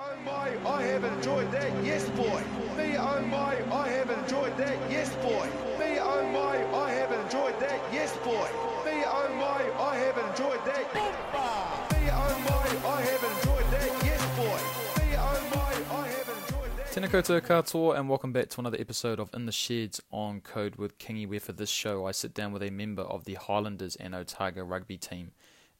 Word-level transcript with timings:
oh 0.00 0.16
my, 0.24 0.70
I 0.70 0.82
have 0.82 1.04
enjoyed 1.04 1.50
that, 1.52 1.84
yes 1.84 2.08
boy. 2.10 2.42
Me 2.76 2.96
oh 2.96 3.20
my, 3.22 3.56
I 3.72 3.88
have 3.88 4.10
enjoyed 4.10 4.56
that, 4.56 4.90
yes 4.90 5.14
boy. 5.16 5.46
Me 5.78 5.98
oh 5.98 6.22
my, 6.32 6.56
I 6.76 6.90
have 6.92 7.12
enjoyed 7.12 7.58
that, 7.60 7.80
yes 7.92 8.16
boy. 8.18 8.48
Me 8.84 9.02
oh 9.06 9.28
my, 9.36 9.62
I 9.82 9.96
have 9.96 10.18
enjoyed 10.18 10.64
that. 10.64 10.94
Me 10.94 12.10
oh 12.10 12.34
my, 12.48 12.88
I 12.88 13.00
have 13.02 13.24
enjoyed 13.24 13.70
that, 13.72 14.04
yes 14.04 14.22
boy. 14.36 14.60
Me 15.02 15.16
oh 15.16 15.50
my, 15.54 15.96
I 15.96 16.08
have 16.08 16.28
enjoyed 16.28 16.76
that. 16.76 16.86
Tēnā 16.94 17.08
koutou 17.08 17.40
katoa 17.40 17.98
and 17.98 18.08
welcome 18.08 18.32
back 18.32 18.48
to 18.50 18.60
another 18.60 18.78
episode 18.78 19.18
of 19.18 19.30
In 19.34 19.46
the 19.46 19.52
Sheds 19.52 20.00
on 20.12 20.40
Code 20.40 20.76
with 20.76 20.98
Kingy 20.98 21.28
where 21.28 21.40
for 21.40 21.52
this 21.52 21.70
show 21.70 22.06
I 22.06 22.12
sit 22.12 22.34
down 22.34 22.52
with 22.52 22.62
a 22.62 22.70
member 22.70 23.02
of 23.02 23.24
the 23.24 23.34
Highlanders 23.34 23.96
and 23.96 24.14
Otago 24.14 24.62
rugby 24.62 24.96
team 24.96 25.32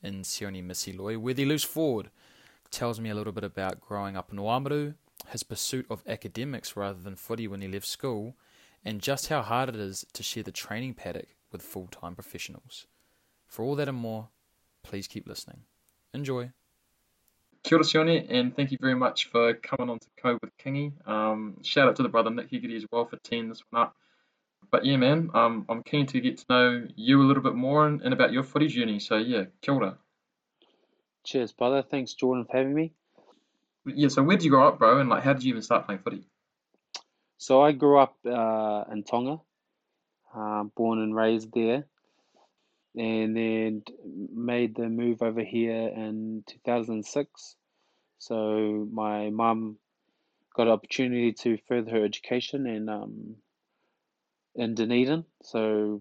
in 0.02 0.22
Sione 0.22 0.64
Misiloi 0.64 1.16
where 1.18 1.34
the 1.34 1.44
loose 1.44 1.64
forward 1.64 2.10
tells 2.70 3.00
me 3.00 3.10
a 3.10 3.14
little 3.14 3.32
bit 3.32 3.44
about 3.44 3.80
growing 3.80 4.16
up 4.16 4.32
in 4.32 4.38
Oamaru, 4.38 4.94
his 5.28 5.42
pursuit 5.42 5.86
of 5.90 6.02
academics 6.06 6.76
rather 6.76 6.98
than 6.98 7.16
footy 7.16 7.48
when 7.48 7.60
he 7.60 7.68
left 7.68 7.86
school, 7.86 8.36
and 8.84 9.00
just 9.00 9.28
how 9.28 9.42
hard 9.42 9.68
it 9.68 9.76
is 9.76 10.06
to 10.12 10.22
share 10.22 10.42
the 10.42 10.52
training 10.52 10.94
paddock 10.94 11.28
with 11.50 11.62
full-time 11.62 12.14
professionals. 12.14 12.86
For 13.46 13.64
all 13.64 13.74
that 13.76 13.88
and 13.88 13.98
more, 13.98 14.28
please 14.82 15.08
keep 15.08 15.26
listening. 15.26 15.62
Enjoy. 16.14 16.50
Kia 17.64 17.78
ora 17.78 18.10
and 18.10 18.54
thank 18.54 18.70
you 18.70 18.78
very 18.80 18.94
much 18.94 19.26
for 19.26 19.52
coming 19.54 19.90
on 19.90 19.98
to 19.98 20.06
Code 20.16 20.38
with 20.40 20.56
Kingy. 20.58 20.92
Um, 21.06 21.56
shout 21.62 21.88
out 21.88 21.96
to 21.96 22.02
the 22.02 22.08
brother 22.08 22.30
Nick 22.30 22.50
Higgity 22.50 22.76
as 22.76 22.86
well 22.90 23.04
for 23.04 23.16
teeing 23.16 23.48
this 23.48 23.62
one 23.70 23.82
up. 23.82 23.96
But 24.70 24.84
yeah, 24.84 24.96
man, 24.96 25.30
um, 25.34 25.66
I'm 25.68 25.82
keen 25.82 26.06
to 26.06 26.20
get 26.20 26.38
to 26.38 26.44
know 26.48 26.86
you 26.94 27.20
a 27.20 27.24
little 27.24 27.42
bit 27.42 27.54
more 27.54 27.86
and, 27.86 28.00
and 28.02 28.12
about 28.12 28.32
your 28.32 28.42
footy 28.42 28.68
journey. 28.68 29.00
So 29.00 29.16
yeah, 29.16 29.44
kia 29.60 29.74
ora. 29.74 29.98
Cheers, 31.28 31.52
brother. 31.52 31.82
Thanks, 31.82 32.14
Jordan, 32.14 32.46
for 32.46 32.56
having 32.56 32.72
me. 32.72 32.94
Yeah, 33.84 34.08
so 34.08 34.22
where 34.22 34.38
did 34.38 34.44
you 34.44 34.50
grow 34.50 34.66
up, 34.66 34.78
bro? 34.78 34.98
And 34.98 35.10
like, 35.10 35.22
how 35.22 35.34
did 35.34 35.44
you 35.44 35.50
even 35.50 35.60
start 35.60 35.84
playing 35.84 36.00
footy? 36.00 36.24
So 37.36 37.60
I 37.60 37.72
grew 37.72 37.98
up 37.98 38.16
uh, 38.24 38.84
in 38.90 39.04
Tonga, 39.04 39.38
uh, 40.34 40.62
born 40.74 41.00
and 41.00 41.14
raised 41.14 41.52
there, 41.52 41.84
and 42.96 43.36
then 43.36 43.82
made 44.34 44.74
the 44.74 44.88
move 44.88 45.20
over 45.20 45.42
here 45.44 45.88
in 45.88 46.44
2006. 46.46 47.56
So 48.16 48.88
my 48.90 49.28
mum 49.28 49.76
got 50.56 50.68
an 50.68 50.72
opportunity 50.72 51.34
to 51.34 51.58
further 51.68 51.90
her 51.90 52.04
education 52.06 52.66
in 52.66 52.88
um, 52.88 53.36
in 54.54 54.74
Dunedin. 54.74 55.26
So 55.42 56.00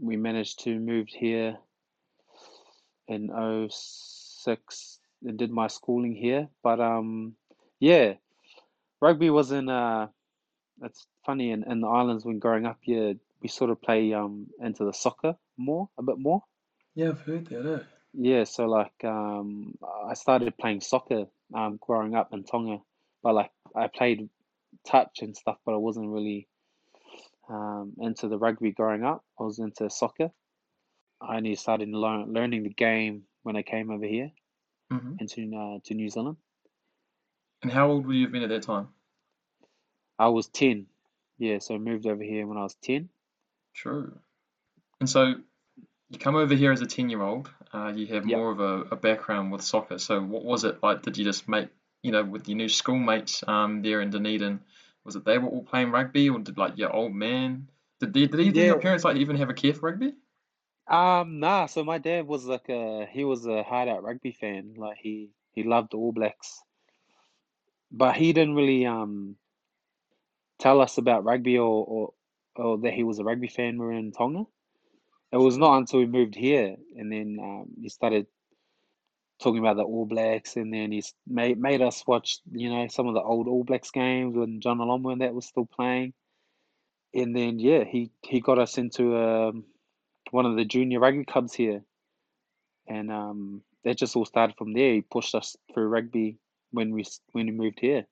we 0.00 0.16
managed 0.16 0.60
to 0.60 0.80
move 0.80 1.08
here 1.08 1.58
in 3.06 3.28
06 3.68 4.15
and 4.46 5.38
did 5.38 5.50
my 5.50 5.66
schooling 5.66 6.14
here. 6.14 6.48
But 6.62 6.80
um, 6.80 7.34
yeah, 7.80 8.14
rugby 9.00 9.30
wasn't. 9.30 9.70
Uh, 9.70 10.08
it's 10.82 11.06
funny 11.24 11.50
in, 11.50 11.64
in 11.70 11.80
the 11.80 11.88
islands 11.88 12.24
when 12.24 12.38
growing 12.38 12.66
up, 12.66 12.78
yeah, 12.84 13.14
we 13.40 13.48
sort 13.48 13.70
of 13.70 13.80
play 13.80 14.12
um 14.12 14.46
into 14.60 14.84
the 14.84 14.92
soccer 14.92 15.36
more, 15.56 15.88
a 15.98 16.02
bit 16.02 16.18
more. 16.18 16.42
Yeah, 16.94 17.10
I've 17.10 17.20
heard 17.20 17.46
that. 17.46 17.66
Eh? 17.66 17.84
Yeah, 18.14 18.44
so 18.44 18.66
like 18.66 19.04
um, 19.04 19.74
I 20.08 20.14
started 20.14 20.56
playing 20.56 20.80
soccer 20.80 21.26
um 21.54 21.78
growing 21.80 22.14
up 22.14 22.32
in 22.32 22.44
Tonga, 22.44 22.78
but 23.22 23.34
like 23.34 23.50
I 23.74 23.88
played 23.88 24.28
touch 24.86 25.18
and 25.22 25.36
stuff, 25.36 25.58
but 25.64 25.74
I 25.74 25.78
wasn't 25.78 26.08
really 26.08 26.48
um 27.48 27.94
into 28.00 28.28
the 28.28 28.38
rugby 28.38 28.72
growing 28.72 29.04
up. 29.04 29.24
I 29.38 29.44
was 29.44 29.58
into 29.58 29.88
soccer. 29.90 30.30
I 31.20 31.36
only 31.38 31.54
started 31.54 31.88
learn, 31.88 32.32
learning 32.32 32.64
the 32.64 32.74
game 32.74 33.22
when 33.46 33.56
I 33.56 33.62
came 33.62 33.90
over 33.90 34.04
here 34.04 34.32
hmm 34.90 35.16
into 35.20 35.42
uh, 35.56 35.78
to 35.84 35.94
New 35.94 36.10
Zealand. 36.10 36.36
And 37.62 37.70
how 37.70 37.88
old 37.90 38.06
would 38.06 38.16
you 38.16 38.24
have 38.24 38.32
been 38.32 38.42
at 38.42 38.48
that 38.48 38.62
time? 38.62 38.88
I 40.18 40.28
was 40.28 40.48
10. 40.48 40.88
Yeah, 41.38 41.58
so 41.60 41.74
I 41.74 41.78
moved 41.78 42.06
over 42.06 42.22
here 42.24 42.46
when 42.46 42.58
I 42.58 42.62
was 42.62 42.74
10. 42.82 43.08
True. 43.74 44.18
And 45.00 45.08
so 45.08 45.34
you 46.10 46.18
come 46.18 46.36
over 46.36 46.54
here 46.54 46.72
as 46.72 46.80
a 46.80 46.86
10 46.86 47.10
year 47.10 47.22
old, 47.22 47.50
uh, 47.72 47.92
you 47.94 48.06
have 48.08 48.24
Yep. 48.26 48.36
more 48.36 48.50
of 48.50 48.60
a, 48.60 48.94
a 48.94 48.96
background 48.96 49.52
with 49.52 49.62
soccer. 49.62 49.98
So 49.98 50.20
what 50.22 50.44
was 50.44 50.64
it 50.64 50.82
like? 50.82 51.02
Did 51.02 51.18
you 51.18 51.24
just 51.24 51.48
make, 51.48 51.68
you 52.02 52.12
know, 52.12 52.24
with 52.24 52.48
your 52.48 52.56
new 52.56 52.68
schoolmates 52.68 53.44
um, 53.46 53.82
there 53.82 54.00
in 54.00 54.10
Dunedin, 54.10 54.60
was 55.04 55.16
it 55.16 55.24
they 55.24 55.38
were 55.38 55.48
all 55.48 55.62
playing 55.64 55.90
rugby 55.92 56.28
or 56.30 56.38
did 56.40 56.58
like 56.58 56.78
your 56.78 56.92
old 56.94 57.14
man, 57.14 57.70
did, 58.00 58.12
they, 58.14 58.26
did 58.26 58.40
either 58.40 58.60
of 58.60 58.66
your 58.66 58.80
parents 58.80 59.04
like 59.04 59.16
even 59.16 59.36
have 59.36 59.50
a 59.50 59.54
care 59.54 59.74
for 59.74 59.90
rugby? 59.90 60.14
Um, 60.88 61.40
nah, 61.40 61.66
so 61.66 61.82
my 61.82 61.98
dad 61.98 62.26
was 62.26 62.46
like 62.46 62.68
a 62.68 63.06
he 63.10 63.24
was 63.24 63.46
a 63.46 63.62
hard 63.62 63.88
out 63.88 64.02
rugby 64.04 64.32
fan. 64.32 64.74
Like 64.76 64.98
he 64.98 65.30
he 65.52 65.64
loved 65.64 65.92
the 65.92 65.96
All 65.96 66.12
Blacks. 66.12 66.62
But 67.90 68.16
he 68.16 68.32
didn't 68.32 68.54
really 68.54 68.86
um 68.86 69.36
tell 70.58 70.80
us 70.80 70.98
about 70.98 71.24
rugby 71.24 71.58
or 71.58 71.84
or, 71.84 72.12
or 72.56 72.78
that 72.78 72.94
he 72.94 73.02
was 73.02 73.18
a 73.18 73.24
rugby 73.24 73.48
fan 73.48 73.78
we 73.78 73.86
were 73.86 73.92
in 73.92 74.12
Tonga. 74.12 74.44
It 75.32 75.38
was 75.38 75.58
not 75.58 75.78
until 75.78 76.00
we 76.00 76.06
moved 76.06 76.36
here 76.36 76.76
and 76.96 77.10
then 77.10 77.38
um 77.40 77.66
he 77.80 77.88
started 77.88 78.26
talking 79.40 79.58
about 79.58 79.76
the 79.76 79.82
All 79.82 80.06
Blacks 80.06 80.56
and 80.56 80.72
then 80.72 80.92
he's 80.92 81.14
made 81.26 81.58
made 81.58 81.82
us 81.82 82.06
watch, 82.06 82.38
you 82.52 82.70
know, 82.70 82.86
some 82.88 83.08
of 83.08 83.14
the 83.14 83.22
old 83.22 83.48
All 83.48 83.64
Blacks 83.64 83.90
games 83.90 84.36
when 84.36 84.60
Jonah 84.60 84.84
Lomu 84.84 85.12
and 85.12 85.20
that 85.20 85.34
was 85.34 85.46
still 85.46 85.66
playing. 85.66 86.14
And 87.12 87.34
then 87.34 87.58
yeah, 87.58 87.84
he 87.84 88.12
he 88.22 88.40
got 88.40 88.58
us 88.58 88.78
into 88.78 89.16
um 89.16 89.64
one 90.32 90.46
of 90.46 90.56
the 90.56 90.64
junior 90.64 91.00
rugby 91.00 91.24
clubs 91.24 91.54
here, 91.54 91.82
and 92.86 93.10
um, 93.10 93.62
that 93.84 93.98
just 93.98 94.16
all 94.16 94.24
started 94.24 94.56
from 94.56 94.72
there. 94.72 94.94
He 94.94 95.00
pushed 95.00 95.34
us 95.34 95.56
through 95.72 95.88
rugby 95.88 96.38
when 96.70 96.92
we 96.92 97.04
when 97.32 97.46
we 97.46 97.52
moved 97.52 97.80
here. 97.80 98.06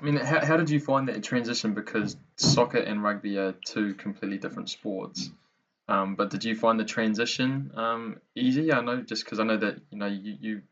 I 0.00 0.04
mean, 0.04 0.16
how, 0.16 0.44
how 0.44 0.56
did 0.56 0.70
you 0.70 0.80
find 0.80 1.08
that 1.08 1.22
transition? 1.22 1.74
Because 1.74 2.16
soccer 2.36 2.78
and 2.78 3.02
rugby 3.02 3.38
are 3.38 3.52
two 3.52 3.94
completely 3.94 4.38
different 4.38 4.70
sports. 4.70 5.30
Um, 5.88 6.14
but 6.14 6.30
did 6.30 6.44
you 6.44 6.54
find 6.54 6.80
the 6.80 6.84
transition 6.84 7.72
um, 7.74 8.16
easy? 8.34 8.72
I 8.72 8.80
know 8.80 9.02
just 9.02 9.24
because 9.24 9.38
I 9.38 9.44
know 9.44 9.58
that 9.58 9.80
you 9.90 9.98
know 9.98 10.06
you, 10.06 10.36
you 10.40 10.62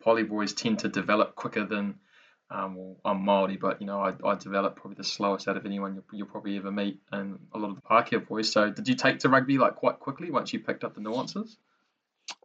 poly 0.00 0.24
boys 0.24 0.52
tend 0.52 0.80
to 0.80 0.88
develop 0.88 1.34
quicker 1.34 1.64
than 1.64 1.96
um, 2.54 2.76
well, 2.76 2.96
I'm 3.04 3.24
Māori, 3.24 3.58
but 3.58 3.80
you 3.80 3.86
know 3.86 4.00
I, 4.00 4.12
I 4.24 4.36
develop 4.36 4.76
probably 4.76 4.94
the 4.96 5.04
slowest 5.04 5.48
out 5.48 5.56
of 5.56 5.66
anyone 5.66 5.94
you'll, 5.94 6.04
you'll 6.12 6.28
probably 6.28 6.56
ever 6.56 6.70
meet, 6.70 7.00
and 7.10 7.38
a 7.52 7.58
lot 7.58 7.70
of 7.70 7.76
the 7.76 7.82
Pākehā 7.82 8.26
boys. 8.26 8.50
So 8.50 8.70
did 8.70 8.86
you 8.86 8.94
take 8.94 9.18
to 9.20 9.28
rugby 9.28 9.58
like 9.58 9.74
quite 9.74 9.98
quickly 9.98 10.30
once 10.30 10.52
you 10.52 10.60
picked 10.60 10.84
up 10.84 10.94
the 10.94 11.00
nuances? 11.00 11.56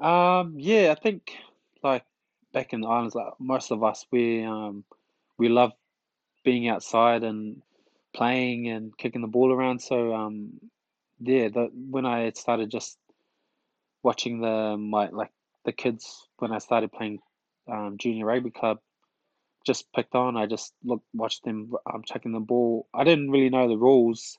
Um, 0.01 0.55
yeah, 0.57 0.93
I 0.97 0.99
think 0.99 1.31
like 1.83 2.05
back 2.53 2.73
in 2.73 2.81
the 2.81 2.87
islands, 2.87 3.13
like 3.13 3.33
most 3.39 3.71
of 3.71 3.83
us, 3.83 4.05
we 4.11 4.43
um 4.43 4.83
we 5.37 5.47
love 5.47 5.73
being 6.43 6.67
outside 6.67 7.23
and 7.23 7.61
playing 8.13 8.67
and 8.67 8.97
kicking 8.97 9.21
the 9.21 9.27
ball 9.27 9.53
around. 9.53 9.79
So 9.79 10.15
um, 10.15 10.53
yeah, 11.19 11.49
the 11.49 11.69
when 11.73 12.07
I 12.07 12.31
started 12.31 12.71
just 12.71 12.97
watching 14.01 14.41
the 14.41 14.75
my 14.75 15.09
like 15.09 15.31
the 15.65 15.71
kids 15.71 16.27
when 16.37 16.51
I 16.51 16.57
started 16.57 16.91
playing 16.91 17.19
um, 17.71 17.97
junior 17.99 18.25
rugby 18.25 18.49
club. 18.49 18.79
Just 19.69 19.91
picked 19.93 20.15
on. 20.15 20.35
I 20.35 20.47
just 20.47 20.73
looked, 20.83 21.05
watched 21.13 21.43
them 21.43 21.73
um, 21.85 22.01
checking 22.03 22.31
the 22.31 22.39
ball. 22.39 22.87
I 22.91 23.03
didn't 23.03 23.29
really 23.29 23.49
know 23.49 23.67
the 23.67 23.77
rules. 23.77 24.37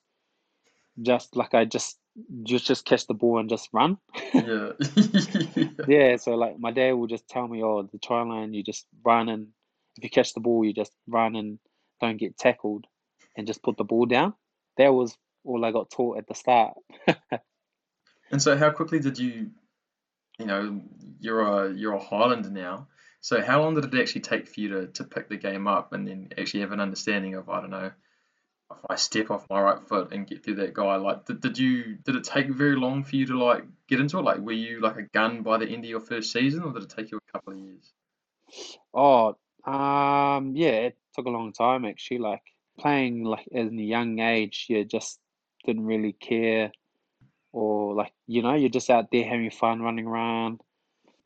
Just 1.01 1.37
like 1.37 1.55
I 1.55 1.65
just 1.65 1.97
just 2.43 2.67
just 2.67 2.85
catch 2.85 3.07
the 3.07 3.15
ball 3.15 3.39
and 3.39 3.49
just 3.49 3.69
run. 3.73 3.99
Yeah. 4.35 4.73
Yeah, 5.89 6.17
so 6.17 6.35
like 6.35 6.59
my 6.59 6.73
dad 6.73 6.93
will 6.93 7.07
just 7.07 7.29
tell 7.29 7.47
me, 7.47 7.63
oh, 7.63 7.83
the 7.83 7.99
try 7.99 8.23
line, 8.23 8.53
you 8.55 8.65
just 8.65 8.87
run 9.05 9.29
and 9.29 9.49
if 9.97 10.03
you 10.03 10.11
catch 10.11 10.35
the 10.35 10.41
ball, 10.41 10.65
you 10.65 10.73
just 10.73 10.93
run 11.07 11.37
and 11.37 11.59
don't 12.01 12.17
get 12.17 12.37
tackled 12.37 12.87
and 13.37 13.47
just 13.47 13.63
put 13.63 13.77
the 13.77 13.85
ball 13.85 14.07
down. 14.07 14.35
That 14.79 14.93
was 14.93 15.17
all 15.45 15.65
I 15.65 15.71
got 15.71 15.91
taught 15.91 16.19
at 16.19 16.27
the 16.27 16.35
start. 16.35 16.75
And 18.33 18.41
so, 18.41 18.57
how 18.57 18.71
quickly 18.71 19.01
did 19.01 19.19
you, 19.19 19.51
you 20.39 20.47
know, 20.47 20.81
you're 21.19 21.41
a 21.41 21.73
you're 21.73 21.95
a 21.95 21.99
Highlander 21.99 22.51
now. 22.51 22.87
So, 23.21 23.43
how 23.43 23.61
long 23.61 23.75
did 23.75 23.93
it 23.93 24.01
actually 24.01 24.23
take 24.23 24.49
for 24.49 24.61
you 24.61 24.69
to, 24.71 24.87
to 24.89 25.05
pick 25.05 25.29
the 25.29 25.37
game 25.37 25.67
up 25.67 25.93
and 25.93 26.09
then 26.09 26.31
actually 26.39 26.61
have 26.61 26.73
an 26.73 26.81
understanding 26.81 27.35
of, 27.35 27.49
I 27.51 27.61
don't 27.61 27.71
know, 27.71 27.91
if 28.71 28.79
I 28.89 28.95
step 28.97 29.31
off 29.31 29.47
my 29.51 29.61
right 29.61 29.81
foot 29.89 30.13
and 30.13 30.27
get 30.27 30.45
through 30.45 30.57
that 30.57 30.75
guy, 30.75 30.97
like, 30.97 31.27
did, 31.27 31.41
did 31.41 31.59
you 31.59 31.97
did 31.97 32.17
it 32.17 32.25
take 32.25 32.49
very 32.49 32.77
long 32.77 33.05
for 33.05 33.17
you 33.17 33.27
to 33.27 33.43
like 33.43 33.65
get 33.89 34.01
into 34.01 34.19
it? 34.19 34.23
Like, 34.23 34.39
were 34.39 34.53
you 34.53 34.81
like 34.81 34.97
a 34.97 35.03
gun 35.03 35.43
by 35.43 35.59
the 35.59 35.67
end 35.67 35.85
of 35.85 35.91
your 35.91 36.01
first 36.01 36.33
season, 36.33 36.63
or 36.63 36.73
did 36.73 36.85
it 36.85 36.95
take 36.97 37.11
you 37.11 37.19
a 37.19 37.33
couple 37.33 37.53
of 37.53 37.59
years? 37.59 37.93
Oh, 38.95 39.37
um, 39.65 40.55
yeah, 40.57 40.89
it 40.89 40.99
took 41.15 41.27
a 41.27 41.31
long 41.31 41.53
time 41.53 41.85
actually. 41.85 42.19
Like 42.19 42.43
playing 42.79 43.25
like 43.25 43.47
at 43.55 43.67
a 43.67 43.75
young 43.75 44.19
age, 44.21 44.67
you 44.69 44.85
just 44.85 45.19
didn't 45.67 45.85
really 45.85 46.13
care, 46.13 46.73
or 47.53 47.95
like 47.95 48.13
you 48.27 48.43
know, 48.43 48.55
you're 48.55 48.71
just 48.71 48.91
out 48.91 49.11
there 49.11 49.25
having 49.25 49.51
fun, 49.51 49.83
running 49.83 50.07
around. 50.07 50.61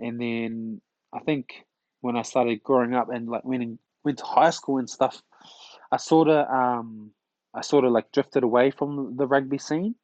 And 0.01 0.21
then 0.21 0.81
I 1.13 1.21
think 1.21 1.65
when 2.05 2.17
I 2.17 2.23
started 2.23 2.63
growing 2.63 2.95
up 2.95 3.09
and 3.09 3.29
like 3.29 3.47
went 3.47 3.63
in, 3.63 3.79
went 4.05 4.19
to 4.19 4.25
high 4.25 4.51
school 4.51 4.77
and 4.77 4.91
stuff, 4.91 5.23
I 5.91 5.97
sort 5.97 6.29
of 6.29 6.47
um 6.51 7.13
I 7.55 7.63
sort 7.63 7.87
of 7.87 7.93
like 7.93 8.13
drifted 8.13 8.43
away 8.43 8.71
from 8.71 9.17
the 9.17 9.27
rugby 9.27 9.57
scene 9.57 9.95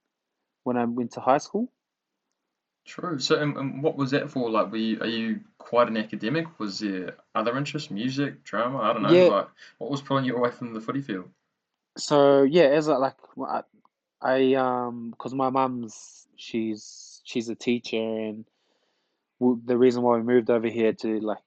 when 0.65 0.79
I 0.79 0.87
went 0.87 1.13
to 1.13 1.21
high 1.21 1.39
school. 1.39 1.71
True. 2.87 3.19
So, 3.19 3.39
and, 3.39 3.55
and 3.59 3.83
what 3.83 3.97
was 3.97 4.13
that 4.13 4.31
for? 4.31 4.51
Like, 4.51 4.73
were 4.73 4.79
you, 4.79 5.01
are 5.01 5.07
you 5.07 5.41
quite 5.59 5.89
an 5.89 5.99
academic? 5.99 6.59
Was 6.59 6.79
there 6.79 7.17
other 7.35 7.57
interests, 7.59 7.91
music, 7.91 8.43
drama? 8.45 8.79
I 8.79 8.93
don't 8.95 9.03
know. 9.03 9.11
Yeah. 9.11 9.25
Like, 9.25 9.49
what 9.77 9.91
was 9.91 10.01
pulling 10.01 10.25
you 10.25 10.37
away 10.37 10.51
from 10.51 10.73
the 10.73 10.81
footy 10.81 11.03
field? 11.03 11.29
So 11.99 12.45
yeah, 12.45 12.65
as 12.65 12.89
I 12.89 12.97
like, 12.97 13.17
I, 13.47 13.63
I 14.23 14.55
um, 14.55 15.11
because 15.11 15.35
my 15.35 15.51
mum's 15.51 16.27
she's 16.37 17.21
she's 17.25 17.51
a 17.51 17.55
teacher, 17.55 17.99
and 17.99 18.47
the 19.41 19.77
reason 19.77 20.03
why 20.03 20.17
we 20.17 20.23
moved 20.23 20.49
over 20.49 20.69
here 20.69 20.95
to 20.95 21.21
like 21.21 21.39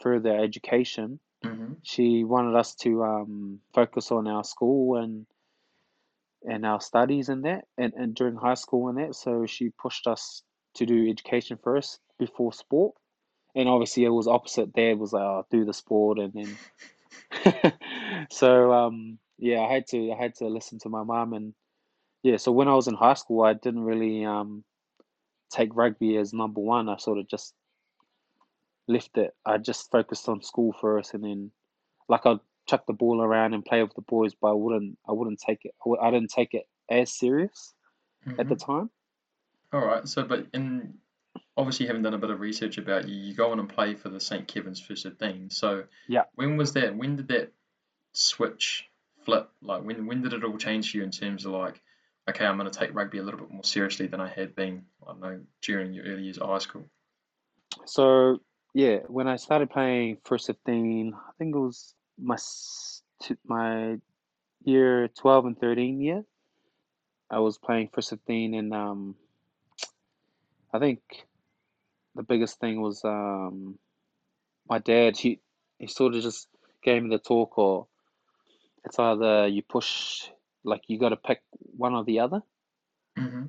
further 0.00 0.36
education, 0.36 1.20
hmm 1.42 1.72
she 1.82 2.24
wanted 2.24 2.56
us 2.56 2.74
to 2.74 3.02
um 3.04 3.60
focus 3.72 4.10
on 4.10 4.26
our 4.26 4.44
school 4.44 4.96
and 4.96 5.26
and 6.44 6.64
our 6.64 6.80
studies 6.80 7.28
and 7.28 7.44
that, 7.44 7.64
and, 7.76 7.92
and 7.94 8.14
during 8.14 8.36
high 8.36 8.54
school 8.54 8.88
and 8.88 8.98
that. 8.98 9.14
So 9.14 9.46
she 9.46 9.70
pushed 9.70 10.06
us 10.06 10.42
to 10.74 10.86
do 10.86 11.10
education 11.10 11.58
first 11.62 11.98
before 12.18 12.52
sport. 12.52 12.94
And 13.54 13.68
obviously 13.68 14.04
it 14.04 14.10
was 14.10 14.28
opposite. 14.28 14.72
Dad 14.72 14.98
was 14.98 15.12
like, 15.12 15.22
oh, 15.22 15.46
do 15.50 15.64
the 15.64 15.72
sport 15.72 16.18
and 16.18 16.32
then 16.32 17.72
so 18.30 18.72
um 18.72 19.18
yeah, 19.38 19.60
I 19.60 19.72
had 19.72 19.86
to 19.88 20.12
I 20.12 20.16
had 20.16 20.34
to 20.36 20.46
listen 20.48 20.78
to 20.80 20.88
my 20.88 21.02
mom 21.02 21.32
and 21.32 21.54
yeah, 22.22 22.36
so 22.36 22.52
when 22.52 22.68
I 22.68 22.74
was 22.74 22.88
in 22.88 22.94
high 22.94 23.14
school 23.14 23.42
I 23.42 23.54
didn't 23.54 23.82
really 23.84 24.24
um 24.24 24.64
take 25.50 25.74
rugby 25.74 26.16
as 26.16 26.32
number 26.32 26.60
one. 26.60 26.88
I 26.88 26.96
sort 26.98 27.18
of 27.18 27.28
just 27.28 27.54
left 28.88 29.18
it. 29.18 29.34
I 29.46 29.58
just 29.58 29.90
focused 29.90 30.28
on 30.28 30.42
school 30.42 30.74
first 30.80 31.14
and 31.14 31.24
then 31.24 31.52
like 32.08 32.26
I'd 32.26 32.40
chuck 32.68 32.86
the 32.86 32.92
ball 32.94 33.22
around 33.22 33.54
and 33.54 33.64
play 33.64 33.82
with 33.82 33.94
the 33.94 34.02
boys, 34.02 34.34
but 34.40 34.48
I 34.50 34.54
wouldn't 34.54 34.98
I 35.08 35.12
wouldn't 35.12 35.40
take 35.40 35.64
it 35.64 35.74
I 35.80 35.90
w- 35.90 36.02
I 36.02 36.10
didn't 36.10 36.32
take 36.32 36.54
it 36.54 36.66
as 36.90 37.12
serious 37.12 37.74
at 38.38 38.48
the 38.48 38.56
hmm 38.56 38.56
time. 38.56 38.90
All 39.72 39.84
right. 39.84 40.06
So, 40.08 40.24
but 40.24 40.46
in 40.54 40.98
obviously 41.56 41.86
having 41.86 42.02
done 42.02 42.14
a 42.14 42.18
bit 42.18 42.30
of 42.30 42.40
research 42.40 42.78
about 42.78 43.08
you, 43.08 43.16
you 43.16 43.34
go 43.34 43.50
on 43.52 43.60
and 43.60 43.68
play 43.68 43.94
for 43.94 44.08
the 44.08 44.20
St. 44.20 44.46
Kevin's 44.48 44.80
First 44.80 45.04
15. 45.04 45.50
So, 45.50 45.84
Yeah. 46.06 46.24
when 46.34 46.56
was 46.56 46.72
that? 46.74 46.96
When 46.96 47.16
did 47.16 47.28
that 47.28 47.52
switch 48.12 48.88
flip? 49.24 49.50
Like, 49.62 49.84
when 49.84 50.06
when 50.06 50.22
did 50.22 50.32
it 50.34 50.44
all 50.44 50.58
change 50.58 50.90
for 50.90 50.98
you 50.98 51.02
in 51.04 51.10
terms 51.10 51.44
of 51.46 51.52
like, 51.52 51.80
okay, 52.30 52.46
I'm 52.46 52.58
going 52.58 52.70
to 52.70 52.78
take 52.78 52.94
rugby 52.94 53.18
a 53.18 53.22
little 53.22 53.40
bit 53.40 53.50
more 53.50 53.64
seriously 53.64 54.06
than 54.06 54.20
I 54.20 54.28
had 54.28 54.54
been, 54.56 54.86
I 55.02 55.12
don't 55.12 55.20
know, 55.20 55.40
during 55.62 55.94
your 55.94 56.04
early 56.06 56.24
years 56.24 56.38
of 56.38 56.48
high 56.48 56.58
school? 56.58 56.84
So 57.86 58.40
yeah, 58.74 58.98
when 59.08 59.28
I 59.28 59.36
started 59.36 59.70
playing 59.70 60.18
first 60.24 60.46
15, 60.46 61.14
I 61.14 61.32
think 61.38 61.54
it 61.54 61.58
was 61.58 61.94
my 62.18 62.34
s- 62.34 63.02
t- 63.22 63.36
my 63.44 63.98
year 64.64 65.08
12 65.08 65.46
and 65.46 65.58
13 65.60 66.00
year. 66.00 66.24
I 67.30 67.38
was 67.40 67.56
playing 67.58 67.88
first 67.88 68.10
15 68.10 68.54
and 68.54 68.74
um 68.74 69.16
I 70.72 70.78
think 70.78 71.26
the 72.14 72.22
biggest 72.22 72.60
thing 72.60 72.80
was 72.80 73.04
um 73.04 73.78
my 74.68 74.78
dad 74.78 75.16
he 75.16 75.40
he 75.78 75.86
sort 75.86 76.14
of 76.14 76.22
just 76.22 76.48
gave 76.82 77.02
me 77.02 77.10
the 77.10 77.18
talk 77.18 77.58
or 77.58 77.88
it's 78.84 78.98
either 78.98 79.46
you 79.48 79.62
push 79.62 80.28
like 80.64 80.82
you 80.88 80.98
got 80.98 81.10
to 81.10 81.16
pick 81.16 81.42
one 81.76 81.94
or 81.94 82.04
the 82.04 82.20
other. 82.20 82.42
hmm 83.16 83.46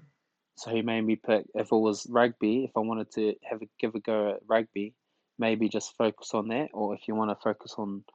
So 0.55 0.69
he 0.71 0.81
made 0.83 1.01
me 1.01 1.15
pick 1.15 1.47
if 1.55 1.71
it 1.71 1.75
was 1.75 2.05
rugby, 2.07 2.65
if 2.65 2.71
I 2.77 2.81
wanted 2.81 3.11
to 3.13 3.35
have 3.49 3.61
a 3.63 3.69
give 3.79 3.95
a 3.95 3.99
go 3.99 4.35
at 4.35 4.41
rugby, 4.47 4.93
maybe 5.39 5.69
just 5.69 5.97
focus 5.97 6.33
on 6.35 6.49
that, 6.49 6.69
or 6.73 6.95
if 6.95 7.07
you 7.07 7.15
want 7.15 7.31
to 7.31 7.43
focus 7.43 7.75
on 7.77 8.05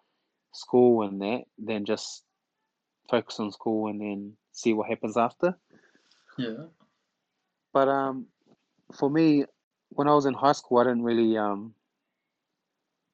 school 0.52 1.02
and 1.02 1.20
that, 1.22 1.44
then 1.58 1.84
just 1.86 2.24
focus 3.10 3.40
on 3.40 3.52
school 3.52 3.88
and 3.88 4.00
then 4.00 4.36
see 4.52 4.72
what 4.74 4.88
happens 4.88 5.16
after. 5.16 5.58
Yeah. 6.38 6.66
But 7.72 7.88
um, 7.88 8.28
for 8.94 9.10
me, 9.10 9.44
when 9.90 10.08
I 10.08 10.14
was 10.14 10.26
in 10.26 10.34
high 10.34 10.52
school, 10.52 10.78
I 10.78 10.84
didn't 10.84 11.04
really 11.04 11.36
um 11.38 11.74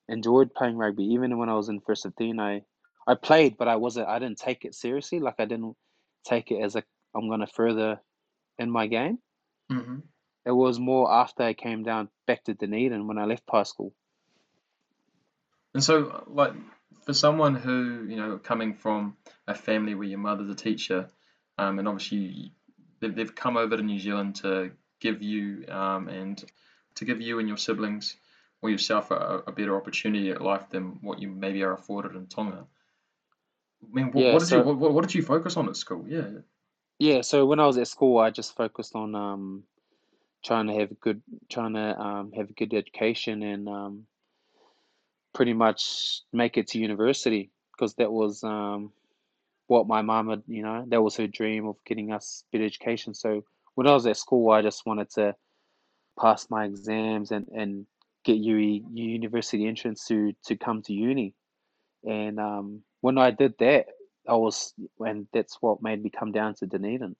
enjoyed 0.09 0.55
playing 0.55 0.77
rugby. 0.77 1.05
Even 1.05 1.39
when 1.39 1.49
I 1.49 1.55
was 1.55 1.69
in 1.69 1.81
first 1.81 2.03
15, 2.05 2.39
I 2.41 2.65
I 3.07 3.15
played, 3.15 3.57
but 3.57 3.69
I 3.69 3.77
wasn't. 3.77 4.09
I 4.09 4.19
didn't 4.19 4.39
take 4.39 4.65
it 4.65 4.75
seriously. 4.75 5.21
Like 5.21 5.37
I 5.39 5.47
didn't 5.47 5.77
take 6.25 6.51
it 6.51 6.61
as 6.63 6.77
a 6.77 6.85
I'm 7.15 7.29
gonna 7.29 7.47
further 7.47 8.01
in 8.59 8.71
my 8.71 8.87
game. 8.87 9.21
hmm 9.71 10.01
It 10.45 10.53
was 10.53 10.79
more 10.79 11.11
after 11.13 11.45
I 11.45 11.55
came 11.55 11.83
down 11.83 12.11
back 12.27 12.45
to 12.45 12.55
Dunedin 12.55 13.07
when 13.07 13.19
I 13.19 13.25
left 13.25 13.45
high 13.51 13.63
school. 13.65 13.95
And 15.75 15.83
so, 15.83 16.25
like, 16.27 16.53
for 17.05 17.15
someone 17.15 17.55
who, 17.55 18.07
you 18.09 18.17
know, 18.17 18.39
coming 18.39 18.75
from 18.75 19.17
a 19.47 19.55
family 19.55 19.95
where 19.95 20.09
your 20.09 20.19
mother's 20.19 20.51
a 20.51 20.55
teacher, 20.55 21.09
um, 21.59 21.79
and 21.79 21.89
obviously 21.89 22.19
you- 22.19 22.51
they've, 23.01 23.35
come 23.35 23.57
over 23.57 23.77
to 23.77 23.83
New 23.83 23.99
Zealand 23.99 24.37
to 24.37 24.73
give 25.01 25.23
you, 25.23 25.65
um, 25.69 26.09
and 26.09 26.45
to 26.97 27.05
give 27.05 27.21
you 27.21 27.39
and 27.39 27.49
your 27.49 27.57
siblings 27.57 28.17
or 28.63 28.71
yourself 28.71 29.11
a, 29.11 29.43
a 29.47 29.53
better 29.53 29.77
opportunity 29.77 30.31
at 30.31 30.43
life 30.43 30.69
than 30.71 30.99
what 31.03 31.21
you 31.21 31.29
maybe 31.29 31.63
are 31.63 31.73
afforded 31.73 32.15
in 32.17 32.27
Tonga. 32.27 32.67
I 33.83 33.95
mean, 33.95 34.13
what, 34.13 34.25
Yeah, 34.25 34.33
what 34.33 34.41
did 34.41 34.51
you, 34.51 34.59
so 34.59 34.65
what, 34.65 34.77
what 34.77 34.93
what 34.93 35.03
did 35.03 35.15
you 35.15 35.23
focus 35.23 35.57
on 35.57 35.69
at 35.69 35.77
school? 35.77 36.05
Yeah. 36.07 36.29
yeah, 36.99 37.23
so 37.23 37.47
when 37.47 37.61
I 37.61 37.67
was 37.67 37.79
at 37.79 37.89
school, 37.89 38.19
I 38.19 38.31
just 38.31 38.55
focused 38.57 38.95
on 38.95 39.15
um 39.15 39.65
trying 40.45 40.67
to 40.67 40.75
have 40.75 40.91
a 40.91 40.95
good 40.95 41.23
trying 41.49 41.75
to 41.75 41.99
um 41.99 42.33
have 42.33 42.51
a 42.51 42.53
good 42.53 42.75
education 42.75 43.43
and 43.43 43.69
um 43.69 44.07
pretty 45.35 45.53
much 45.53 46.23
make 46.33 46.57
it 46.57 46.69
to 46.69 46.79
university 46.79 47.51
because 47.73 47.95
that 47.95 48.13
was 48.13 48.43
um 48.45 48.93
what 49.69 49.87
my 49.87 50.03
mum 50.03 50.29
had, 50.31 50.43
you 50.47 50.63
know, 50.63 50.85
that 50.89 51.03
was 51.03 51.17
her 51.17 51.27
dream 51.29 51.67
of 51.67 51.77
getting 51.87 52.13
us 52.13 52.45
good 52.53 52.63
education. 52.63 53.15
So 53.15 53.45
when 53.75 53.87
I 53.87 53.93
was 53.93 54.07
at 54.07 54.17
school, 54.17 54.51
I 54.51 54.63
just 54.63 54.87
wanted 54.87 55.11
to 55.11 55.37
pass 56.21 56.51
my 56.51 56.65
exams 56.67 57.31
and 57.31 57.49
and 57.49 57.87
get 58.25 58.37
UE 58.37 58.85
university 58.93 59.67
entrance 59.67 60.07
to 60.09 60.33
to 60.47 60.57
come 60.57 60.83
to 60.83 60.93
uni. 60.93 61.35
And 62.05 62.39
um 62.41 62.83
when 63.01 63.19
I 63.19 63.31
did 63.31 63.55
that, 63.59 63.87
I 64.29 64.35
was 64.37 64.75
and 65.01 65.27
that's 65.33 65.59
what 65.63 65.83
made 65.83 66.03
me 66.03 66.11
come 66.11 66.33
down 66.33 66.55
to 66.57 66.67
Dunedin 66.67 67.17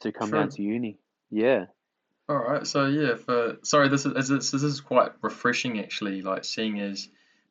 to 0.00 0.12
come 0.12 0.32
down 0.32 0.48
to 0.50 0.62
uni. 0.62 0.98
Yeah. 1.30 1.66
All 2.28 2.36
right. 2.36 2.66
So 2.66 2.86
yeah, 2.86 3.14
for 3.14 3.56
sorry, 3.62 3.88
this 3.88 4.04
is 4.04 4.12
this 4.12 4.30
is, 4.30 4.50
this 4.50 4.62
is 4.62 4.80
quite 4.80 5.12
refreshing 5.22 5.78
actually. 5.80 6.22
Like 6.22 6.44
seeing 6.44 6.78
as 6.80 7.08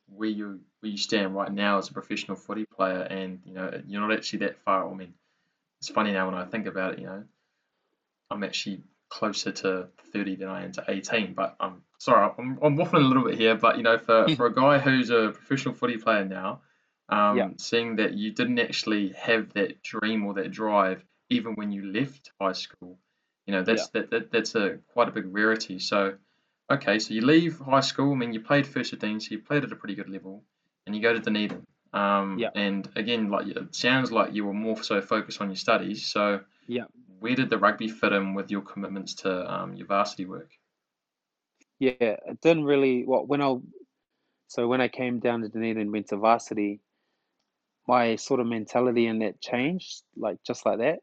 where 0.07 0.29
you 0.29 0.59
where 0.81 0.91
you 0.91 0.97
stand 0.97 1.35
right 1.35 1.51
now 1.51 1.79
as 1.79 1.89
a 1.89 1.94
professional 1.94 2.38
footy 2.38 2.65
player, 2.65 3.01
and 3.01 3.39
you 3.45 3.53
know 3.53 3.81
you're 3.88 4.01
not 4.01 4.13
actually 4.13 4.39
that 4.39 4.59
far. 4.59 4.88
I 4.89 4.94
mean, 4.94 5.13
it's 5.79 5.89
funny 5.89 6.12
now 6.12 6.27
when 6.27 6.35
I 6.35 6.45
think 6.45 6.68
about 6.68 6.94
it. 6.94 7.00
You 7.00 7.06
know, 7.07 7.24
I'm 8.29 8.44
actually 8.44 8.83
closer 9.09 9.51
to 9.51 9.88
30 10.13 10.35
than 10.35 10.50
I 10.50 10.65
am 10.65 10.74
to 10.74 10.83
18. 10.88 11.33
But 11.33 11.56
I'm 11.59 11.81
sorry, 11.97 12.29
I'm, 12.38 12.59
I'm 12.62 12.77
waffling 12.77 12.95
a 13.06 13.07
little 13.07 13.24
bit 13.24 13.35
here. 13.35 13.56
But 13.56 13.77
you 13.77 13.83
know, 13.83 13.97
for 13.97 14.27
for 14.35 14.45
a 14.45 14.53
guy 14.53 14.77
who's 14.77 15.09
a 15.09 15.31
professional 15.33 15.74
footy 15.74 15.97
player 15.97 16.24
now, 16.24 16.62
Yeah. 17.09 17.46
um, 17.46 17.57
seeing 17.57 17.96
that 17.96 18.13
you 18.13 18.31
didn't 18.31 18.60
actually 18.60 19.10
have 19.13 19.53
that 19.53 19.81
dream 19.81 20.25
or 20.25 20.36
that 20.36 20.51
drive 20.51 21.03
even 21.29 21.55
when 21.55 21.72
you 21.72 21.91
left 21.91 22.31
high 22.39 22.53
school, 22.53 23.00
you 23.48 23.54
know, 23.54 23.60
Yeah. 23.60 23.63
that's 23.63 23.88
that, 23.89 24.12
that 24.12 24.32
that's 24.32 24.56
a 24.56 24.77
quite 24.94 25.08
a 25.08 25.12
big 25.12 25.25
rarity. 25.34 25.80
So, 25.80 26.18
okay, 26.70 27.00
so 27.00 27.13
you 27.13 27.22
leave 27.22 27.60
high 27.60 27.80
school. 27.82 28.13
I 28.13 28.16
mean, 28.16 28.34
you 28.34 28.42
played 28.42 28.68
first 28.68 28.92
15, 28.92 29.20
so 29.22 29.32
you 29.32 29.39
played 29.39 29.63
at 29.63 29.72
a 29.72 29.75
pretty 29.75 29.96
good 29.96 30.10
level, 30.10 30.44
and 30.86 30.96
you 30.96 31.01
go 31.01 31.13
to 31.13 31.20
Dunedin. 31.20 31.66
Um, 31.94 32.38
Yeah. 32.38 32.51
and 32.54 32.88
again, 32.96 33.30
like 33.30 33.48
it 33.48 33.74
sounds 33.75 34.12
like 34.12 34.34
you 34.34 34.46
were 34.46 34.54
more 34.54 34.84
so 34.84 35.01
focused 35.01 35.42
on 35.42 35.50
your 35.50 35.56
studies. 35.56 36.06
So, 36.06 36.42
Yeah. 36.68 36.86
where 37.20 37.36
did 37.36 37.50
the 37.50 37.58
rugby 37.58 37.88
fit 37.88 38.13
in 38.13 38.34
with 38.36 38.51
your 38.51 38.62
commitments 38.62 39.16
to 39.16 39.51
um, 39.51 39.75
your 39.75 39.88
varsity 39.88 40.25
work? 40.25 40.51
Yeah. 41.80 41.94
It 42.00 42.42
didn't 42.42 42.66
really 42.66 43.06
well 43.06 43.25
when 43.25 43.42
I 43.42 43.56
so 44.48 44.68
when 44.68 44.82
I 44.82 44.88
came 44.88 45.20
down 45.20 45.42
to 45.42 45.50
Dunedin 45.50 45.82
and 45.82 45.92
went 45.92 46.08
to 46.10 46.18
varsity, 46.18 46.82
my 47.88 48.16
sort 48.18 48.39
of 48.39 48.48
mentality 48.48 49.08
in 49.08 49.20
that 49.20 49.42
changed, 49.42 50.04
like 50.16 50.38
just 50.44 50.66
like 50.66 50.80
that 50.80 51.00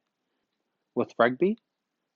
with 0.95 1.15
rugby. 1.19 1.59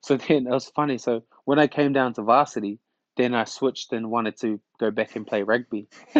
So 0.00 0.16
then 0.16 0.46
it 0.46 0.50
was 0.50 0.68
funny. 0.68 0.98
So 0.98 1.22
when 1.44 1.58
I 1.58 1.66
came 1.66 1.92
down 1.92 2.14
to 2.14 2.22
varsity, 2.22 2.78
then 3.16 3.34
I 3.34 3.44
switched 3.44 3.92
and 3.92 4.10
wanted 4.10 4.38
to 4.40 4.60
go 4.78 4.90
back 4.90 5.16
and 5.16 5.26
play 5.26 5.42
rugby. 5.42 5.88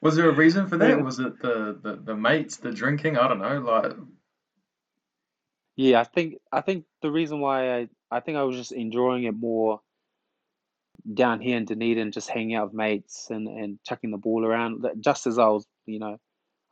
Was 0.00 0.14
there 0.16 0.28
a 0.28 0.34
reason 0.34 0.68
for 0.68 0.76
that? 0.76 1.02
Was 1.04 1.18
it 1.18 1.40
the, 1.40 1.78
the, 1.82 1.96
the 1.96 2.16
mates, 2.16 2.58
the 2.58 2.70
drinking? 2.70 3.16
I 3.16 3.26
don't 3.28 3.40
know. 3.40 3.58
Like, 3.58 3.92
Yeah, 5.76 6.00
I 6.00 6.04
think 6.04 6.36
I 6.52 6.60
think 6.60 6.84
the 7.02 7.10
reason 7.10 7.40
why 7.40 7.78
I 7.78 7.88
I 8.10 8.20
think 8.20 8.36
I 8.36 8.42
was 8.44 8.56
just 8.56 8.72
enjoying 8.72 9.24
it 9.24 9.34
more 9.34 9.80
down 11.14 11.40
here 11.40 11.56
in 11.56 11.64
Dunedin, 11.64 12.12
just 12.12 12.28
hanging 12.28 12.54
out 12.54 12.66
with 12.66 12.74
mates 12.74 13.28
and 13.30 13.48
and 13.48 13.78
chucking 13.84 14.10
the 14.10 14.18
ball 14.18 14.44
around, 14.44 14.86
just 15.00 15.26
as 15.26 15.38
I 15.38 15.48
was, 15.48 15.66
you 15.86 15.98
know, 15.98 16.18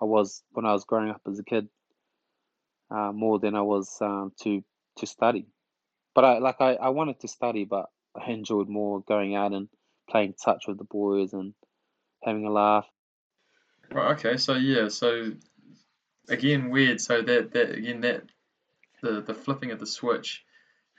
I 0.01 0.05
was 0.05 0.43
when 0.53 0.67
I 0.67 0.73
was 0.73 0.85
growing 0.85 1.11
up 1.11 1.23
as 1.29 1.39
a 1.39 1.45
kid, 1.45 1.69
uh, 2.91 3.13
more 3.13 3.39
than 3.39 3.55
I 3.55 3.63
was 3.63 3.97
um, 4.01 4.33
to 4.43 4.63
to 4.99 5.07
study. 5.07 5.47
But 6.15 6.25
I 6.25 6.39
like 6.39 6.61
I, 6.61 6.75
I 6.75 6.89
wanted 6.91 7.21
to 7.21 7.29
study, 7.29 7.65
but 7.65 7.87
I 8.17 8.31
enjoyed 8.31 8.69
more 8.69 9.03
going 9.03 9.35
out 9.37 9.53
and 9.53 9.69
playing 10.11 10.35
touch 10.43 10.65
with 10.69 10.79
the 10.79 10.85
boys 10.85 11.33
and 11.33 11.55
having 12.23 12.47
a 12.47 12.51
laugh. 12.51 12.87
right, 13.91 14.13
okay, 14.19 14.37
so 14.37 14.55
yeah, 14.55 14.89
so 14.89 15.33
again, 16.29 16.71
weird. 16.71 17.01
So 17.01 17.23
that 17.23 17.53
that 17.53 17.71
again 17.73 18.01
that 18.03 18.25
the 19.03 19.21
the 19.23 19.35
flipping 19.35 19.73
of 19.73 19.81
the 19.81 19.87
switch 19.87 20.45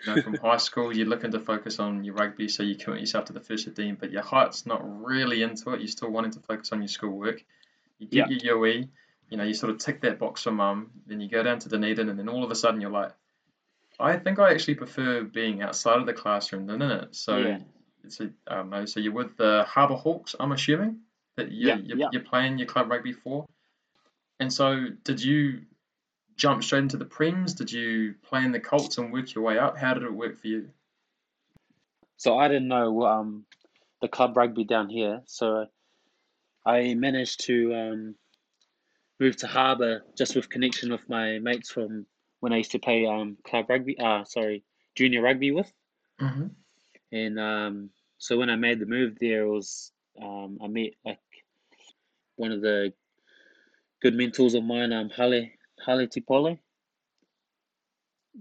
you 0.06 0.12
know, 0.12 0.20
from 0.20 0.38
high 0.44 0.58
school, 0.58 0.96
you're 0.96 1.08
looking 1.08 1.32
to 1.32 1.40
focus 1.40 1.80
on 1.80 2.04
your 2.04 2.16
rugby, 2.16 2.48
so 2.50 2.64
you 2.64 2.76
commit 2.76 3.00
yourself 3.02 3.26
to 3.26 3.34
the 3.34 3.42
first 3.42 3.66
15, 3.66 3.96
but 4.00 4.12
your 4.12 4.22
heart's 4.24 4.66
not 4.66 4.82
really 5.06 5.44
into 5.44 5.72
it. 5.72 5.82
You're 5.82 5.88
still 5.88 6.12
wanting 6.12 6.32
to 6.32 6.40
focus 6.42 6.72
on 6.72 6.82
your 6.82 6.88
schoolwork. 6.90 7.44
You 8.00 8.08
get 8.08 8.30
Yeah. 8.30 8.38
your 8.44 8.66
UE, 8.66 8.90
you 9.30 9.38
know, 9.38 9.44
you 9.44 9.54
sort 9.56 9.72
of 9.72 9.80
tick 9.80 10.02
that 10.02 10.20
box 10.20 10.44
for 10.44 10.52
mum, 10.52 10.92
then 11.08 11.22
you 11.22 11.30
go 11.30 11.44
down 11.44 11.60
to 11.60 11.70
Dunedin, 11.70 12.10
and 12.10 12.20
then 12.20 12.30
all 12.30 12.44
of 12.44 12.52
a 12.52 12.56
sudden 12.56 12.82
you're 12.82 12.92
like, 12.92 13.12
I 14.00 14.18
think 14.18 14.40
I 14.40 14.52
actually 14.52 14.76
prefer 14.76 15.24
being 15.24 15.62
outside 15.62 16.00
of 16.00 16.06
the 16.06 16.14
classroom 16.14 16.68
than 16.68 16.82
in 16.82 16.92
it. 16.92 17.16
So, 17.16 17.38
Yeah. 17.38 17.60
it's 18.04 18.20
a, 18.20 18.32
I 18.48 18.64
don't 18.64 18.88
so 18.88 19.00
you're 19.00 19.14
with 19.14 19.38
the 19.38 19.64
Harbour 19.68 19.96
Hawks, 19.96 20.36
I'm 20.40 20.52
assuming, 20.52 21.02
that 21.36 21.52
you, 21.52 21.68
Yeah, 21.68 21.76
you're, 21.78 21.98
yeah. 21.98 22.10
you're 22.12 22.24
playing 22.24 22.58
your 22.58 22.68
club 22.68 22.90
rugby 22.92 23.14
for. 23.14 23.48
And 24.40 24.54
so, 24.54 24.88
did 25.04 25.24
you 25.24 25.66
jump 26.36 26.64
straight 26.64 26.80
into 26.84 26.98
the 26.98 27.06
Prems? 27.06 27.56
Did 27.56 27.72
you 27.72 28.14
play 28.22 28.46
in 28.46 28.52
the 28.52 28.60
Colts 28.60 28.98
and 29.00 29.12
work 29.12 29.34
your 29.34 29.44
way 29.44 29.58
up? 29.58 29.78
How 29.78 29.94
did 29.96 30.04
it 30.04 30.14
work 30.14 30.40
for 30.40 30.48
you? 30.48 30.70
So 32.18 32.38
I 32.38 32.48
didn't 32.48 32.68
know 32.68 33.06
um 33.06 33.46
the 34.02 34.08
club 34.08 34.38
rugby 34.38 34.64
down 34.64 34.90
here, 34.90 35.22
so 35.26 35.68
I 36.66 36.94
managed 36.94 37.46
to 37.46 37.76
um 37.76 38.16
move 39.20 39.38
to 39.38 39.48
Harbour 39.48 40.04
just 40.18 40.36
with 40.36 40.50
connection 40.50 40.92
with 40.92 41.08
my 41.10 41.40
mates 41.40 41.72
from 41.72 42.06
when 42.40 42.54
I 42.54 42.58
used 42.58 42.72
to 42.72 42.80
play 42.80 43.06
um 43.06 43.38
club 43.44 43.66
rugby. 43.70 43.98
Uh 44.00 44.24
sorry, 44.24 44.64
junior 44.96 45.22
rugby 45.22 45.52
with. 45.52 45.72
Mm-hmm. 46.22 46.48
And 47.12 47.40
um, 47.40 47.90
so 48.18 48.38
when 48.38 48.50
I 48.50 48.56
made 48.56 48.80
the 48.80 48.86
move 48.86 49.18
there, 49.20 49.44
it 49.44 49.50
was 49.50 49.92
um, 50.22 50.58
I 50.62 50.68
met 50.68 50.92
like 51.06 51.20
one 52.36 52.52
of 52.52 52.62
the 52.62 52.94
good 54.02 54.16
mentors 54.16 54.56
of 54.56 54.64
mine, 54.64 54.92
um, 54.92 55.10
Hale 55.10 55.48
Hale 55.86 56.08
T-Pole, 56.08 56.58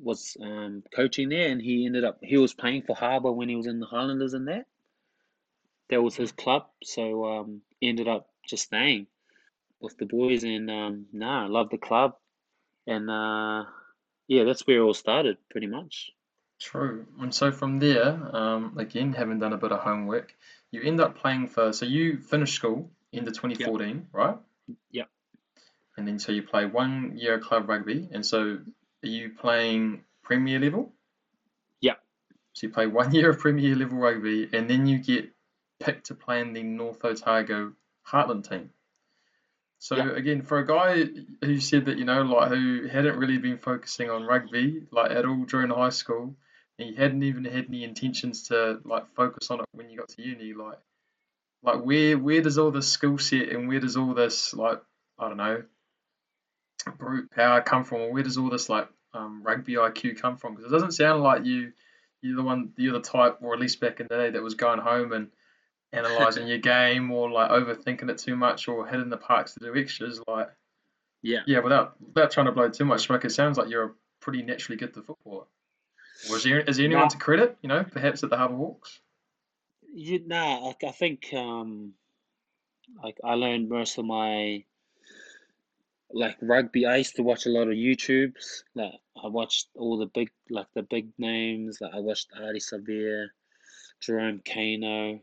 was 0.03 0.37
um, 0.43 0.83
coaching 0.95 1.29
there, 1.29 1.49
and 1.49 1.61
he 1.61 1.87
ended 1.87 2.05
up 2.05 2.19
he 2.23 2.37
was 2.37 2.55
playing 2.55 2.83
for 2.83 2.97
Harbour 2.97 3.33
when 3.33 3.49
he 3.49 3.57
was 3.57 3.67
in 3.67 3.81
the 3.81 3.87
Highlanders 3.87 4.35
and 4.35 4.49
that. 4.49 4.67
That 5.88 6.03
was 6.03 6.17
his 6.17 6.33
club, 6.33 6.67
so 6.83 7.25
um, 7.26 7.61
ended 7.81 8.09
up 8.09 8.29
just 8.49 8.65
staying 8.65 9.07
with 9.81 9.97
the 9.99 10.07
boys, 10.07 10.43
and 10.43 10.71
um, 10.71 11.07
nah, 11.12 11.45
I 11.45 11.49
love 11.49 11.71
the 11.71 11.79
club, 11.79 12.17
and 12.87 13.09
uh, 13.09 13.65
yeah, 14.28 14.45
that's 14.45 14.66
where 14.66 14.78
it 14.78 14.83
all 14.83 14.95
started, 14.95 15.37
pretty 15.50 15.66
much. 15.66 16.11
True. 16.61 17.06
And 17.21 17.35
so 17.35 17.52
from 17.52 17.78
there, 17.78 18.18
um, 18.35 18.78
again, 18.78 19.12
having 19.12 19.38
done 19.38 19.52
a 19.52 19.59
bit 19.59 19.73
of 19.73 19.80
homework, 19.80 20.35
you 20.71 20.83
end 20.83 21.00
up 21.00 21.18
playing 21.18 21.49
for, 21.49 21.73
so 21.73 21.87
you 21.87 22.18
finished 22.18 22.54
school 22.54 22.90
into 23.12 23.30
2014, 23.30 24.09
right? 24.12 24.37
Yep. 24.90 25.09
And 25.97 26.09
then 26.09 26.18
so 26.18 26.33
you 26.33 26.42
play 26.42 26.66
one 26.66 27.16
year 27.16 27.35
of 27.35 27.42
club 27.42 27.68
rugby, 27.68 28.09
and 28.12 28.25
so 28.25 28.59
are 29.02 29.09
you 29.09 29.30
playing 29.30 30.02
Premier 30.23 30.59
level? 30.59 30.92
Yep. 31.80 32.00
So 32.54 32.66
you 32.66 32.73
play 32.73 32.87
one 32.87 33.12
year 33.14 33.30
of 33.30 33.38
Premier 33.38 33.75
level 33.75 33.99
rugby, 33.99 34.49
and 34.52 34.68
then 34.68 34.87
you 34.87 34.99
get 34.99 35.30
picked 35.78 36.06
to 36.06 36.14
play 36.14 36.40
in 36.40 36.52
the 36.52 36.62
North 36.62 37.04
Otago 37.04 37.73
Heartland 38.06 38.49
team. 38.49 38.71
So 39.78 39.97
Yep. 39.97 40.16
again, 40.16 40.42
for 40.42 40.59
a 40.59 40.66
guy 40.66 41.04
who 41.45 41.61
said 41.61 41.87
that 41.87 41.99
you 41.99 42.04
know, 42.04 42.23
like 42.23 42.49
who 42.50 42.87
hadn't 42.87 43.18
really 43.18 43.38
been 43.38 43.59
focusing 43.59 44.11
on 44.11 44.25
rugby 44.25 44.87
like 44.90 45.11
at 45.11 45.25
all 45.26 45.45
during 45.45 45.71
high 45.71 45.90
school, 45.90 46.37
and 46.78 46.88
you 46.90 46.97
hadn't 46.97 47.23
even 47.23 47.45
had 47.45 47.66
any 47.66 47.85
intentions 47.85 48.49
to 48.49 48.80
like 48.85 49.06
focus 49.14 49.50
on 49.50 49.61
it 49.61 49.66
when 49.73 49.90
you 49.90 49.99
got 49.99 50.09
to 50.11 50.23
uni, 50.23 50.54
like, 50.54 50.78
like 51.62 51.85
where 51.85 52.18
where 52.18 52.42
does 52.42 52.59
all 52.59 52.71
this 52.71 52.88
skill 52.88 53.18
set 53.18 53.50
and 53.50 53.68
where 53.68 53.80
does 53.80 53.97
all 53.97 54.14
this 54.14 54.54
like 54.54 54.80
I 55.18 55.28
don't 55.28 55.37
know 55.37 55.62
brute 56.99 57.30
power 57.30 57.61
come 57.61 57.85
from, 57.85 57.99
or 58.02 58.12
where 58.12 58.23
does 58.23 58.38
all 58.38 58.50
this 58.50 58.68
like 58.68 58.88
um, 59.14 59.42
rugby 59.42 59.75
IQ 59.75 60.21
come 60.21 60.37
from? 60.37 60.54
Because 60.54 60.71
it 60.71 60.75
doesn't 60.75 60.92
sound 60.92 61.23
like 61.23 61.45
you 61.45 61.73
you're 62.23 62.37
the 62.37 62.42
one 62.42 62.73
you're 62.76 62.92
the 62.92 63.00
type, 63.00 63.38
or 63.40 63.54
at 63.54 63.61
least 63.61 63.80
back 63.80 64.00
in 64.00 64.06
the 64.09 64.16
day, 64.16 64.30
that 64.30 64.42
was 64.42 64.54
going 64.54 64.80
home 64.80 65.12
and 65.12 65.28
analysing 65.93 66.47
your 66.49 66.59
game 66.59 67.11
or 67.11 67.31
like 67.31 67.50
overthinking 67.50 68.11
it 68.11 68.19
too 68.19 68.37
much 68.37 68.69
or 68.69 68.87
hitting 68.87 69.09
the 69.11 69.16
parks 69.16 69.55
to 69.55 69.61
do 69.61 69.75
extras. 69.76 70.21
Like 70.26 70.50
Yeah. 71.23 71.40
yeah, 71.47 71.61
without 71.61 72.00
without 72.00 72.31
trying 72.31 72.47
to 72.47 72.52
blow 72.52 72.69
too 72.69 72.85
much 72.85 73.02
smoke, 73.07 73.25
it 73.25 73.31
sounds 73.31 73.59
like 73.59 73.69
you're 73.69 73.85
a 73.85 73.95
pretty 74.21 74.43
naturally 74.43 74.76
good 74.76 74.93
footballer. 74.95 75.45
Or 76.31 76.37
is 76.37 76.45
there 76.45 76.61
is 76.61 76.76
there 76.76 76.87
anyone 76.87 77.05
Nah. 77.05 77.09
to 77.09 77.19
credit? 77.19 77.57
You 77.62 77.69
know, 77.69 77.85
perhaps 77.85 78.23
at 78.25 78.31
the 78.31 78.37
Harbour 78.37 78.57
Hawks. 78.57 79.00
You, 79.95 80.23
nah, 80.26 80.59
like 80.66 80.85
I 80.85 80.90
think 80.90 81.33
um, 81.35 81.95
like 83.02 83.19
I 83.25 83.35
learned 83.35 83.69
most 83.69 83.99
of 83.99 84.05
my 84.05 84.64
like 86.11 86.37
rugby. 86.40 86.87
I 86.87 86.97
used 86.97 87.16
to 87.16 87.23
watch 87.23 87.47
a 87.47 87.50
lot 87.50 87.69
of 87.69 87.75
YouTubes. 87.75 88.62
Like 88.75 88.93
I 89.23 89.28
watched 89.28 89.69
all 89.75 89.99
the 89.99 90.07
big 90.07 90.31
like 90.50 90.66
the 90.75 90.83
big 90.83 91.11
names. 91.19 91.78
Like 91.81 91.95
I 91.95 92.00
watched 92.00 92.31
Ardie 92.38 92.62
Savea, 92.62 93.26
Jerome 94.00 94.40
Kaino, 94.40 95.21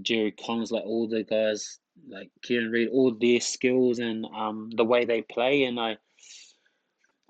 Jerry 0.00 0.32
Collins, 0.32 0.72
like 0.72 0.84
all 0.84 1.06
the 1.06 1.22
guys 1.22 1.78
like 2.08 2.30
Kieran 2.42 2.70
Read, 2.70 2.88
all 2.88 3.12
their 3.12 3.40
skills 3.40 3.98
and 3.98 4.24
um 4.26 4.70
the 4.70 4.84
way 4.84 5.04
they 5.04 5.22
play, 5.22 5.64
and 5.64 5.78
I 5.78 5.98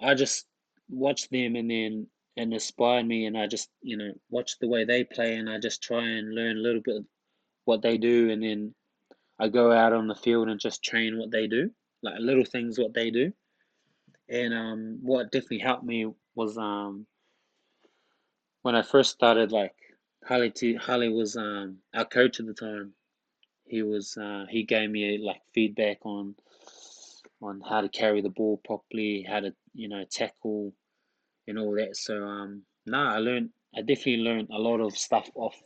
I 0.01 0.15
just 0.15 0.47
watched 0.89 1.31
them 1.31 1.57
and 1.57 1.71
then 1.71 2.07
and 2.37 2.53
inspired 2.53 3.07
me, 3.07 3.27
and 3.27 3.37
I 3.37 3.47
just 3.47 3.71
you 3.83 3.97
know 3.97 4.13
watch 4.31 4.59
the 4.59 4.69
way 4.69 4.85
they 4.85 5.05
play, 5.05 5.37
and 5.37 5.51
I 5.51 5.59
just 5.59 5.83
try 5.83 6.03
and 6.05 6.35
learn 6.35 6.57
a 6.57 6.61
little 6.61 6.81
bit 6.83 7.03
what 7.65 7.83
they 7.83 7.99
do, 7.99 8.31
and 8.31 8.43
then 8.43 8.75
I 9.39 9.49
go 9.49 9.73
out 9.73 9.93
on 9.93 10.07
the 10.07 10.15
field 10.15 10.49
and 10.49 10.61
just 10.61 10.83
train 10.85 11.19
what 11.19 11.31
they 11.31 11.47
do, 11.47 11.71
like 12.03 12.19
little 12.21 12.45
things 12.45 12.79
what 12.79 12.95
they 12.95 13.11
do, 13.11 13.33
and 14.29 14.55
um 14.55 14.99
what 15.03 15.33
definitely 15.33 15.59
helped 15.59 15.85
me 15.85 16.07
was 16.35 16.57
um 16.57 17.07
when 18.63 18.77
I 18.77 18.83
first 18.83 19.11
started 19.11 19.51
like 19.53 19.75
Harley 20.25 20.51
T 20.51 20.75
Harley 20.75 21.09
was 21.09 21.37
um 21.37 21.79
our 21.95 22.05
coach 22.05 22.41
at 22.41 22.47
the 22.47 22.55
time. 22.55 22.95
He 23.65 23.83
was 23.83 24.17
uh 24.17 24.47
he 24.49 24.63
gave 24.65 24.91
me 24.91 25.19
like 25.19 25.43
feedback 25.55 25.99
on 26.05 26.35
on 27.41 27.61
how 27.69 27.81
to 27.81 27.89
carry 27.89 28.21
the 28.21 28.29
ball 28.31 28.61
properly, 28.65 29.23
how 29.29 29.41
to 29.41 29.55
you 29.75 29.89
know 29.89 30.05
tackle 30.11 30.73
and 31.49 31.59
all 31.59 31.75
that. 31.75 31.97
So 31.97 32.25
um 32.25 32.63
nah, 32.87 33.15
I 33.15 33.19
learned 33.19 33.51
I 33.77 33.81
definitely 33.81 34.19
learned 34.19 34.49
a 34.53 34.59
lot 34.59 34.81
of 34.81 34.97
stuff 34.97 35.31
off 35.35 35.61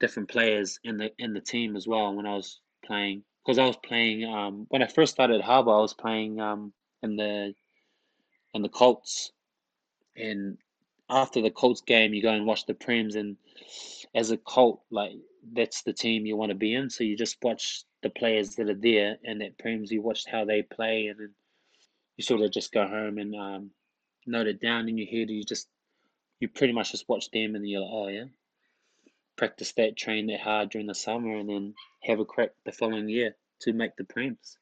different 0.00 0.28
players 0.28 0.78
in 0.84 0.98
the 0.98 1.10
in 1.18 1.32
the 1.32 1.40
team 1.40 1.76
as 1.76 1.86
well 1.86 2.14
when 2.14 2.26
I 2.26 2.34
was 2.34 2.60
playing 2.84 3.24
because 3.44 3.58
I 3.58 3.66
was 3.66 3.76
playing 3.84 4.24
um 4.24 4.66
when 4.68 4.82
I 4.82 4.86
first 4.86 5.12
started 5.12 5.40
Harbour 5.40 5.72
I 5.72 5.80
was 5.80 5.94
playing 5.94 6.40
um 6.40 6.72
in 7.02 7.16
the 7.16 7.54
in 8.54 8.62
the 8.62 8.68
Colts 8.68 9.32
and 10.16 10.58
after 11.12 11.40
the 11.40 11.50
Colts 11.50 11.82
game 11.82 12.14
you 12.14 12.22
go 12.22 12.32
and 12.32 12.46
watch 12.46 12.66
the 12.66 12.74
Prems 12.74 13.16
and 13.16 13.36
as 14.14 14.30
a 14.30 14.36
Colt 14.36 14.82
like 14.90 15.12
that's 15.52 15.82
the 15.82 15.92
team 15.92 16.26
you 16.26 16.36
want 16.36 16.50
to 16.50 16.56
be 16.56 16.74
in 16.74 16.90
so 16.90 17.04
you 17.04 17.16
just 17.16 17.36
watch 17.42 17.84
the 18.02 18.10
players 18.10 18.56
that 18.56 18.68
are 18.68 18.74
there 18.74 19.18
and 19.24 19.40
that 19.40 19.58
Prems 19.58 19.90
you 19.90 20.02
watch 20.02 20.24
how 20.26 20.44
they 20.44 20.62
play 20.62 21.06
and 21.06 21.20
then 21.20 21.30
you 22.16 22.24
sort 22.24 22.40
of 22.40 22.50
just 22.50 22.72
go 22.72 22.86
home 22.86 23.18
and 23.18 23.34
um 23.34 23.70
note 24.26 24.46
it 24.46 24.60
down 24.60 24.88
in 24.88 24.98
your 24.98 25.06
head 25.06 25.30
you 25.30 25.44
just 25.44 25.68
you 26.40 26.48
pretty 26.48 26.72
much 26.72 26.92
just 26.92 27.08
watch 27.08 27.30
them 27.30 27.54
and 27.54 27.68
you're 27.68 27.80
like 27.80 27.90
oh 27.92 28.08
yeah 28.08 28.24
practice 29.36 29.72
that, 29.72 29.96
train 29.96 30.26
that 30.26 30.40
hard 30.40 30.70
during 30.70 30.86
the 30.86 30.94
summer, 30.94 31.36
and 31.36 31.48
then 31.48 31.74
have 32.02 32.20
a 32.20 32.24
crack 32.24 32.50
the 32.64 32.72
following 32.72 33.08
year 33.08 33.34
to 33.60 33.72
make 33.72 33.96
the 33.96 34.04
prems. 34.04 34.56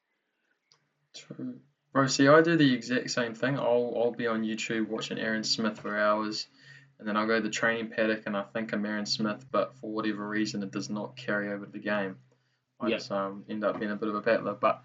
True. 1.14 1.60
Bro, 1.92 2.06
see, 2.06 2.28
I 2.28 2.40
do 2.40 2.56
the 2.56 2.72
exact 2.72 3.10
same 3.10 3.34
thing. 3.34 3.58
I'll 3.58 3.92
I'll 3.96 4.12
be 4.12 4.26
on 4.26 4.44
YouTube 4.44 4.88
watching 4.88 5.18
Aaron 5.18 5.42
Smith 5.44 5.80
for 5.80 5.96
hours, 5.98 6.46
and 6.98 7.08
then 7.08 7.16
I'll 7.16 7.26
go 7.26 7.36
to 7.36 7.42
the 7.42 7.50
training 7.50 7.90
paddock 7.90 8.22
and 8.26 8.36
I 8.36 8.42
think 8.42 8.72
I'm 8.72 8.86
Aaron 8.86 9.06
Smith, 9.06 9.44
but 9.50 9.74
for 9.76 9.90
whatever 9.90 10.26
reason 10.28 10.62
it 10.62 10.70
does 10.70 10.88
not 10.88 11.16
carry 11.16 11.52
over 11.52 11.66
to 11.66 11.72
the 11.72 11.78
game. 11.80 12.16
I 12.78 12.88
Yeah. 12.88 12.96
just 12.96 13.10
um 13.10 13.44
end 13.48 13.64
up 13.64 13.78
being 13.80 13.90
a 13.90 13.96
bit 13.96 14.08
of 14.08 14.14
a 14.14 14.20
battler. 14.20 14.54
But 14.54 14.82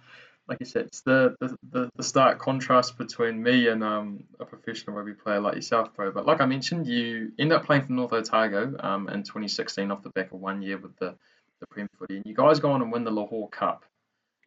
like 0.48 0.60
you 0.60 0.66
said, 0.66 0.86
it's 0.88 1.02
the, 1.02 1.36
the, 1.40 1.58
the, 1.72 1.90
the 1.96 2.04
stark 2.04 2.38
contrast 2.40 2.98
between 2.98 3.42
me 3.42 3.68
and 3.68 3.84
um 3.84 4.24
a 4.40 4.46
professional 4.46 4.96
rugby 4.96 5.14
player 5.14 5.40
like 5.40 5.56
yourself, 5.56 5.94
bro. 5.94 6.12
But 6.12 6.26
like 6.26 6.42
I 6.42 6.46
mentioned, 6.46 6.88
you 6.88 7.32
end 7.38 7.54
up 7.54 7.66
playing 7.66 7.84
for 7.86 7.92
North 7.94 8.14
Otago 8.14 8.76
um 8.80 9.10
in 9.10 9.22
2016 9.22 9.92
off 9.92 10.02
the 10.02 10.10
back 10.10 10.32
of 10.32 10.40
one 10.40 10.62
year 10.64 10.78
with 10.80 10.96
the 10.98 11.16
the 11.60 11.68
Prem 11.68 11.88
footy, 12.00 12.18
and 12.18 12.26
you 12.26 12.34
guys 12.34 12.60
go 12.60 12.72
on 12.72 12.82
and 12.82 12.92
win 12.92 13.04
the 13.04 13.12
Lochore 13.12 13.52
Cup. 13.52 13.86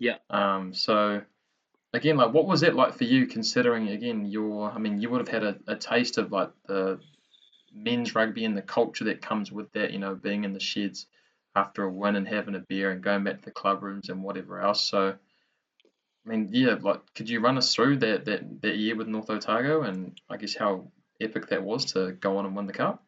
Yeah. 0.00 0.16
Um. 0.28 0.74
So 0.74 1.22
again, 1.92 2.16
like, 2.16 2.32
what 2.32 2.46
was 2.46 2.62
it 2.62 2.74
like 2.74 2.94
for 2.94 3.04
you, 3.04 3.26
considering 3.26 3.88
again 3.88 4.26
your, 4.26 4.70
I 4.70 4.78
mean, 4.78 5.00
you 5.00 5.10
would 5.10 5.20
have 5.20 5.28
had 5.28 5.44
a, 5.44 5.58
a 5.66 5.76
taste 5.76 6.18
of 6.18 6.32
like 6.32 6.50
the 6.66 7.00
men's 7.72 8.14
rugby 8.14 8.44
and 8.44 8.56
the 8.56 8.62
culture 8.62 9.04
that 9.04 9.22
comes 9.22 9.50
with 9.52 9.70
that, 9.72 9.92
you 9.92 9.98
know, 9.98 10.14
being 10.14 10.44
in 10.44 10.52
the 10.52 10.60
sheds 10.60 11.06
after 11.54 11.84
a 11.84 11.90
win 11.90 12.16
and 12.16 12.28
having 12.28 12.54
a 12.54 12.60
beer 12.60 12.90
and 12.90 13.02
going 13.02 13.24
back 13.24 13.38
to 13.38 13.44
the 13.44 13.50
club 13.50 13.82
rooms 13.82 14.08
and 14.08 14.22
whatever 14.22 14.60
else. 14.60 14.82
So, 14.82 15.14
I 16.26 16.28
mean, 16.28 16.50
yeah, 16.52 16.76
like, 16.80 17.00
could 17.14 17.28
you 17.28 17.40
run 17.40 17.58
us 17.58 17.74
through 17.74 17.98
that 17.98 18.26
that, 18.26 18.62
that 18.62 18.76
year 18.76 18.96
with 18.96 19.08
North 19.08 19.30
Otago 19.30 19.82
and 19.82 20.20
I 20.28 20.36
guess 20.36 20.54
how 20.54 20.90
epic 21.20 21.48
that 21.48 21.62
was 21.62 21.86
to 21.92 22.12
go 22.12 22.36
on 22.36 22.46
and 22.46 22.54
win 22.54 22.66
the 22.66 22.72
cup? 22.72 23.02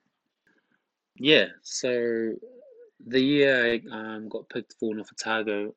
Yeah, 1.17 1.47
so 1.63 2.35
the 3.07 3.21
year 3.21 3.73
I 3.73 3.81
um, 3.91 4.29
got 4.29 4.49
picked 4.49 4.75
for 4.81 4.95
North 4.95 5.11
Otago 5.13 5.75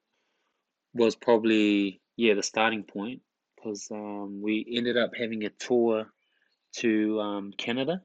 was 0.93 1.15
probably 1.15 2.01
yeah 2.15 2.33
the 2.33 2.43
starting 2.43 2.83
point 2.83 3.21
because 3.55 3.89
um, 3.91 4.41
we 4.41 4.65
ended 4.77 4.97
up 4.97 5.11
having 5.15 5.43
a 5.45 5.49
tour 5.49 6.07
to 6.73 7.19
um, 7.21 7.53
Canada 7.57 8.01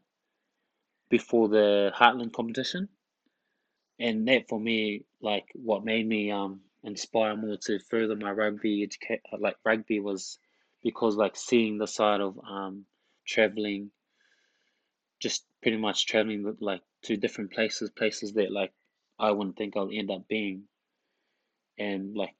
before 1.10 1.48
the 1.48 1.92
Heartland 1.94 2.32
competition, 2.32 2.88
and 3.98 4.26
that 4.28 4.48
for 4.48 4.58
me, 4.58 5.04
like 5.20 5.46
what 5.54 5.84
made 5.84 6.06
me 6.06 6.30
um 6.32 6.60
inspire 6.84 7.36
more 7.36 7.56
to 7.56 7.78
further 7.78 8.16
my 8.16 8.30
rugby 8.30 8.82
educate 8.82 9.20
like 9.38 9.56
rugby 9.64 10.00
was 10.00 10.38
because 10.82 11.16
like 11.16 11.36
seeing 11.36 11.78
the 11.78 11.86
side 11.86 12.20
of 12.20 12.38
um 12.48 12.86
traveling, 13.26 13.90
just 15.20 15.44
pretty 15.62 15.76
much 15.76 16.06
traveling 16.06 16.56
like 16.60 16.82
to 17.02 17.16
different 17.16 17.52
places, 17.52 17.90
places 17.90 18.32
that 18.34 18.50
like 18.50 18.72
I 19.18 19.30
wouldn't 19.32 19.56
think 19.56 19.76
I'll 19.76 19.90
end 19.92 20.10
up 20.10 20.26
being, 20.28 20.64
and 21.78 22.14
like 22.16 22.34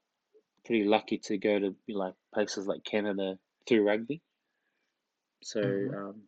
pretty 0.69 0.85
lucky 0.85 1.17
to 1.17 1.35
go 1.39 1.57
to 1.57 1.75
like 1.89 2.13
places 2.31 2.67
like 2.67 2.83
Canada 2.83 3.39
through 3.67 3.87
rugby. 3.87 4.21
So 5.41 5.61
Mhm. 5.63 5.95
um, 5.97 6.21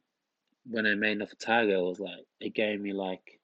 when 0.65 0.87
I 0.87 0.95
made 0.95 1.19
North 1.19 1.33
Otago, 1.33 1.85
it 1.85 1.89
was 1.89 1.99
like 1.99 2.25
it 2.39 2.55
gave 2.55 2.81
me 2.81 2.91
like 2.91 3.39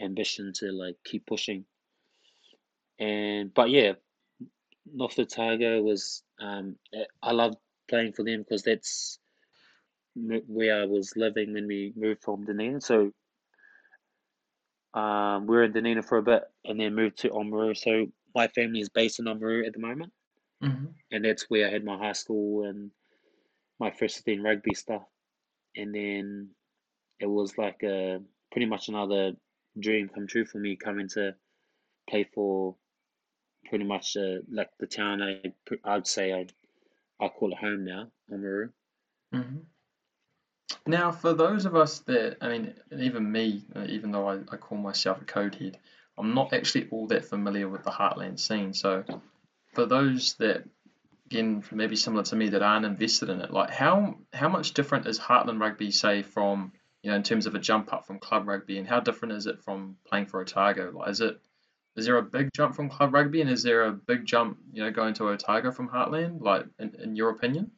ambition 0.00 0.52
to 0.56 0.72
like 0.72 0.96
keep 1.04 1.26
pushing. 1.26 1.64
And 2.98 3.54
but 3.54 3.70
yeah, 3.70 3.92
North 4.92 5.16
Otago 5.20 5.80
was 5.80 6.24
um, 6.40 6.76
eh, 6.92 7.04
I 7.22 7.30
loved 7.30 7.58
playing 7.88 8.12
for 8.14 8.24
them 8.24 8.42
because 8.42 8.64
that's 8.64 9.20
where 10.16 10.82
I 10.82 10.86
was 10.86 11.16
living 11.16 11.52
when 11.52 11.68
we 11.68 11.92
moved 11.96 12.24
from 12.24 12.46
Dunedin. 12.46 12.80
So 12.80 13.12
um, 14.94 15.46
we 15.46 15.56
were 15.56 15.64
in 15.64 15.72
Dunedin 15.72 16.02
for 16.02 16.18
a 16.18 16.22
bit 16.22 16.42
and 16.64 16.80
then 16.80 16.96
moved 16.96 17.18
to 17.18 17.30
Oamaru. 17.30 17.76
So 17.76 18.10
my 18.34 18.48
family 18.48 18.80
is 18.80 18.88
based 18.88 19.18
in 19.20 19.26
Oamaru 19.26 19.66
at 19.66 19.72
the 19.74 19.78
moment, 19.80 20.12
hmm 20.60 20.94
and 21.10 21.24
that's 21.24 21.48
where 21.50 21.66
I 21.66 21.70
had 21.70 21.84
my 21.84 21.96
high 21.98 22.12
school 22.12 22.64
and 22.64 22.90
my 23.78 23.90
first 23.90 24.16
15 24.16 24.42
rugby 24.42 24.74
stuff. 24.74 25.04
And 25.76 25.94
then 25.94 26.50
it 27.20 27.26
was 27.26 27.56
like 27.58 27.82
a 27.82 28.20
pretty 28.52 28.66
much 28.66 28.88
another 28.88 29.32
dream 29.78 30.08
come 30.08 30.26
true 30.26 30.44
for 30.44 30.58
me 30.58 30.76
coming 30.76 31.08
to 31.10 31.34
play 32.08 32.24
for 32.24 32.76
pretty 33.68 33.84
much 33.84 34.16
uh, 34.16 34.38
like 34.50 34.70
the 34.78 34.86
town 34.86 35.22
I 35.22 35.52
I'd 35.84 36.06
say 36.06 36.32
I 36.32 36.46
I 37.20 37.28
call 37.28 37.52
it 37.52 37.58
home 37.58 37.84
now, 37.84 38.10
Oamaru. 38.30 38.72
hmm 39.32 39.66
Now, 40.86 41.10
for 41.12 41.32
those 41.34 41.64
of 41.66 41.74
us 41.74 42.00
that, 42.00 42.38
I 42.40 42.48
mean, 42.48 42.74
even 42.92 43.30
me, 43.30 43.64
uh, 43.74 43.86
even 43.88 44.12
though 44.12 44.28
I, 44.28 44.36
I 44.50 44.56
call 44.56 44.78
myself 44.78 45.20
a 45.20 45.24
codehead, 45.24 45.76
I'm 46.20 46.34
not 46.34 46.52
actually 46.52 46.88
all 46.90 47.06
that 47.08 47.24
familiar 47.24 47.68
with 47.68 47.82
the 47.82 47.90
Heartland 47.90 48.38
scene. 48.38 48.72
So, 48.72 49.04
for 49.74 49.86
those 49.86 50.34
that, 50.34 50.64
again, 51.26 51.64
maybe 51.70 51.96
similar 51.96 52.22
to 52.24 52.36
me, 52.36 52.50
that 52.50 52.62
aren't 52.62 52.86
invested 52.86 53.30
in 53.30 53.40
it, 53.40 53.50
like 53.50 53.70
how 53.70 54.16
how 54.32 54.48
much 54.48 54.74
different 54.74 55.06
is 55.06 55.18
Heartland 55.18 55.60
rugby, 55.60 55.90
say, 55.90 56.22
from 56.22 56.72
you 57.02 57.10
know, 57.10 57.16
in 57.16 57.22
terms 57.22 57.46
of 57.46 57.54
a 57.54 57.58
jump 57.58 57.92
up 57.92 58.06
from 58.06 58.18
club 58.18 58.46
rugby, 58.46 58.78
and 58.78 58.86
how 58.86 59.00
different 59.00 59.34
is 59.34 59.46
it 59.46 59.62
from 59.62 59.96
playing 60.06 60.26
for 60.26 60.40
Otago? 60.40 60.92
Like, 60.92 61.10
is 61.10 61.20
it 61.20 61.40
is 61.96 62.06
there 62.06 62.18
a 62.18 62.22
big 62.22 62.50
jump 62.54 62.74
from 62.74 62.88
club 62.88 63.14
rugby, 63.14 63.40
and 63.40 63.50
is 63.50 63.62
there 63.62 63.84
a 63.84 63.92
big 63.92 64.26
jump, 64.26 64.58
you 64.72 64.82
know, 64.82 64.90
going 64.90 65.14
to 65.14 65.28
Otago 65.28 65.70
from 65.70 65.88
Heartland? 65.88 66.40
Like, 66.40 66.66
in, 66.78 66.94
in 67.02 67.16
your 67.16 67.30
opinion? 67.30 67.70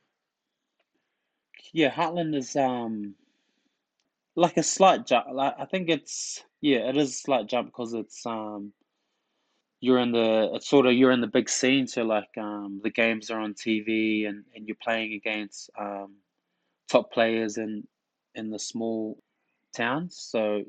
Yeah, 1.73 1.91
Heartland 1.91 2.35
is 2.35 2.55
um 2.57 3.15
like 4.37 4.57
a 4.57 4.63
slight 4.63 5.07
jump. 5.07 5.27
Like 5.33 5.55
I 5.59 5.65
think 5.67 5.89
it's 5.89 6.43
yeah, 6.61 6.89
it 6.89 6.97
is 6.97 7.11
a 7.11 7.15
slight 7.15 7.47
jump 7.49 7.69
because 7.69 7.93
it's 7.95 8.25
um 8.27 8.73
you're 9.81 9.99
in 9.99 10.13
the 10.13 10.51
it's 10.55 10.69
sort 10.69 10.87
of 10.87 10.95
you're 10.95 11.11
in 11.13 11.21
the 11.21 11.27
big 11.27 11.49
scene, 11.49 11.87
so 11.87 12.03
like 12.03 12.31
um 12.39 12.81
the 12.83 12.91
games 12.91 13.31
are 13.31 13.41
on 13.41 13.55
TV 13.55 14.29
and 14.29 14.45
and 14.55 14.67
you're 14.67 14.77
playing 14.83 15.13
against 15.15 15.71
um 15.79 16.17
top 16.91 17.13
players 17.13 17.59
in 17.59 17.87
in 18.35 18.51
the 18.51 18.59
small 18.59 19.19
towns. 19.77 20.17
So 20.19 20.65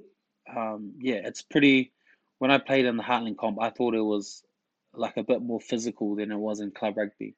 um 0.55 0.93
yeah, 0.99 1.21
it's 1.23 1.41
pretty. 1.41 1.91
When 2.39 2.51
I 2.51 2.57
played 2.57 2.85
in 2.85 2.97
the 2.97 3.03
Heartland 3.03 3.37
comp, 3.37 3.61
I 3.61 3.69
thought 3.69 3.95
it 3.95 4.01
was 4.01 4.43
like 4.93 5.15
a 5.15 5.23
bit 5.23 5.41
more 5.41 5.61
physical 5.61 6.15
than 6.15 6.31
it 6.31 6.37
was 6.37 6.59
in 6.59 6.71
club 6.71 6.97
rugby. 6.97 7.35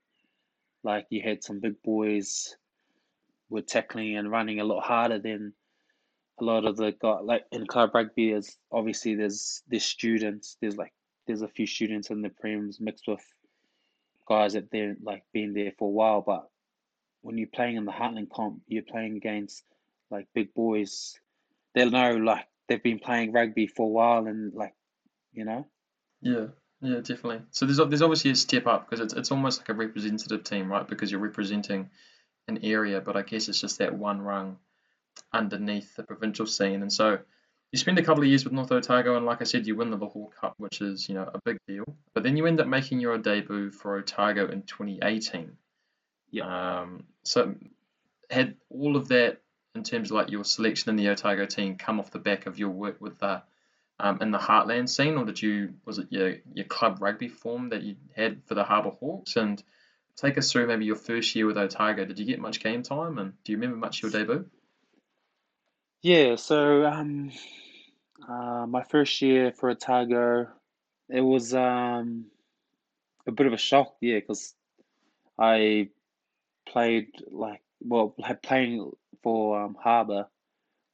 Like 0.84 1.06
you 1.10 1.22
had 1.22 1.44
some 1.44 1.60
big 1.60 1.82
boys 1.84 2.56
were 3.50 3.62
tackling 3.62 4.18
and 4.18 4.32
running 4.32 4.60
a 4.60 4.64
lot 4.64 4.84
harder 4.84 5.20
than 5.20 5.54
a 6.40 6.44
lot 6.44 6.66
of 6.66 6.78
the 6.78 6.94
guy 7.02 7.20
like 7.22 7.46
in 7.52 7.66
club 7.66 7.92
rugby 7.94 8.32
is 8.32 8.58
obviously 8.72 9.16
there's 9.16 9.64
there's 9.68 9.86
students 9.86 10.58
there's 10.62 10.78
like 10.78 10.94
there's 11.28 11.42
a 11.42 11.48
few 11.48 11.66
students 11.66 12.10
in 12.10 12.22
the 12.22 12.30
prems 12.30 12.80
mixed 12.80 13.08
with 13.08 13.24
guys 14.28 14.54
that 14.54 14.70
they're 14.72 14.96
like 15.02 15.24
been 15.34 15.54
there 15.54 15.72
for 15.78 15.88
a 15.88 15.92
while 15.92 16.22
but 16.22 16.50
when 17.22 17.38
you're 17.38 17.48
playing 17.48 17.78
in 17.78 17.86
the 17.86 17.92
Heartland 17.92 18.30
comp 18.30 18.62
you're 18.68 18.84
playing 18.84 19.16
against 19.18 19.64
like 20.12 20.28
big 20.34 20.54
boys 20.54 21.20
they'll 21.74 21.92
know 21.92 22.16
like 22.16 22.46
they've 22.68 22.84
been 22.84 23.00
playing 23.00 23.32
rugby 23.32 23.68
for 23.68 23.86
a 23.86 23.90
while 23.90 24.28
and 24.28 24.54
like 24.54 24.74
you 25.34 25.46
know 25.46 25.66
Yeah, 26.22 26.48
yeah, 26.82 26.98
definitely. 26.98 27.42
So 27.52 27.66
there's 27.66 27.78
there's 27.78 28.02
obviously 28.02 28.32
a 28.32 28.36
step 28.36 28.68
up 28.68 28.90
because 28.90 29.00
it's 29.00 29.14
it's 29.14 29.32
almost 29.32 29.60
like 29.60 29.70
a 29.70 29.74
representative 29.74 30.44
team, 30.44 30.72
right? 30.72 30.88
Because 30.88 31.12
you're 31.12 31.20
representing 31.20 31.90
an 32.48 32.60
area, 32.64 33.02
but 33.02 33.16
I 33.16 33.22
guess 33.22 33.48
it's 33.48 33.62
just 33.62 33.80
that 33.80 33.98
one 33.98 34.22
rung 34.22 34.58
underneath 35.34 35.96
the 35.96 36.04
provincial 36.04 36.46
scene. 36.46 36.82
And 36.82 36.92
so 36.92 37.20
you 37.72 37.80
spend 37.80 38.00
a 38.00 38.04
couple 38.04 38.24
of 38.24 38.30
years 38.30 38.44
with 38.44 38.54
North 38.54 38.72
Otago, 38.72 39.18
and 39.18 39.26
like 39.26 39.42
I 39.42 39.44
said, 39.44 39.68
you 39.68 39.76
win 39.76 39.90
the 39.90 39.98
Lochore 39.98 40.32
Cup, 40.40 40.56
which 40.58 40.82
is 40.82 41.10
you 41.10 41.16
know 41.16 41.30
a 41.34 41.40
big 41.44 41.58
deal. 41.68 41.84
But 42.14 42.24
then 42.24 42.38
you 42.38 42.46
end 42.46 42.62
up 42.62 42.68
making 42.68 43.00
your 43.00 43.18
debut 43.18 43.72
for 43.72 43.98
Otago 43.98 44.48
in 44.50 44.64
2018. 44.64 45.58
yeah 46.32 46.80
Um, 46.82 47.04
so 47.24 47.56
had 48.30 48.56
all 48.70 48.96
of 48.96 49.10
that 49.10 49.42
in 49.76 49.84
terms 49.84 50.10
of 50.10 50.16
like 50.16 50.32
your 50.32 50.46
selection 50.46 50.90
in 50.90 50.96
the 50.96 51.10
Otago 51.10 51.46
team 51.46 51.76
come 51.76 52.00
off 52.00 52.12
the 52.12 52.20
back 52.20 52.46
of 52.46 52.58
your 52.58 52.70
work 52.70 53.02
with 53.02 53.20
the 53.20 53.44
um, 54.00 54.22
in 54.22 54.32
the 54.32 54.38
Heartland 54.38 54.90
scene, 54.90 55.18
or 55.18 55.26
did 55.26 55.42
you 55.42 55.74
was 55.86 56.00
it 56.00 56.08
your 56.10 56.36
your 56.54 56.66
club 56.66 57.02
rugby 57.02 57.28
form 57.28 57.70
that 57.70 57.84
you 57.84 57.96
had 58.16 58.44
for 58.46 58.56
the 58.56 58.64
Harbour 58.64 58.92
Hawks? 58.92 59.36
And 59.36 59.62
take 60.16 60.38
us 60.38 60.52
through 60.52 60.68
maybe 60.68 60.86
your 60.86 60.96
first 60.96 61.36
year 61.36 61.46
with 61.46 61.58
Otago. 61.58 62.06
Did 62.06 62.20
you 62.20 62.26
get 62.26 62.40
much 62.40 62.62
game 62.62 62.84
time, 62.84 63.18
and 63.18 63.34
do 63.44 63.52
you 63.52 63.58
remember 63.58 63.78
much 63.78 64.04
of 64.04 64.14
your 64.14 64.22
debut? 64.22 64.50
Yeah 66.06 66.36
so 66.36 66.86
um 66.86 67.32
uh 68.30 68.68
my 68.68 68.84
first 68.84 69.24
year 69.24 69.52
for 69.52 69.72
Otago 69.72 70.48
it 71.10 71.22
was 71.22 71.52
um 71.56 72.26
a 73.26 73.32
bit 73.32 73.48
of 73.48 73.54
a 73.54 73.58
shock 73.58 73.96
yeah 74.02 74.20
because 74.20 74.54
I 75.40 75.90
played 76.68 77.08
like 77.32 77.64
well 77.82 78.14
had 78.24 78.44
playing 78.44 78.92
for 79.24 79.60
um, 79.60 79.76
Harbour 79.84 80.28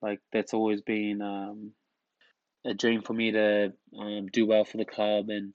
like 0.01 0.21
that's 0.31 0.53
always 0.53 0.79
been 0.79 1.21
um, 1.21 1.71
a 2.65 2.73
dream 2.73 3.01
for 3.01 3.11
me 3.11 3.33
to 3.33 3.73
um, 3.99 4.27
do 4.27 4.45
well 4.45 4.63
for 4.63 4.77
the 4.77 4.85
club 4.85 5.27
and 5.27 5.51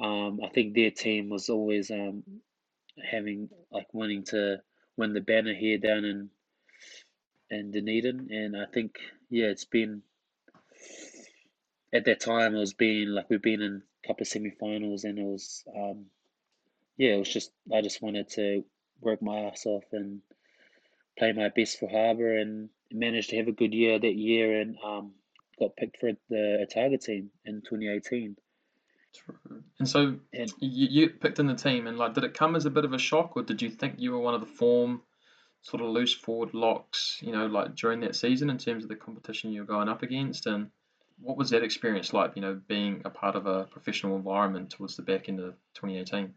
um, 0.00 0.38
I 0.44 0.48
think 0.50 0.74
their 0.74 0.92
team 0.92 1.28
was 1.28 1.48
always 1.48 1.90
um, 1.90 2.22
having 3.04 3.48
like 3.72 3.92
wanting 3.92 4.22
to 4.26 4.58
win 4.96 5.12
the 5.12 5.20
banner 5.20 5.54
here 5.54 5.78
down 5.78 6.04
in 6.04 6.30
in 7.50 7.70
Dunedin 7.70 8.28
and 8.30 8.56
I 8.56 8.66
think 8.66 8.98
yeah 9.30 9.46
it's 9.46 9.64
been 9.64 10.02
at 11.92 12.04
that 12.04 12.20
time 12.20 12.54
it 12.54 12.58
was 12.58 12.74
being 12.74 13.08
like 13.08 13.30
we've 13.30 13.42
been 13.42 13.62
in 13.62 13.82
a 14.04 14.06
couple 14.06 14.22
of 14.22 14.28
semi-finals 14.28 15.04
and 15.04 15.18
it 15.18 15.24
was 15.24 15.64
um, 15.76 16.06
yeah 16.96 17.14
it 17.14 17.18
was 17.18 17.32
just 17.32 17.52
I 17.72 17.80
just 17.80 18.02
wanted 18.02 18.28
to 18.30 18.64
work 19.00 19.22
my 19.22 19.40
ass 19.40 19.64
off 19.66 19.84
and 19.92 20.20
play 21.18 21.32
my 21.32 21.48
best 21.48 21.78
for 21.78 21.88
Harbour 21.88 22.36
and 22.36 22.68
managed 22.92 23.30
to 23.30 23.36
have 23.36 23.48
a 23.48 23.52
good 23.52 23.74
year 23.74 23.98
that 23.98 24.14
year 24.14 24.60
and 24.60 24.76
um, 24.84 25.12
got 25.58 25.76
picked 25.76 25.98
for 25.98 26.12
the 26.30 26.58
Otago 26.62 26.96
team 26.96 27.30
in 27.44 27.60
2018. 27.62 28.36
True. 29.14 29.62
And 29.78 29.88
so 29.88 30.16
And 30.32 30.52
you, 30.60 31.02
you 31.02 31.10
picked 31.10 31.38
in 31.38 31.46
the 31.46 31.54
team, 31.54 31.86
and 31.86 31.98
like, 31.98 32.14
did 32.14 32.24
it 32.24 32.34
come 32.34 32.54
as 32.54 32.66
a 32.66 32.70
bit 32.70 32.84
of 32.84 32.92
a 32.92 32.98
shock, 32.98 33.36
or 33.36 33.42
did 33.42 33.62
you 33.62 33.70
think 33.70 33.94
you 33.98 34.12
were 34.12 34.18
one 34.18 34.34
of 34.34 34.40
the 34.40 34.46
form 34.46 35.02
sort 35.62 35.82
of 35.82 35.88
loose 35.88 36.14
forward 36.14 36.54
locks, 36.54 37.18
you 37.22 37.32
know, 37.32 37.46
like 37.46 37.74
during 37.74 38.00
that 38.00 38.16
season 38.16 38.50
in 38.50 38.58
terms 38.58 38.84
of 38.84 38.88
the 38.88 38.96
competition 38.96 39.52
you're 39.52 39.64
going 39.64 39.88
up 39.88 40.02
against? 40.02 40.46
And 40.46 40.70
what 41.20 41.36
was 41.36 41.50
that 41.50 41.62
experience 41.62 42.12
like, 42.12 42.32
you 42.36 42.42
know, 42.42 42.60
being 42.68 43.02
a 43.04 43.10
part 43.10 43.36
of 43.36 43.46
a 43.46 43.64
professional 43.64 44.16
environment 44.16 44.70
towards 44.70 44.96
the 44.96 45.02
back 45.02 45.28
end 45.28 45.40
of 45.40 45.54
2018? 45.74 46.34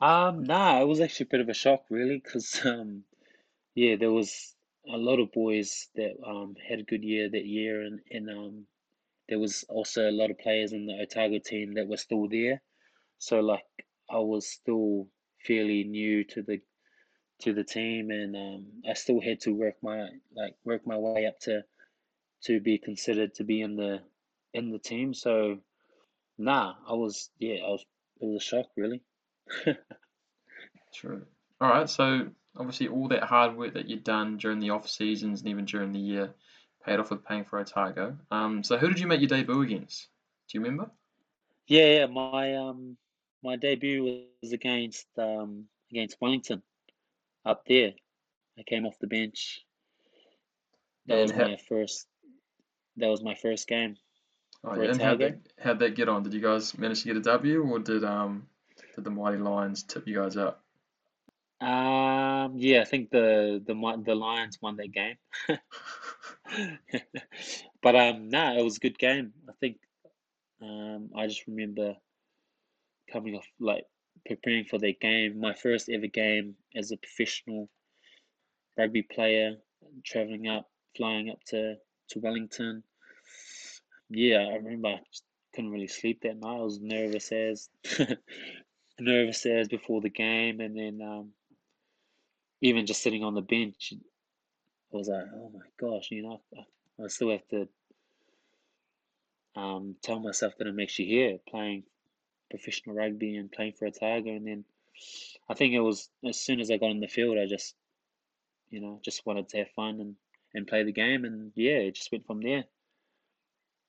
um, 0.00 0.44
nah, 0.44 0.80
it 0.80 0.86
was 0.86 1.00
actually 1.00 1.24
a 1.24 1.32
bit 1.32 1.40
of 1.40 1.48
a 1.48 1.54
shock, 1.54 1.84
really, 1.90 2.20
because 2.24 2.64
um, 2.64 3.04
yeah, 3.74 3.96
there 3.96 4.12
was 4.12 4.54
a 4.88 4.96
lot 4.96 5.20
of 5.20 5.32
boys 5.32 5.88
that 5.94 6.12
um, 6.26 6.56
had 6.66 6.80
a 6.80 6.84
good 6.84 7.04
year 7.04 7.28
that 7.28 7.44
year, 7.44 7.82
and 7.82 8.00
and 8.10 8.30
um, 8.30 8.66
there 9.28 9.38
was 9.38 9.64
also 9.68 10.08
a 10.08 10.12
lot 10.12 10.30
of 10.30 10.38
players 10.38 10.72
in 10.72 10.86
the 10.86 11.00
Otago 11.02 11.38
team 11.38 11.74
that 11.74 11.88
were 11.88 11.96
still 11.96 12.28
there. 12.28 12.62
So 13.18 13.40
like, 13.40 13.64
I 14.10 14.18
was 14.18 14.46
still 14.48 15.08
fairly 15.46 15.84
new 15.84 16.24
to 16.24 16.42
the 16.42 16.60
to 17.40 17.52
the 17.52 17.64
team, 17.64 18.10
and 18.10 18.36
um, 18.36 18.66
I 18.88 18.94
still 18.94 19.20
had 19.20 19.40
to 19.40 19.52
work 19.52 19.76
my 19.82 20.08
like 20.36 20.54
work 20.64 20.86
my 20.86 20.96
way 20.96 21.26
up 21.26 21.38
to 21.40 21.62
to 22.44 22.60
be 22.60 22.78
considered 22.78 23.34
to 23.34 23.44
be 23.44 23.60
in 23.60 23.76
the 23.76 24.00
in 24.54 24.70
the 24.70 24.78
team. 24.78 25.14
So 25.14 25.58
nah, 26.38 26.74
I 26.88 26.94
was 26.94 27.30
yeah, 27.38 27.56
I 27.64 27.70
was 27.70 27.84
it 28.20 28.26
was 28.26 28.42
a 28.42 28.44
shock 28.44 28.66
really. 28.76 29.02
True. 30.94 31.22
All 31.60 31.68
right. 31.68 31.88
So 31.88 32.28
obviously, 32.56 32.88
all 32.88 33.08
that 33.08 33.22
hard 33.22 33.56
work 33.56 33.74
that 33.74 33.88
you'd 33.88 34.04
done 34.04 34.36
during 34.36 34.60
the 34.60 34.70
off 34.70 34.88
seasons 34.88 35.40
and 35.40 35.48
even 35.48 35.64
during 35.64 35.92
the 35.92 35.98
year 35.98 36.34
paid 36.84 36.98
off 36.98 37.10
with 37.10 37.24
paying 37.24 37.44
for 37.44 37.58
Otago. 37.58 38.16
Um, 38.30 38.62
so 38.64 38.78
who 38.78 38.88
did 38.88 38.98
you 38.98 39.06
make 39.06 39.20
your 39.20 39.28
debut 39.28 39.62
against? 39.62 40.08
Do 40.48 40.58
you 40.58 40.64
remember? 40.64 40.90
Yeah, 41.66 42.00
yeah. 42.00 42.06
My 42.06 42.56
um 42.56 42.96
my 43.42 43.56
debut 43.56 44.24
was 44.42 44.52
against 44.52 45.06
um 45.18 45.66
against 45.90 46.16
Wellington 46.20 46.62
up 47.44 47.64
there. 47.66 47.92
I 48.58 48.62
came 48.62 48.86
off 48.86 48.98
the 49.00 49.06
bench. 49.06 49.64
That 51.06 51.14
And 51.14 51.22
was 51.22 51.30
how, 51.32 51.48
my 51.48 51.58
first. 51.68 52.06
That 52.96 53.08
was 53.08 53.22
my 53.22 53.34
first 53.34 53.66
game 53.66 53.96
oh, 54.64 54.80
yeah, 54.80 54.90
and 54.90 55.00
how'd 55.00 55.18
that 55.20 55.38
how'd 55.58 55.78
that 55.80 55.94
get 55.94 56.08
on? 56.08 56.22
Did 56.22 56.34
you 56.34 56.40
guys 56.40 56.76
manage 56.76 57.02
to 57.02 57.08
get 57.08 57.16
a 57.16 57.20
W, 57.20 57.62
or 57.62 57.78
did 57.78 58.04
um 58.04 58.46
did 58.94 59.04
the 59.04 59.10
Mighty 59.10 59.38
Lions 59.38 59.82
tip 59.82 60.06
you 60.06 60.16
guys 60.16 60.36
up? 60.36 60.62
Um, 61.60 62.54
yeah, 62.56 62.80
I 62.80 62.84
think 62.84 63.10
the 63.10 63.62
the 63.64 64.02
the 64.04 64.14
Lions 64.14 64.58
won 64.60 64.76
that 64.76 64.92
game. 64.92 65.16
But 67.82 67.96
um, 67.96 68.28
nah, 68.28 68.58
it 68.58 68.62
was 68.62 68.76
a 68.76 68.80
good 68.80 68.98
game. 68.98 69.32
I 69.48 69.52
think 69.58 69.78
um, 70.60 71.08
I 71.16 71.26
just 71.28 71.46
remember 71.46 71.94
coming 73.10 73.36
off 73.36 73.46
like 73.58 73.86
preparing 74.26 74.64
for 74.64 74.78
their 74.78 74.92
game, 75.00 75.40
my 75.40 75.54
first 75.54 75.88
ever 75.88 76.06
game 76.06 76.56
as 76.76 76.90
a 76.90 76.96
professional 76.96 77.68
rugby 78.76 79.02
player, 79.02 79.56
traveling 80.04 80.48
up, 80.48 80.70
flying 80.96 81.30
up 81.30 81.42
to 81.48 81.76
to 82.10 82.18
Wellington. 82.18 82.82
Yeah, 84.08 84.38
I 84.38 84.56
remember 84.56 84.88
I 84.88 85.00
couldn't 85.54 85.70
really 85.70 85.86
sleep 85.86 86.22
that 86.22 86.38
night. 86.38 86.56
I 86.56 86.62
was 86.62 86.80
nervous 86.80 87.30
as 87.32 87.68
nervous 89.00 89.46
as 89.46 89.68
before 89.68 90.00
the 90.00 90.10
game, 90.10 90.60
and 90.60 90.76
then 90.76 91.00
um, 91.06 91.30
even 92.60 92.86
just 92.86 93.02
sitting 93.02 93.24
on 93.24 93.34
the 93.34 93.42
bench, 93.42 93.92
I 94.92 94.96
was 94.96 95.08
like, 95.08 95.24
oh 95.34 95.52
my 95.54 95.60
gosh, 95.80 96.08
you 96.10 96.22
know, 96.22 96.40
I, 96.56 97.04
I 97.04 97.08
still 97.08 97.30
have 97.30 97.46
to 97.48 97.68
um, 99.56 99.96
tell 100.02 100.20
myself 100.20 100.54
that 100.58 100.66
I'm 100.66 100.80
actually 100.80 101.06
here 101.06 101.38
playing 101.48 101.84
professional 102.50 102.96
rugby 102.96 103.36
and 103.36 103.50
playing 103.50 103.74
for 103.78 103.86
Otago. 103.86 104.30
And 104.30 104.46
then 104.46 104.64
I 105.48 105.54
think 105.54 105.72
it 105.72 105.80
was 105.80 106.10
as 106.28 106.38
soon 106.38 106.60
as 106.60 106.70
I 106.70 106.76
got 106.76 106.90
in 106.90 107.00
the 107.00 107.08
field, 107.08 107.38
I 107.38 107.46
just, 107.46 107.74
you 108.70 108.80
know, 108.80 109.00
just 109.02 109.24
wanted 109.24 109.48
to 109.50 109.58
have 109.58 109.70
fun 109.70 110.00
and, 110.00 110.16
and 110.54 110.66
play 110.66 110.82
the 110.82 110.92
game. 110.92 111.24
And 111.24 111.52
yeah, 111.54 111.78
it 111.78 111.94
just 111.94 112.12
went 112.12 112.26
from 112.26 112.40
there. 112.42 112.64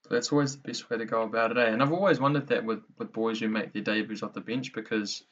That's 0.09 0.31
always 0.31 0.55
the 0.55 0.61
best 0.61 0.89
way 0.89 0.97
to 0.97 1.05
go 1.05 1.21
about 1.21 1.51
it, 1.51 1.57
eh? 1.57 1.67
And 1.67 1.81
I've 1.81 1.91
always 1.91 2.19
wondered 2.19 2.47
that 2.47 2.65
with, 2.65 2.83
with 2.97 3.13
boys 3.13 3.39
who 3.39 3.49
make 3.49 3.71
their 3.73 3.83
debuts 3.83 4.23
off 4.23 4.33
the 4.33 4.41
bench 4.41 4.73
because 4.73 5.23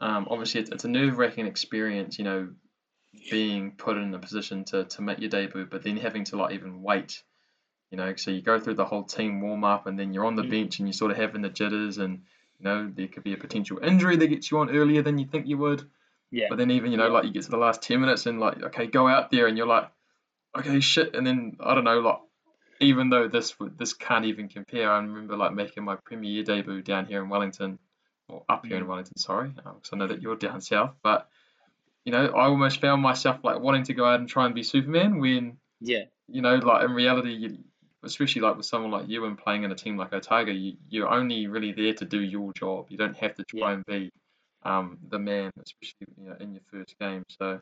um, 0.00 0.28
obviously 0.30 0.60
it's, 0.60 0.70
it's 0.70 0.84
a 0.84 0.88
nerve 0.88 1.18
wracking 1.18 1.46
experience, 1.46 2.18
you 2.18 2.24
know, 2.24 2.48
being 3.30 3.72
put 3.72 3.96
in 3.96 4.14
a 4.14 4.18
position 4.18 4.64
to, 4.66 4.84
to 4.84 5.02
make 5.02 5.18
your 5.18 5.30
debut, 5.30 5.66
but 5.66 5.82
then 5.82 5.96
having 5.96 6.24
to 6.24 6.36
like 6.36 6.54
even 6.54 6.82
wait, 6.82 7.22
you 7.90 7.96
know, 7.96 8.14
so 8.14 8.30
you 8.30 8.40
go 8.40 8.60
through 8.60 8.74
the 8.74 8.84
whole 8.84 9.04
team 9.04 9.40
warm 9.40 9.64
up 9.64 9.86
and 9.86 9.98
then 9.98 10.12
you're 10.12 10.26
on 10.26 10.36
the 10.36 10.42
Mm. 10.42 10.50
bench 10.50 10.78
and 10.78 10.86
you're 10.86 10.92
sort 10.92 11.10
of 11.10 11.16
having 11.16 11.42
the 11.42 11.48
jitters 11.48 11.98
and, 11.98 12.22
you 12.58 12.64
know, 12.64 12.90
there 12.94 13.08
could 13.08 13.24
be 13.24 13.34
a 13.34 13.38
potential 13.38 13.78
injury 13.82 14.16
that 14.16 14.26
gets 14.26 14.50
you 14.50 14.58
on 14.58 14.70
earlier 14.70 15.02
than 15.02 15.18
you 15.18 15.26
think 15.26 15.46
you 15.46 15.58
would. 15.58 15.88
Yeah, 16.30 16.46
But 16.50 16.58
then 16.58 16.70
even, 16.70 16.90
you 16.90 16.98
know, 16.98 17.06
yeah, 17.06 17.12
like 17.12 17.24
you 17.24 17.32
get 17.32 17.44
to 17.44 17.50
the 17.50 17.56
last 17.56 17.82
10 17.82 18.00
minutes 18.00 18.26
and 18.26 18.38
like, 18.40 18.62
okay, 18.62 18.86
go 18.86 19.08
out 19.08 19.30
there 19.30 19.46
and 19.46 19.56
you're 19.56 19.66
like, 19.66 19.90
okay, 20.56 20.80
shit. 20.80 21.14
And 21.14 21.26
then, 21.26 21.56
I 21.60 21.74
don't 21.74 21.84
know, 21.84 22.00
like, 22.00 22.18
even 22.80 23.10
though 23.10 23.28
this 23.28 23.58
would 23.58 23.78
this 23.78 23.92
can't 23.92 24.24
even 24.24 24.48
compare, 24.48 24.90
I 24.90 24.98
remember 24.98 25.36
like 25.36 25.52
making 25.52 25.84
my 25.84 25.96
Premier 25.96 26.30
Year 26.30 26.44
debut 26.44 26.82
down 26.82 27.06
here 27.06 27.22
in 27.22 27.28
Wellington, 27.28 27.78
or 28.28 28.44
up 28.48 28.66
here 28.66 28.76
in 28.76 28.84
mm, 28.84 28.88
Wellington, 28.88 29.16
sorry, 29.18 29.48
because 29.48 29.90
I 29.92 29.96
know 29.96 30.06
that 30.06 30.22
you're 30.22 30.36
down 30.36 30.60
south. 30.60 30.94
But 31.02 31.28
you 32.04 32.12
know, 32.12 32.26
I 32.26 32.44
almost 32.44 32.80
found 32.80 33.02
myself 33.02 33.40
like 33.42 33.60
wanting 33.60 33.84
to 33.84 33.94
go 33.94 34.04
out 34.04 34.20
and 34.20 34.28
try 34.28 34.46
and 34.46 34.54
be 34.54 34.62
Superman 34.62 35.18
when 35.18 35.58
yeah, 35.80 36.04
you 36.28 36.42
know, 36.42 36.56
like 36.56 36.84
in 36.84 36.92
reality, 36.92 37.32
you, 37.32 37.58
especially 38.04 38.42
like 38.42 38.56
with 38.56 38.66
someone 38.66 38.90
like 38.90 39.08
you 39.08 39.24
and 39.24 39.38
playing 39.38 39.64
in 39.64 39.72
a 39.72 39.74
team 39.74 39.96
like 39.96 40.12
Otago, 40.12 40.52
you, 40.52 40.74
you're 40.88 41.08
only 41.08 41.46
really 41.46 41.72
there 41.72 41.94
to 41.94 42.04
do 42.04 42.20
your 42.20 42.52
job. 42.52 42.86
You 42.88 42.98
don't 42.98 43.16
have 43.16 43.34
to 43.36 43.44
yeah, 43.52 43.60
try 43.60 43.72
and 43.72 43.84
be 43.86 44.10
um, 44.62 44.98
the 45.08 45.18
man, 45.18 45.50
especially 45.64 46.06
you 46.20 46.28
know 46.28 46.36
in 46.40 46.52
your 46.52 46.62
first 46.72 46.98
game. 46.98 47.24
So 47.38 47.60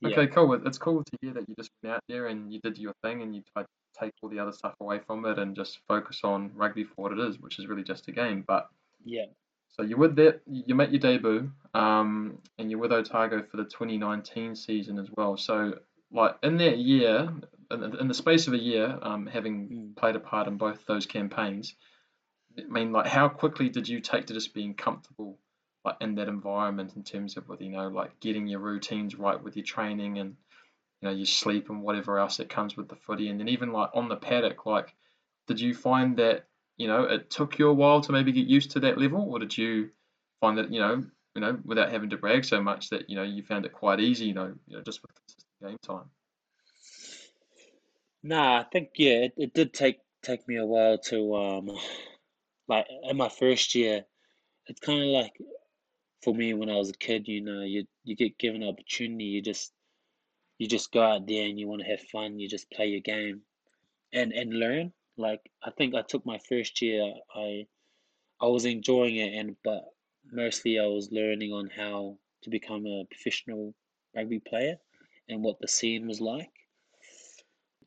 yeah, 0.00 0.08
okay, 0.10 0.26
cool. 0.26 0.52
It's 0.66 0.78
cool 0.78 1.02
to 1.02 1.18
hear 1.20 1.32
that 1.34 1.48
you 1.48 1.54
just 1.56 1.70
went 1.82 1.96
out 1.96 2.02
there 2.08 2.26
and 2.26 2.52
you 2.52 2.60
did 2.60 2.78
your 2.78 2.94
thing 3.02 3.22
and 3.22 3.34
you 3.34 3.42
tried 3.52 3.62
to 3.64 4.00
take 4.00 4.12
all 4.22 4.28
the 4.28 4.38
other 4.38 4.52
stuff 4.52 4.74
away 4.80 5.00
from 5.06 5.24
it 5.24 5.38
and 5.38 5.54
just 5.54 5.78
focus 5.88 6.20
on 6.24 6.50
rugby 6.54 6.84
for 6.84 6.94
what 6.96 7.12
it 7.12 7.18
is, 7.18 7.38
which 7.38 7.58
is 7.58 7.66
really 7.66 7.84
just 7.84 8.08
a 8.08 8.12
game. 8.12 8.44
But 8.46 8.68
yeah, 9.04 9.26
so 9.70 9.82
you're 9.82 9.98
with 9.98 10.16
that, 10.16 10.40
you 10.46 10.74
make 10.74 10.90
your 10.90 11.00
debut, 11.00 11.50
um, 11.74 12.38
and 12.58 12.70
you're 12.70 12.80
with 12.80 12.92
Otago 12.92 13.42
for 13.42 13.56
the 13.56 13.64
2019 13.64 14.54
season 14.54 14.98
as 14.98 15.08
well. 15.16 15.36
So 15.36 15.78
like 16.12 16.36
in 16.42 16.56
that 16.58 16.78
year, 16.78 17.28
in 17.82 18.08
the, 18.08 18.14
space 18.14 18.46
of 18.46 18.54
a 18.54 18.58
year, 18.58 18.98
um, 19.02 19.26
having 19.26 19.68
mm. 19.68 19.96
played 19.96 20.16
a 20.16 20.20
part 20.20 20.48
in 20.48 20.56
both 20.56 20.86
those 20.86 21.06
campaigns, 21.06 21.74
I 22.58 22.62
mean, 22.62 22.92
like 22.92 23.06
how 23.06 23.28
quickly 23.28 23.68
did 23.68 23.88
you 23.88 24.00
take 24.00 24.26
to 24.26 24.34
just 24.34 24.54
being 24.54 24.74
comfortable? 24.74 25.38
Like 25.84 25.96
in 26.00 26.14
that 26.14 26.28
environment, 26.28 26.96
in 26.96 27.02
terms 27.02 27.36
of 27.36 27.48
with 27.48 27.60
you 27.60 27.70
know, 27.70 27.88
like 27.88 28.18
getting 28.20 28.46
your 28.46 28.60
routines 28.60 29.16
right 29.16 29.42
with 29.42 29.56
your 29.56 29.66
training 29.66 30.18
and 30.18 30.36
you 31.00 31.08
know 31.08 31.14
your 31.14 31.26
sleep 31.26 31.68
and 31.68 31.82
whatever 31.82 32.18
else 32.18 32.38
that 32.38 32.48
comes 32.48 32.76
with 32.76 32.88
the 32.88 32.96
footy, 32.96 33.28
and 33.28 33.38
then 33.38 33.48
even 33.48 33.72
like 33.72 33.90
on 33.94 34.08
the 34.08 34.16
paddock, 34.16 34.64
like 34.64 34.94
did 35.46 35.60
you 35.60 35.74
find 35.74 36.16
that 36.16 36.46
you 36.76 36.88
know 36.88 37.04
it 37.04 37.28
took 37.28 37.58
you 37.58 37.68
a 37.68 37.72
while 37.72 38.00
to 38.00 38.12
maybe 38.12 38.32
get 38.32 38.46
used 38.46 38.70
to 38.72 38.80
that 38.80 38.98
level, 38.98 39.30
or 39.30 39.38
did 39.38 39.56
you 39.58 39.90
find 40.40 40.56
that 40.56 40.72
you 40.72 40.80
know 40.80 41.04
you 41.34 41.40
know 41.40 41.58
without 41.64 41.92
having 41.92 42.10
to 42.10 42.16
brag 42.16 42.44
so 42.44 42.62
much 42.62 42.88
that 42.90 43.10
you 43.10 43.16
know 43.16 43.22
you 43.22 43.42
found 43.42 43.66
it 43.66 43.72
quite 43.72 44.00
easy, 44.00 44.26
you 44.26 44.34
know, 44.34 44.54
you 44.66 44.76
know 44.76 44.82
just 44.82 45.02
with 45.02 45.10
consistent 45.14 45.60
game 45.62 45.78
time? 45.82 46.10
Nah, 48.24 48.58
I 48.62 48.64
think 48.64 48.90
yeah, 48.96 49.18
it, 49.26 49.34
it 49.36 49.54
did 49.54 49.72
take 49.72 50.00
take 50.20 50.48
me 50.48 50.56
a 50.56 50.66
while 50.66 50.98
to 50.98 51.36
um 51.36 51.70
like 52.68 52.86
in 53.04 53.16
my 53.16 53.28
first 53.28 53.74
year. 53.76 54.06
It's 54.66 54.80
kind 54.80 55.00
of 55.02 55.08
like 55.08 55.34
for 56.22 56.34
me 56.34 56.54
when 56.54 56.70
I 56.70 56.76
was 56.76 56.90
a 56.90 56.94
kid, 56.98 57.28
you 57.28 57.40
know, 57.42 57.62
you 57.62 57.86
you 58.04 58.16
get 58.16 58.38
given 58.38 58.62
an 58.64 58.70
opportunity, 58.70 59.24
you 59.26 59.42
just 59.42 59.72
you 60.58 60.68
just 60.68 60.92
go 60.92 61.02
out 61.02 61.26
there 61.26 61.46
and 61.46 61.58
you 61.60 61.68
want 61.68 61.82
to 61.82 61.88
have 61.88 62.00
fun, 62.02 62.38
you 62.40 62.48
just 62.48 62.70
play 62.70 62.86
your 62.88 63.00
game 63.00 63.42
and 64.12 64.32
and 64.32 64.54
learn. 64.54 64.92
Like 65.16 65.50
I 65.62 65.70
think 65.72 65.94
I 65.94 66.02
took 66.02 66.26
my 66.26 66.38
first 66.38 66.82
year, 66.82 67.14
I 67.34 67.66
I 68.40 68.46
was 68.48 68.64
enjoying 68.66 69.16
it 69.16 69.34
and 69.34 69.56
but 69.64 69.84
mostly 70.32 70.78
I 70.80 70.86
was 70.86 71.12
learning 71.12 71.52
on 71.52 71.70
how 71.70 72.18
to 72.42 72.50
become 72.50 72.86
a 72.86 73.04
professional 73.06 73.74
rugby 74.16 74.40
player 74.40 74.78
and 75.28 75.44
what 75.44 75.60
the 75.60 75.68
scene 75.68 76.08
was 76.08 76.20
like. 76.20 76.63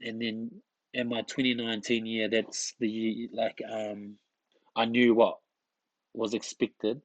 And 0.01 0.21
then 0.21 0.51
in 0.93 1.09
my 1.09 1.21
2019 1.21 2.05
year, 2.05 2.29
that's 2.29 2.73
the 2.79 2.87
year, 2.87 3.29
like 3.33 3.61
um 3.69 4.17
I 4.75 4.85
knew 4.85 5.13
what 5.15 5.37
was 6.13 6.33
expected 6.33 7.01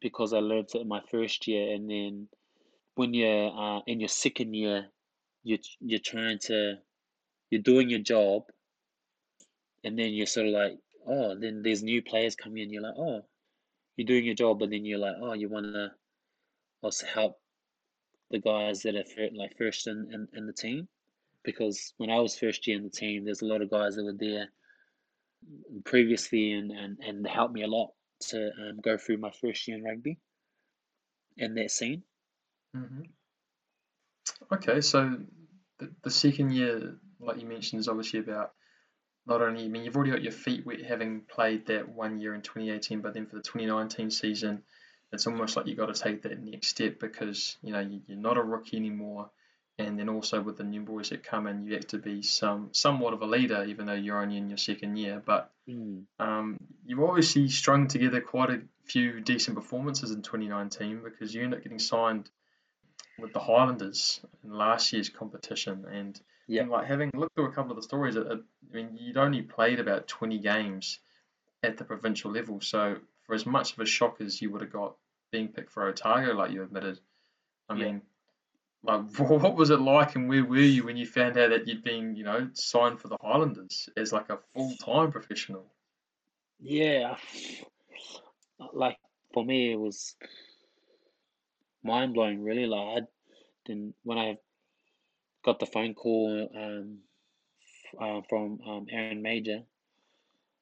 because 0.00 0.32
I 0.32 0.38
learned 0.38 0.68
it 0.74 0.80
in 0.80 0.88
my 0.88 1.00
first 1.10 1.46
year 1.46 1.74
and 1.74 1.90
then 1.90 2.28
when 2.94 3.12
you're 3.12 3.50
uh, 3.50 3.80
in 3.86 4.00
your 4.00 4.08
second 4.08 4.54
year, 4.54 4.86
you're 5.42 5.58
you're 5.80 6.00
trying 6.00 6.38
to 6.44 6.76
you're 7.50 7.62
doing 7.62 7.90
your 7.90 8.00
job, 8.00 8.44
and 9.82 9.98
then 9.98 10.12
you're 10.12 10.26
sort 10.26 10.46
of 10.46 10.52
like, 10.52 10.78
oh, 11.06 11.34
then 11.38 11.62
there's 11.62 11.82
new 11.82 12.02
players 12.02 12.36
coming 12.36 12.62
in. 12.64 12.70
You're 12.70 12.82
like, 12.82 12.94
oh, 12.98 13.20
you're 13.96 14.06
doing 14.06 14.24
your 14.24 14.34
job, 14.34 14.58
but 14.58 14.70
then 14.70 14.84
you're 14.84 14.98
like, 14.98 15.16
oh, 15.20 15.32
you 15.34 15.48
want 15.48 15.66
to 15.66 15.90
also 16.82 17.06
help 17.06 17.38
the 18.30 18.38
guys 18.38 18.82
that 18.82 18.94
are 18.94 19.04
like 19.36 19.56
first 19.58 19.86
in, 19.86 20.08
in 20.12 20.28
in 20.32 20.46
the 20.46 20.52
team, 20.52 20.88
because 21.44 21.94
when 21.98 22.10
I 22.10 22.20
was 22.20 22.38
first 22.38 22.66
year 22.66 22.76
in 22.76 22.84
the 22.84 22.90
team, 22.90 23.24
there's 23.24 23.42
a 23.42 23.46
lot 23.46 23.62
of 23.62 23.70
guys 23.70 23.96
that 23.96 24.04
were 24.04 24.16
there 24.18 24.48
previously 25.84 26.52
and 26.52 26.70
and 26.70 26.98
and 27.00 27.26
helped 27.26 27.54
me 27.54 27.62
a 27.62 27.66
lot 27.66 27.90
to 28.20 28.50
um, 28.60 28.80
go 28.82 28.96
through 28.96 29.18
my 29.18 29.30
first 29.30 29.66
year 29.68 29.76
in 29.76 29.84
rugby 29.84 30.18
and 31.38 31.56
that 31.56 31.70
scene. 31.70 32.02
hmm 32.74 33.02
Okay, 34.52 34.80
so 34.80 35.18
the, 35.78 35.90
the 36.02 36.10
second 36.10 36.52
year, 36.52 36.96
like 37.20 37.40
you 37.40 37.46
mentioned, 37.46 37.80
is 37.80 37.88
obviously 37.88 38.20
about 38.20 38.52
not 39.26 39.42
only, 39.42 39.64
I 39.64 39.68
mean, 39.68 39.84
you've 39.84 39.96
already 39.96 40.12
got 40.12 40.22
your 40.22 40.32
feet 40.32 40.64
wet 40.66 40.82
having 40.82 41.22
played 41.22 41.66
that 41.66 41.88
one 41.88 42.20
year 42.20 42.34
in 42.34 42.42
2018, 42.42 43.00
but 43.00 43.14
then 43.14 43.26
for 43.26 43.36
the 43.36 43.42
2019 43.42 44.10
season, 44.10 44.62
it's 45.12 45.26
almost 45.26 45.56
like 45.56 45.66
you've 45.66 45.78
got 45.78 45.94
to 45.94 46.00
take 46.00 46.22
that 46.22 46.42
next 46.42 46.68
step 46.68 46.98
because, 47.00 47.56
you 47.62 47.72
know, 47.72 47.80
you're 48.06 48.18
not 48.18 48.36
a 48.36 48.42
rookie 48.42 48.76
anymore. 48.76 49.30
And 49.78 49.98
then 49.98 50.08
also 50.08 50.40
with 50.40 50.56
the 50.56 50.64
new 50.64 50.82
boys 50.82 51.10
that 51.10 51.24
come 51.24 51.48
in, 51.48 51.66
you 51.66 51.74
have 51.74 51.86
to 51.88 51.98
be 51.98 52.22
some 52.22 52.68
somewhat 52.72 53.12
of 53.12 53.22
a 53.22 53.26
leader, 53.26 53.64
even 53.64 53.86
though 53.86 53.94
you're 53.94 54.20
only 54.22 54.36
in 54.36 54.48
your 54.48 54.58
second 54.58 54.96
year. 54.96 55.22
But 55.24 55.50
Mm. 55.68 56.04
um, 56.18 56.58
you've 56.84 57.02
obviously 57.02 57.48
strung 57.48 57.88
together 57.88 58.20
quite 58.20 58.50
a 58.50 58.62
few 58.84 59.20
decent 59.20 59.56
performances 59.56 60.10
in 60.10 60.20
2019 60.22 61.02
because 61.02 61.34
you 61.34 61.42
end 61.42 61.54
up 61.54 61.62
getting 61.62 61.78
signed 61.78 62.30
with 63.18 63.32
the 63.32 63.40
Highlanders 63.40 64.20
in 64.44 64.52
last 64.52 64.92
year's 64.92 65.08
competition. 65.08 65.86
And, 65.86 66.20
Yeah. 66.46 66.62
and 66.62 66.70
like 66.70 66.86
having 66.86 67.10
looked 67.14 67.34
through 67.34 67.46
a 67.46 67.52
couple 67.52 67.70
of 67.72 67.76
the 67.76 67.82
stories, 67.82 68.14
it, 68.16 68.26
it, 68.26 68.40
I 68.70 68.74
mean, 68.74 68.96
you'd 68.96 69.16
only 69.16 69.42
played 69.42 69.80
about 69.80 70.06
20 70.06 70.38
games 70.38 71.00
at 71.62 71.78
the 71.78 71.84
provincial 71.84 72.30
level. 72.30 72.60
So 72.60 73.00
for 73.22 73.34
as 73.34 73.46
much 73.46 73.72
of 73.72 73.78
a 73.80 73.86
shock 73.86 74.20
as 74.20 74.40
you 74.42 74.50
would 74.50 74.60
have 74.60 74.72
got 74.72 74.96
being 75.32 75.48
picked 75.48 75.70
for 75.72 75.88
Otago, 75.88 76.34
like 76.34 76.50
you 76.52 76.62
admitted, 76.62 77.00
I 77.68 77.74
Yeah. 77.74 77.84
mean, 77.86 78.02
like 78.84 79.18
what 79.18 79.56
was 79.56 79.70
it 79.70 79.80
like, 79.80 80.14
and 80.14 80.28
where 80.28 80.44
were 80.44 80.58
you 80.58 80.84
when 80.84 80.96
you 80.96 81.06
found 81.06 81.36
out 81.38 81.50
that 81.50 81.66
you'd 81.66 81.82
been, 81.82 82.14
you 82.16 82.24
know, 82.24 82.48
signed 82.52 83.00
for 83.00 83.08
the 83.08 83.16
Highlanders 83.20 83.88
as 83.96 84.12
like 84.12 84.30
a 84.30 84.38
full 84.54 84.74
time 84.76 85.10
professional? 85.10 85.64
Yeah, 86.60 87.16
like 88.72 88.98
for 89.32 89.44
me, 89.44 89.72
it 89.72 89.80
was 89.80 90.14
mind 91.82 92.14
blowing. 92.14 92.42
Really, 92.42 92.66
like 92.66 93.02
I 93.02 93.06
didn't 93.64 93.94
when 94.02 94.18
I 94.18 94.36
got 95.44 95.60
the 95.60 95.66
phone 95.66 95.94
call 95.94 96.48
um, 96.54 96.98
uh, 98.00 98.20
from 98.28 98.60
um, 98.66 98.86
Aaron 98.90 99.22
Mauger 99.22 99.62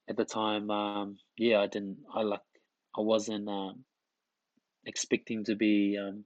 at 0.08 0.16
the 0.16 0.24
time. 0.24 0.70
Um, 0.70 1.18
yeah, 1.36 1.60
I 1.60 1.66
didn't. 1.66 1.98
I 2.14 2.22
like. 2.22 2.40
I 2.96 3.00
wasn't 3.00 3.48
um, 3.48 3.84
expecting 4.84 5.44
to 5.44 5.56
be 5.56 5.98
um, 5.98 6.24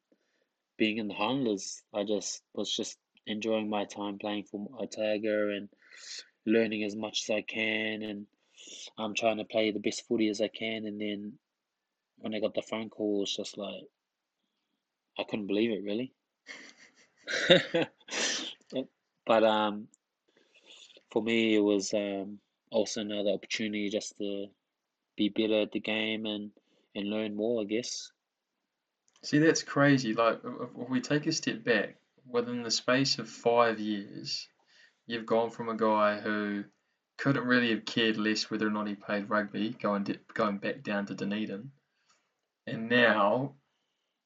being 0.76 0.98
in 0.98 1.08
the 1.08 1.14
handlers. 1.14 1.82
I 1.94 2.04
just 2.04 2.42
was 2.54 2.74
just 2.74 2.96
enjoying 3.26 3.68
my 3.68 3.84
time 3.84 4.18
playing 4.18 4.44
for 4.44 4.68
Otago 4.78 5.50
and 5.50 5.68
learning 6.46 6.84
as 6.84 6.94
much 6.94 7.24
as 7.24 7.34
I 7.34 7.42
can, 7.42 8.02
and 8.02 8.26
I'm 8.98 9.14
trying 9.14 9.38
to 9.38 9.44
play 9.44 9.70
the 9.70 9.80
best 9.80 10.06
footy 10.06 10.28
as 10.28 10.40
I 10.40 10.48
can. 10.48 10.86
And 10.86 11.00
then 11.00 11.38
when 12.18 12.34
I 12.34 12.40
got 12.40 12.54
the 12.54 12.62
phone 12.62 12.90
call, 12.90 13.18
it 13.18 13.20
was 13.20 13.36
just 13.36 13.58
like 13.58 13.84
I 15.18 15.24
couldn't 15.24 15.46
believe 15.46 15.70
it, 15.70 15.82
really. 15.84 16.12
but 19.26 19.44
um, 19.44 19.88
for 21.10 21.22
me, 21.22 21.56
it 21.56 21.60
was 21.60 21.94
um, 21.94 22.38
also 22.70 23.00
another 23.00 23.30
opportunity 23.30 23.88
just 23.88 24.16
to 24.18 24.46
be 25.16 25.30
better 25.30 25.62
at 25.62 25.72
the 25.72 25.80
game 25.80 26.26
and, 26.26 26.50
and 26.94 27.08
learn 27.08 27.34
more, 27.34 27.62
I 27.62 27.64
guess. 27.64 28.12
See, 29.22 29.38
that's 29.38 29.62
crazy. 29.62 30.14
Like, 30.14 30.40
if 30.44 30.88
we 30.88 31.00
take 31.00 31.26
a 31.26 31.32
step 31.32 31.64
back, 31.64 31.96
within 32.28 32.62
the 32.62 32.70
space 32.70 33.18
of 33.18 33.28
five 33.28 33.78
years, 33.78 34.48
you've 35.06 35.26
gone 35.26 35.50
from 35.50 35.68
a 35.68 35.76
guy 35.76 36.18
who 36.18 36.64
couldn't 37.18 37.46
really 37.46 37.70
have 37.70 37.84
cared 37.84 38.16
less 38.16 38.50
whether 38.50 38.66
or 38.66 38.70
not 38.70 38.88
he 38.88 38.94
played 38.94 39.30
rugby, 39.30 39.70
going 39.70 40.06
going 40.34 40.58
back 40.58 40.82
down 40.82 41.06
to 41.06 41.14
Dunedin, 41.14 41.70
and 42.66 42.88
now 42.88 43.54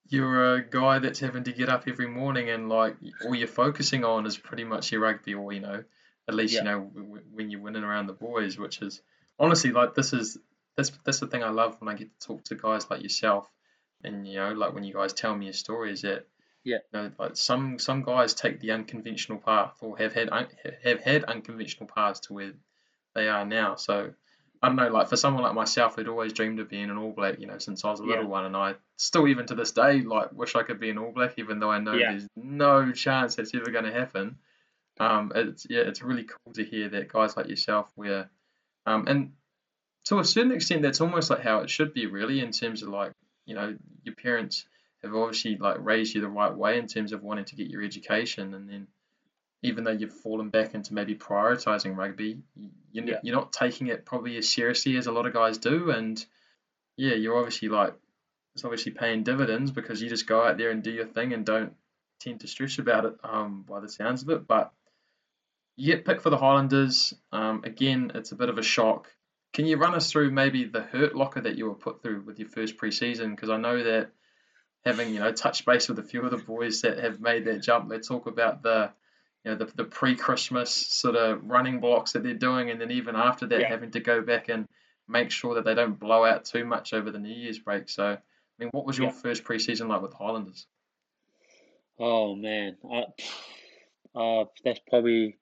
you're 0.08 0.56
a 0.56 0.62
guy 0.62 0.98
that's 0.98 1.20
having 1.20 1.44
to 1.44 1.52
get 1.52 1.68
up 1.68 1.84
every 1.86 2.08
morning 2.08 2.50
and 2.50 2.68
like 2.68 2.96
all 3.24 3.34
you're 3.34 3.46
focusing 3.46 4.04
on 4.04 4.26
is 4.26 4.36
pretty 4.36 4.64
much 4.64 4.90
your 4.90 5.00
rugby, 5.02 5.34
or 5.34 5.52
you 5.52 5.60
know, 5.60 5.84
at 6.28 6.34
least 6.34 6.54
yeah. 6.54 6.60
you 6.60 6.64
know 6.64 6.80
when 7.32 7.50
you're 7.50 7.60
winning 7.60 7.84
around 7.84 8.06
the 8.06 8.12
boys, 8.12 8.58
which 8.58 8.82
is 8.82 9.00
honestly 9.38 9.70
like 9.70 9.94
this 9.94 10.12
is 10.12 10.36
that's 10.76 10.90
that's 11.04 11.20
the 11.20 11.26
thing 11.26 11.44
I 11.44 11.50
love 11.50 11.76
when 11.80 11.88
I 11.88 11.96
get 11.96 12.08
to 12.18 12.26
talk 12.26 12.44
to 12.44 12.54
guys 12.56 12.90
like 12.90 13.02
yourself, 13.02 13.48
and 14.04 14.26
you 14.26 14.36
know 14.36 14.52
like 14.52 14.74
when 14.74 14.84
you 14.84 14.94
guys 14.94 15.12
tell 15.12 15.34
me 15.34 15.46
your 15.46 15.52
stories 15.52 16.02
that 16.02 16.26
yeah 16.64 16.78
you 16.92 17.00
know, 17.00 17.10
like 17.18 17.36
some 17.36 17.78
some 17.78 18.02
guys 18.02 18.34
take 18.34 18.60
the 18.60 18.70
unconventional 18.72 19.38
path 19.38 19.76
or 19.80 19.96
have 19.98 20.12
had 20.12 20.30
have 20.84 21.00
had 21.00 21.24
unconventional 21.24 21.88
paths 21.88 22.20
to 22.20 22.32
where 22.32 22.52
they 23.14 23.28
are 23.28 23.44
now. 23.44 23.74
So 23.76 24.12
I 24.62 24.68
don't 24.68 24.76
know, 24.76 24.88
like 24.88 25.08
for 25.08 25.16
someone 25.16 25.42
like 25.42 25.54
myself 25.54 25.96
who'd 25.96 26.08
always 26.08 26.34
dreamed 26.34 26.60
of 26.60 26.68
being 26.68 26.90
an 26.90 26.98
All 26.98 27.12
Black, 27.12 27.38
you 27.38 27.46
know, 27.46 27.58
since 27.58 27.84
I 27.84 27.90
was 27.90 28.00
a 28.00 28.04
little 28.04 28.24
yeah. 28.24 28.30
one, 28.30 28.44
and 28.44 28.56
I 28.56 28.74
still 28.98 29.26
even 29.26 29.46
to 29.46 29.54
this 29.54 29.72
day 29.72 30.02
like 30.02 30.32
wish 30.32 30.54
I 30.54 30.62
could 30.62 30.78
be 30.78 30.90
an 30.90 30.98
All 30.98 31.12
Black, 31.12 31.34
even 31.38 31.60
though 31.60 31.70
I 31.70 31.78
know 31.78 31.94
yeah. 31.94 32.10
there's 32.10 32.28
no 32.36 32.92
chance 32.92 33.36
that's 33.36 33.54
ever 33.54 33.70
going 33.70 33.86
to 33.86 33.92
happen. 33.92 34.36
Um, 34.98 35.32
it's 35.34 35.66
yeah, 35.70 35.80
it's 35.80 36.02
really 36.02 36.24
cool 36.24 36.52
to 36.52 36.64
hear 36.64 36.90
that 36.90 37.08
guys 37.08 37.36
like 37.36 37.48
yourself, 37.48 37.90
where, 37.94 38.30
um, 38.84 39.06
and 39.06 39.32
to 40.04 40.18
a 40.18 40.24
certain 40.24 40.52
extent, 40.52 40.82
that's 40.82 41.00
almost 41.00 41.30
like 41.30 41.40
how 41.40 41.60
it 41.60 41.70
should 41.70 41.94
be, 41.94 42.06
really, 42.06 42.40
in 42.40 42.50
terms 42.50 42.82
of 42.82 42.90
like 42.90 43.12
you 43.50 43.56
know 43.56 43.76
your 44.04 44.14
parents 44.14 44.64
have 45.02 45.14
obviously 45.14 45.56
like 45.56 45.76
raised 45.80 46.14
you 46.14 46.20
the 46.20 46.28
right 46.28 46.54
way 46.54 46.78
in 46.78 46.86
terms 46.86 47.12
of 47.12 47.22
wanting 47.22 47.44
to 47.46 47.56
get 47.56 47.68
your 47.68 47.82
education, 47.82 48.54
and 48.54 48.70
then 48.70 48.86
even 49.62 49.84
though 49.84 49.90
you've 49.90 50.12
fallen 50.12 50.48
back 50.48 50.74
into 50.74 50.94
maybe 50.94 51.14
prioritizing 51.14 51.96
rugby, 51.96 52.38
you're, 52.92 53.04
yeah. 53.04 53.18
you're 53.22 53.36
not 53.36 53.52
taking 53.52 53.88
it 53.88 54.06
probably 54.06 54.38
as 54.38 54.48
seriously 54.48 54.96
as 54.96 55.06
a 55.06 55.12
lot 55.12 55.26
of 55.26 55.34
guys 55.34 55.58
do. 55.58 55.90
And 55.90 56.24
yeah, 56.96 57.14
you're 57.14 57.36
obviously 57.36 57.68
like, 57.68 57.94
it's 58.54 58.64
obviously 58.64 58.92
paying 58.92 59.22
dividends 59.22 59.70
because 59.70 60.00
you 60.00 60.08
just 60.08 60.26
go 60.26 60.42
out 60.42 60.56
there 60.56 60.70
and 60.70 60.82
do 60.82 60.90
your 60.90 61.06
thing 61.06 61.34
and 61.34 61.44
don't 61.44 61.74
tend 62.20 62.40
to 62.40 62.48
stress 62.48 62.78
about 62.78 63.04
it 63.04 63.14
um, 63.22 63.64
by 63.68 63.80
the 63.80 63.88
sounds 63.88 64.22
of 64.22 64.30
it. 64.30 64.46
But 64.46 64.72
you 65.76 65.94
get 65.94 66.06
picked 66.06 66.22
for 66.22 66.30
the 66.30 66.38
Highlanders. 66.38 67.12
Um, 67.30 67.62
again, 67.64 68.12
it's 68.14 68.32
a 68.32 68.36
bit 68.36 68.48
of 68.48 68.56
a 68.56 68.62
shock. 68.62 69.08
Can 69.52 69.66
you 69.66 69.76
run 69.76 69.94
us 69.94 70.10
through 70.10 70.30
maybe 70.30 70.64
the 70.64 70.80
hurt 70.80 71.16
locker 71.16 71.40
that 71.40 71.56
you 71.56 71.66
were 71.66 71.74
put 71.74 72.02
through 72.02 72.22
with 72.22 72.38
your 72.38 72.48
first 72.48 72.76
preseason? 72.76 73.30
Because 73.30 73.50
I 73.50 73.56
know 73.56 73.82
that 73.82 74.10
having 74.84 75.12
you 75.12 75.20
know 75.20 75.32
touch 75.32 75.64
base 75.64 75.88
with 75.88 75.98
a 75.98 76.02
few 76.02 76.22
of 76.22 76.30
the 76.30 76.38
boys 76.38 76.82
that 76.82 76.98
have 76.98 77.20
made 77.20 77.44
that 77.46 77.62
jump, 77.62 77.88
they 77.88 77.98
talk 77.98 78.26
about 78.26 78.62
the 78.62 78.90
you 79.44 79.50
know 79.50 79.56
the, 79.56 79.66
the 79.74 79.84
pre-Christmas 79.84 80.70
sort 80.70 81.16
of 81.16 81.42
running 81.44 81.80
blocks 81.80 82.12
that 82.12 82.22
they're 82.22 82.34
doing, 82.34 82.70
and 82.70 82.80
then 82.80 82.90
even 82.90 83.16
after 83.16 83.46
that, 83.46 83.60
yeah. 83.60 83.68
having 83.68 83.90
to 83.92 84.00
go 84.00 84.22
back 84.22 84.48
and 84.48 84.66
make 85.08 85.30
sure 85.30 85.56
that 85.56 85.64
they 85.64 85.74
don't 85.74 85.98
blow 85.98 86.24
out 86.24 86.44
too 86.44 86.64
much 86.64 86.92
over 86.92 87.10
the 87.10 87.18
New 87.18 87.34
Year's 87.34 87.58
break. 87.58 87.88
So, 87.88 88.04
I 88.04 88.18
mean, 88.58 88.68
what 88.72 88.86
was 88.86 88.96
your 88.96 89.08
yeah. 89.08 89.14
first 89.14 89.44
preseason 89.44 89.88
like 89.88 90.02
with 90.02 90.12
the 90.12 90.16
Highlanders? 90.16 90.66
Oh 91.98 92.34
man, 92.36 92.76
I, 92.90 94.18
uh, 94.18 94.44
that's 94.64 94.80
probably 94.88 95.38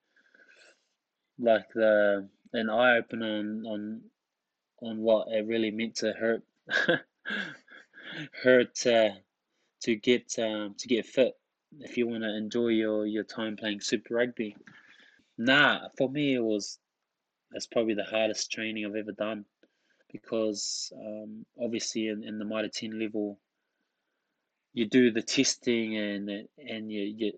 like 1.37 1.65
the 1.73 2.27
an 2.53 2.69
eye 2.69 2.97
opener 2.97 3.39
on 3.39 3.65
on 3.65 4.01
on 4.81 4.97
what 4.99 5.27
it 5.29 5.45
really 5.45 5.71
meant 5.71 5.95
to 5.95 6.13
hurt 6.13 6.43
hurt 8.43 8.87
uh, 8.87 9.09
to 9.81 9.95
get 9.95 10.37
um, 10.39 10.75
to 10.77 10.87
get 10.87 11.05
fit 11.05 11.33
if 11.79 11.97
you 11.97 12.07
want 12.07 12.23
to 12.23 12.35
enjoy 12.35 12.69
your, 12.69 13.05
your 13.05 13.23
time 13.23 13.55
playing 13.55 13.79
Super 13.79 14.15
Rugby. 14.15 14.55
Nah, 15.37 15.89
for 15.97 16.09
me 16.09 16.35
it 16.35 16.43
was 16.43 16.79
that's 17.51 17.67
probably 17.67 17.93
the 17.93 18.03
hardest 18.03 18.51
training 18.51 18.85
I've 18.85 18.95
ever 18.95 19.11
done 19.11 19.45
because 20.11 20.91
um, 20.97 21.45
obviously 21.61 22.07
in, 22.07 22.23
in 22.23 22.39
the 22.39 22.45
Mitre 22.45 22.69
10 22.69 22.99
level 22.99 23.39
you 24.73 24.87
do 24.87 25.11
the 25.11 25.21
testing 25.21 25.97
and 25.97 26.29
and 26.57 26.91
you, 26.91 27.01
you 27.01 27.31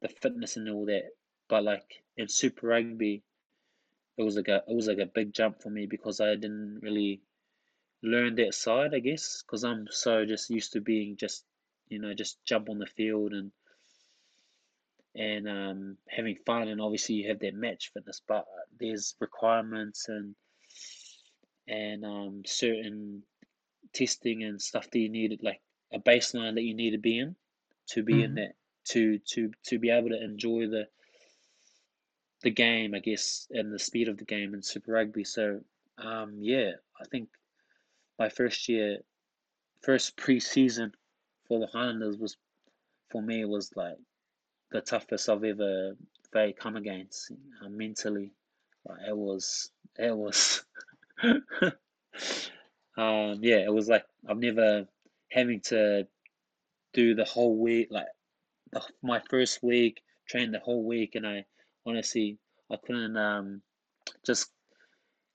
the 0.00 0.08
fitness 0.08 0.56
and 0.56 0.68
all 0.70 0.86
that 0.86 1.04
but 1.48 1.64
like 1.64 2.02
in 2.16 2.28
Super 2.28 2.68
Rugby 2.68 3.22
it 4.18 4.22
was 4.22 4.36
like 4.36 4.48
a 4.48 4.62
it 4.68 4.74
was 4.74 4.88
like 4.88 4.98
a 4.98 5.06
big 5.06 5.32
jump 5.32 5.62
for 5.62 5.70
me 5.70 5.86
because 5.86 6.20
I 6.20 6.34
didn't 6.34 6.80
really 6.82 7.22
learn 8.02 8.36
that 8.36 8.54
side 8.54 8.94
I 8.94 8.98
guess 8.98 9.42
because 9.42 9.64
I'm 9.64 9.86
so 9.90 10.24
just 10.24 10.50
used 10.50 10.72
to 10.72 10.80
being 10.80 11.16
just 11.16 11.44
you 11.88 11.98
know 11.98 12.12
just 12.14 12.44
jump 12.44 12.68
on 12.68 12.78
the 12.78 12.86
field 12.86 13.32
and 13.32 13.50
and 15.18 15.48
um, 15.48 15.96
having 16.08 16.36
fun. 16.46 16.68
And 16.68 16.80
obviously, 16.80 17.16
you 17.16 17.28
have 17.28 17.40
that 17.40 17.54
match 17.54 17.90
fitness, 17.92 18.22
but 18.26 18.46
there's 18.78 19.16
requirements 19.20 20.08
and 20.08 20.34
and 21.66 22.04
um, 22.04 22.42
certain 22.46 23.22
testing 23.92 24.44
and 24.44 24.62
stuff 24.62 24.90
that 24.90 24.98
you 24.98 25.10
need, 25.10 25.38
like 25.42 25.60
a 25.92 25.98
baseline 25.98 26.54
that 26.54 26.62
you 26.62 26.74
need 26.74 26.92
to 26.92 26.98
be 26.98 27.18
in 27.18 27.34
to 27.88 28.02
be 28.02 28.14
mm-hmm. 28.14 28.22
in 28.22 28.34
that 28.36 28.52
to 28.84 29.18
to 29.18 29.50
to 29.64 29.78
be 29.78 29.90
able 29.90 30.08
to 30.10 30.22
enjoy 30.22 30.66
the 30.66 30.86
the 32.42 32.50
game, 32.50 32.94
I 32.94 33.00
guess, 33.00 33.46
and 33.50 33.72
the 33.72 33.78
speed 33.78 34.08
of 34.08 34.18
the 34.18 34.24
game 34.24 34.54
in 34.54 34.62
Super 34.62 34.92
Rugby. 34.92 35.24
So, 35.24 35.60
um, 35.98 36.36
yeah, 36.38 36.72
I 37.00 37.04
think 37.10 37.28
my 38.18 38.28
first 38.28 38.68
year, 38.68 38.98
first 39.82 40.16
pre-season 40.16 40.92
for 41.46 41.58
the 41.58 41.66
Highlanders 41.66 42.16
was, 42.16 42.36
for 43.10 43.22
me, 43.22 43.44
was 43.44 43.70
like 43.74 43.96
the 44.70 44.80
toughest 44.80 45.28
I've 45.28 45.44
ever 45.44 45.96
they 46.32 46.52
come 46.52 46.76
against 46.76 47.32
uh, 47.64 47.68
mentally. 47.68 48.32
Like 48.86 48.98
it 49.08 49.16
was, 49.16 49.70
it 49.98 50.14
was, 50.16 50.62
um, 51.22 51.40
yeah, 52.96 53.58
it 53.64 53.72
was 53.72 53.88
like 53.88 54.04
I've 54.28 54.38
never 54.38 54.86
having 55.30 55.60
to 55.60 56.06
do 56.92 57.14
the 57.14 57.24
whole 57.24 57.56
week, 57.56 57.88
like 57.90 58.08
the, 58.72 58.82
my 59.02 59.20
first 59.28 59.62
week, 59.62 60.02
train 60.28 60.52
the 60.52 60.60
whole 60.60 60.84
week, 60.84 61.14
and 61.14 61.26
I 61.26 61.44
honestly 61.88 62.38
I 62.70 62.76
couldn't 62.84 63.16
um 63.16 63.62
just 64.24 64.50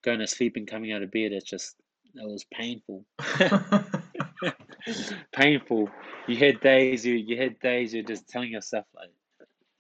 going 0.04 0.20
to 0.20 0.28
sleep 0.28 0.56
and 0.56 0.68
coming 0.68 0.92
out 0.92 1.04
of 1.04 1.12
bed. 1.12 1.32
It's 1.32 1.50
just 1.50 1.76
it 2.16 2.30
was 2.30 2.46
painful. 2.54 3.06
painful. 5.32 5.89
You 6.28 6.38
had 6.38 6.62
days 6.62 7.06
you 7.06 7.16
you 7.16 7.42
had 7.42 7.60
days 7.60 7.94
you're 7.94 8.04
just 8.04 8.28
telling 8.28 8.52
yourself 8.52 8.86
like 8.96 9.10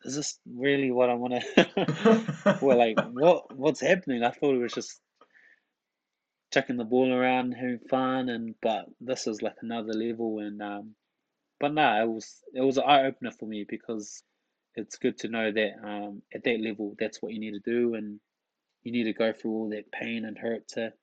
is 0.03 0.15
this 0.15 0.39
really 0.45 0.91
what 0.91 1.09
I 1.09 1.13
want 1.13 1.43
to? 1.55 2.59
well, 2.61 2.77
like, 2.77 2.99
what 3.11 3.55
what's 3.55 3.81
happening? 3.81 4.23
I 4.23 4.31
thought 4.31 4.55
it 4.55 4.61
was 4.61 4.73
just 4.73 4.99
chucking 6.53 6.77
the 6.77 6.83
ball 6.83 7.11
around, 7.11 7.53
having 7.53 7.79
fun, 7.89 8.29
and 8.29 8.55
but 8.61 8.85
this 8.99 9.27
is 9.27 9.41
like 9.41 9.55
another 9.61 9.93
level. 9.93 10.39
And 10.39 10.61
um, 10.61 10.95
but 11.59 11.73
no, 11.73 12.01
it 12.01 12.07
was 12.07 12.41
it 12.53 12.61
was 12.61 12.77
an 12.77 12.83
eye 12.85 13.05
opener 13.05 13.31
for 13.31 13.45
me 13.45 13.65
because 13.67 14.23
it's 14.75 14.97
good 14.97 15.17
to 15.19 15.27
know 15.27 15.51
that 15.51 15.71
um, 15.83 16.21
at 16.33 16.43
that 16.43 16.59
level, 16.59 16.95
that's 16.99 17.21
what 17.21 17.33
you 17.33 17.39
need 17.39 17.53
to 17.53 17.59
do, 17.59 17.95
and 17.95 18.19
you 18.83 18.91
need 18.91 19.05
to 19.05 19.13
go 19.13 19.31
through 19.33 19.51
all 19.51 19.69
that 19.69 19.91
pain 19.91 20.25
and 20.25 20.37
hurt 20.37 20.67
to, 20.69 20.93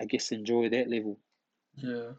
I 0.00 0.04
guess, 0.04 0.32
enjoy 0.32 0.68
that 0.70 0.88
level. 0.88 1.18
Yeah. 1.76 2.12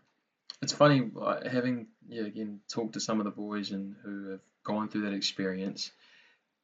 it's 0.62 0.74
funny 0.74 1.12
having 1.52 1.88
yeah 2.08 2.24
again 2.24 2.60
talked 2.68 2.94
to 2.94 3.00
some 3.00 3.20
of 3.20 3.26
the 3.26 3.32
boys 3.32 3.70
and 3.72 3.96
who 4.04 4.32
have 4.32 4.40
gone 4.64 4.90
through 4.90 5.02
that 5.02 5.14
experience. 5.14 5.92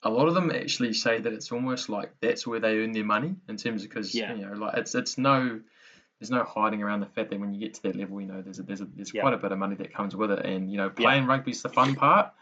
A 0.02 0.10
lot 0.10 0.28
of 0.28 0.34
them 0.34 0.50
actually 0.50 0.94
say 0.94 1.20
that 1.20 1.34
it's 1.34 1.52
almost 1.52 1.90
like 1.90 2.12
that's 2.22 2.48
where 2.48 2.60
they 2.60 2.78
earn 2.80 2.94
their 2.94 3.04
money 3.04 3.36
in 3.48 3.58
terms 3.58 3.84
of 3.84 3.90
because 3.90 4.16
Yeah. 4.16 4.34
you 4.34 4.46
know 4.46 4.54
like 4.54 4.78
it's 4.78 4.96
it's 4.96 5.18
no 5.18 5.60
there's 6.20 6.32
no 6.32 6.44
hiding 6.44 6.82
around 6.84 7.00
the 7.02 7.06
fact 7.06 7.30
that 7.30 7.40
when 7.40 7.54
you 7.54 7.60
get 7.60 7.76
to 7.76 7.84
that 7.84 7.96
level, 7.96 8.20
you 8.20 8.28
know, 8.28 8.42
there's 8.42 8.60
a, 8.60 8.64
there's 8.64 8.82
a, 8.82 8.88
there's 8.94 9.12
quite 9.12 9.34
a 9.34 9.38
bit 9.38 9.54
of 9.54 9.58
money 9.58 9.76
that 9.76 9.94
comes 9.94 10.16
with 10.16 10.32
it, 10.32 10.46
and 10.46 10.70
you 10.70 10.78
know, 10.78 10.90
playing 10.90 11.26
rugby's 11.26 11.62
the 11.62 11.70
fun 11.70 11.96
part. 11.96 12.34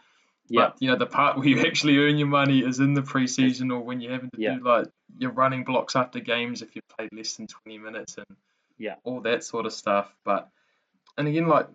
Yeah. 0.48 0.68
But 0.68 0.76
you 0.80 0.88
know, 0.90 0.96
the 0.96 1.06
part 1.06 1.36
where 1.36 1.46
you 1.48 1.60
actually 1.66 1.98
earn 1.98 2.16
your 2.18 2.28
money 2.28 2.60
is 2.60 2.80
in 2.80 2.94
the 2.94 3.02
preseason 3.02 3.72
or 3.72 3.80
when 3.80 4.00
you're 4.00 4.12
having 4.12 4.30
to 4.30 4.40
Yeah. 4.40 4.56
do 4.56 4.64
like 4.64 4.86
your 5.18 5.32
running 5.32 5.64
blocks 5.64 5.96
after 5.96 6.20
games 6.20 6.62
if 6.62 6.74
you 6.76 6.82
played 6.96 7.10
less 7.12 7.36
than 7.36 7.46
20 7.46 7.78
minutes 7.78 8.16
and 8.18 8.26
Yeah. 8.78 8.96
all 9.04 9.20
that 9.22 9.44
sort 9.44 9.66
of 9.66 9.72
stuff. 9.72 10.14
But 10.24 10.48
and 11.16 11.28
again, 11.28 11.48
like 11.48 11.68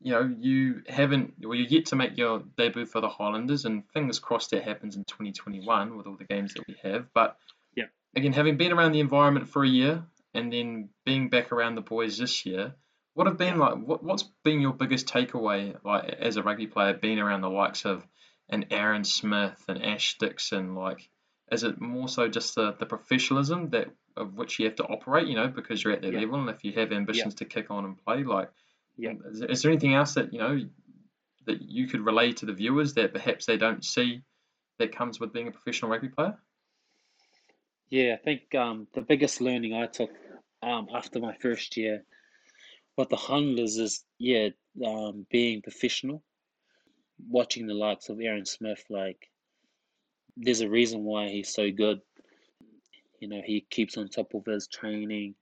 you 0.00 0.12
know, 0.12 0.34
you 0.38 0.82
haven't 0.88 1.34
well, 1.40 1.54
you're 1.54 1.66
yet 1.68 1.86
to 1.86 1.96
make 1.96 2.16
your 2.18 2.42
debut 2.58 2.84
for 2.86 3.00
the 3.00 3.08
Highlanders, 3.08 3.64
and 3.64 3.84
fingers 3.92 4.18
crossed 4.18 4.50
that 4.50 4.62
happens 4.62 4.96
in 4.96 5.04
2021 5.04 5.96
with 5.96 6.06
all 6.06 6.16
the 6.16 6.24
games 6.24 6.52
that 6.54 6.64
we 6.68 6.76
have. 6.82 7.06
But 7.14 7.38
Yeah. 7.74 7.86
again, 8.14 8.32
having 8.32 8.56
been 8.56 8.72
around 8.72 8.92
the 8.92 9.00
environment 9.00 9.48
for 9.48 9.64
a 9.64 9.68
year 9.68 10.04
and 10.34 10.52
then 10.52 10.90
being 11.06 11.28
back 11.30 11.52
around 11.52 11.74
the 11.76 11.80
boys 11.80 12.18
this 12.18 12.44
year. 12.46 12.74
What 13.14 13.28
have 13.28 13.38
been 13.38 13.58
like? 13.58 13.76
What 13.76 14.02
what's 14.02 14.24
been 14.42 14.60
your 14.60 14.72
biggest 14.72 15.06
takeaway, 15.06 15.76
like 15.84 16.04
as 16.14 16.36
a 16.36 16.42
rugby 16.42 16.66
player, 16.66 16.94
being 16.94 17.20
around 17.20 17.42
the 17.42 17.48
likes 17.48 17.84
of 17.84 18.04
an 18.48 18.66
Aaron 18.70 19.04
Smith 19.04 19.62
and 19.68 19.82
Ash 19.82 20.16
Dixon? 20.18 20.74
Like, 20.74 21.08
is 21.50 21.62
it 21.62 21.80
more 21.80 22.08
so 22.08 22.28
just 22.28 22.54
the, 22.54 22.72
the 22.72 22.86
professionalism 22.86 23.70
that 23.70 23.88
of 24.16 24.34
which 24.34 24.58
you 24.58 24.66
have 24.66 24.76
to 24.76 24.84
operate? 24.84 25.26
You 25.28 25.34
know, 25.34 25.48
because 25.48 25.82
you're 25.82 25.92
at 25.92 26.02
that 26.02 26.12
Yeah. 26.12 26.20
level, 26.20 26.40
and 26.40 26.50
if 26.50 26.64
you 26.64 26.72
have 26.72 26.92
ambitions 26.92 27.34
to 27.36 27.44
kick 27.44 27.70
on 27.70 27.84
and 27.84 27.98
play, 28.04 28.22
like, 28.22 28.50
Yeah. 28.96 29.14
is, 29.30 29.40
there- 29.40 29.50
is 29.50 29.62
there 29.62 29.70
anything 29.72 29.94
else 29.94 30.14
that 30.14 30.32
you 30.32 30.38
know 30.38 30.60
that 31.46 31.60
you 31.60 31.86
could 31.86 32.00
relay 32.00 32.32
to 32.32 32.46
the 32.46 32.54
viewers 32.54 32.94
that 32.94 33.12
perhaps 33.12 33.44
they 33.44 33.58
don't 33.58 33.84
see 33.84 34.22
that 34.78 34.92
comes 34.96 35.20
with 35.20 35.32
being 35.32 35.48
a 35.48 35.50
professional 35.50 35.90
rugby 35.90 36.08
player? 36.08 36.38
Yeah, 37.90 38.14
I 38.14 38.16
think 38.16 38.54
um, 38.54 38.88
the 38.94 39.02
biggest 39.02 39.40
learning 39.40 39.74
I 39.74 39.86
took 39.86 40.10
um, 40.62 40.88
after 40.94 41.20
my 41.20 41.34
first 41.34 41.76
year 41.76 42.04
with 42.96 43.08
the 43.10 43.16
Highlanders 43.16 43.76
is, 43.76 44.04
yeah, 44.18 44.48
um, 44.84 45.26
being 45.30 45.60
professional. 45.62 46.22
Watching 47.28 47.66
the 47.66 47.74
likes 47.74 48.08
of 48.08 48.20
Aaron 48.20 48.44
Smith, 48.46 48.84
like, 48.90 49.28
there's 50.36 50.60
a 50.60 50.68
reason 50.68 51.04
why 51.04 51.28
he's 51.28 51.48
so 51.48 51.70
good. 51.70 52.00
You 53.20 53.28
know, 53.28 53.40
he 53.44 53.60
keeps 53.60 53.96
on 53.96 54.08
top 54.08 54.34
of 54.34 54.44
his 54.44 54.66
training. 54.66 55.34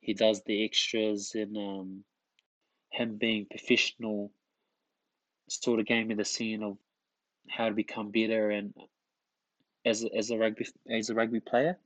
He 0.00 0.14
does 0.14 0.42
the 0.44 0.64
extras, 0.64 1.32
and 1.34 1.56
um, 1.56 2.04
him 2.90 3.16
being 3.16 3.46
professional 3.46 4.30
sort 5.48 5.80
of 5.80 5.86
gave 5.86 6.06
me 6.06 6.14
the 6.14 6.24
scene 6.24 6.62
of 6.62 6.76
how 7.48 7.68
to 7.68 7.74
become 7.74 8.10
better 8.10 8.50
and 8.50 8.74
as 9.84 10.04
a, 10.04 10.14
as 10.14 10.30
a 10.30 10.36
rugby 10.36 10.66
as 10.90 11.10
a 11.10 11.14
rugby 11.14 11.40
player. 11.40 11.78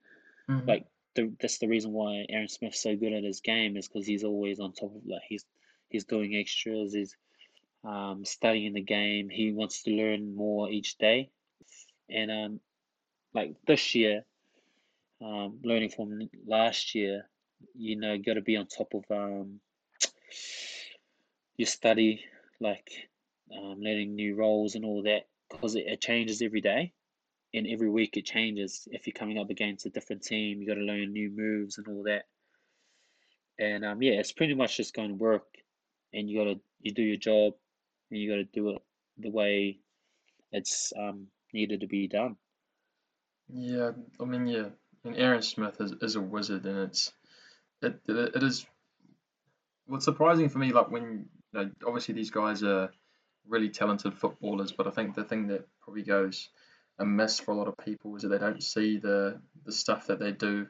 Mhm. 0.48 0.66
Like 0.66 0.86
the, 1.14 1.32
that's 1.40 1.58
the 1.58 1.68
reason 1.68 1.92
why 1.92 2.26
Aaron 2.28 2.48
Smith's 2.48 2.82
so 2.82 2.96
good 2.96 3.12
at 3.12 3.22
his 3.24 3.40
game 3.40 3.76
is 3.76 3.88
because 3.88 4.06
he's 4.06 4.24
always 4.24 4.58
on 4.58 4.72
top 4.72 4.94
of 4.96 5.06
like 5.06 5.22
he's 5.28 5.44
he's 5.88 6.04
doing 6.04 6.34
extras, 6.34 6.92
he's 6.94 7.16
um, 7.84 8.24
studying 8.24 8.72
the 8.74 8.82
game. 8.82 9.28
He 9.28 9.52
wants 9.52 9.82
to 9.82 9.90
learn 9.90 10.36
more 10.36 10.70
each 10.70 10.98
day, 10.98 11.30
and 12.08 12.30
um, 12.30 12.60
like 13.34 13.54
this 13.66 13.94
year, 13.94 14.24
um, 15.22 15.58
learning 15.62 15.90
from 15.90 16.28
last 16.46 16.94
year, 16.94 17.28
you 17.74 17.96
know, 17.96 18.16
got 18.18 18.34
to 18.34 18.42
be 18.42 18.56
on 18.56 18.66
top 18.66 18.92
of 18.94 19.04
um, 19.10 19.60
your 21.56 21.66
study, 21.66 22.24
like 22.60 22.90
um, 23.56 23.78
learning 23.80 24.14
new 24.14 24.34
roles 24.34 24.74
and 24.74 24.84
all 24.84 25.02
that, 25.02 25.26
because 25.50 25.74
it, 25.74 25.84
it 25.86 26.00
changes 26.00 26.42
every 26.42 26.60
day 26.60 26.92
and 27.54 27.66
every 27.66 27.90
week 27.90 28.16
it 28.16 28.24
changes. 28.24 28.88
If 28.90 29.06
you're 29.06 29.12
coming 29.12 29.38
up 29.38 29.50
against 29.50 29.86
a 29.86 29.90
different 29.90 30.22
team, 30.22 30.60
you 30.60 30.66
got 30.66 30.74
to 30.74 30.80
learn 30.80 31.12
new 31.12 31.30
moves 31.30 31.78
and 31.78 31.86
all 31.88 32.02
that. 32.04 32.24
And 33.58 33.84
um, 33.84 34.02
yeah, 34.02 34.12
it's 34.12 34.32
pretty 34.32 34.54
much 34.54 34.76
just 34.76 34.94
going 34.94 35.10
to 35.10 35.14
work, 35.14 35.46
and 36.12 36.28
you 36.28 36.38
got 36.38 36.44
to 36.44 36.60
you 36.80 36.92
do 36.92 37.02
your 37.02 37.18
job, 37.18 37.54
and 38.12 38.20
you 38.20 38.30
got 38.30 38.36
to 38.36 38.44
do 38.44 38.70
it 38.70 38.82
the 39.18 39.30
way 39.30 39.78
it's 40.52 40.92
um 40.98 41.26
needed 41.52 41.80
to 41.80 41.86
be 41.86 42.08
done. 42.08 42.36
Yeah, 43.48 43.90
I 44.20 44.24
mean, 44.24 44.46
yeah, 44.46 44.68
and 45.04 45.16
Aaron 45.16 45.42
Smith 45.42 45.80
is, 45.80 45.92
is 46.00 46.16
a 46.16 46.20
wizard, 46.20 46.64
and 46.66 46.78
it's 46.78 47.12
it, 47.82 48.00
it 48.06 48.42
is 48.42 48.64
what's 49.86 50.04
surprising 50.04 50.48
for 50.48 50.58
me, 50.58 50.72
like 50.72 50.90
when 50.90 51.28
you 51.52 51.60
know, 51.60 51.70
obviously 51.86 52.14
these 52.14 52.30
guys 52.30 52.62
are 52.62 52.90
really 53.48 53.68
talented 53.68 54.14
footballers, 54.14 54.72
but 54.72 54.86
I 54.86 54.90
think 54.90 55.14
the 55.14 55.24
thing 55.24 55.48
that 55.48 55.66
probably 55.82 56.02
goes 56.02 56.48
amiss 56.98 57.40
for 57.40 57.52
a 57.52 57.56
lot 57.56 57.68
of 57.68 57.76
people 57.78 58.14
is 58.16 58.22
that 58.22 58.28
they 58.28 58.38
don't 58.38 58.62
see 58.62 58.98
the 58.98 59.40
the 59.64 59.72
stuff 59.72 60.06
that 60.06 60.20
they 60.20 60.32
do 60.32 60.66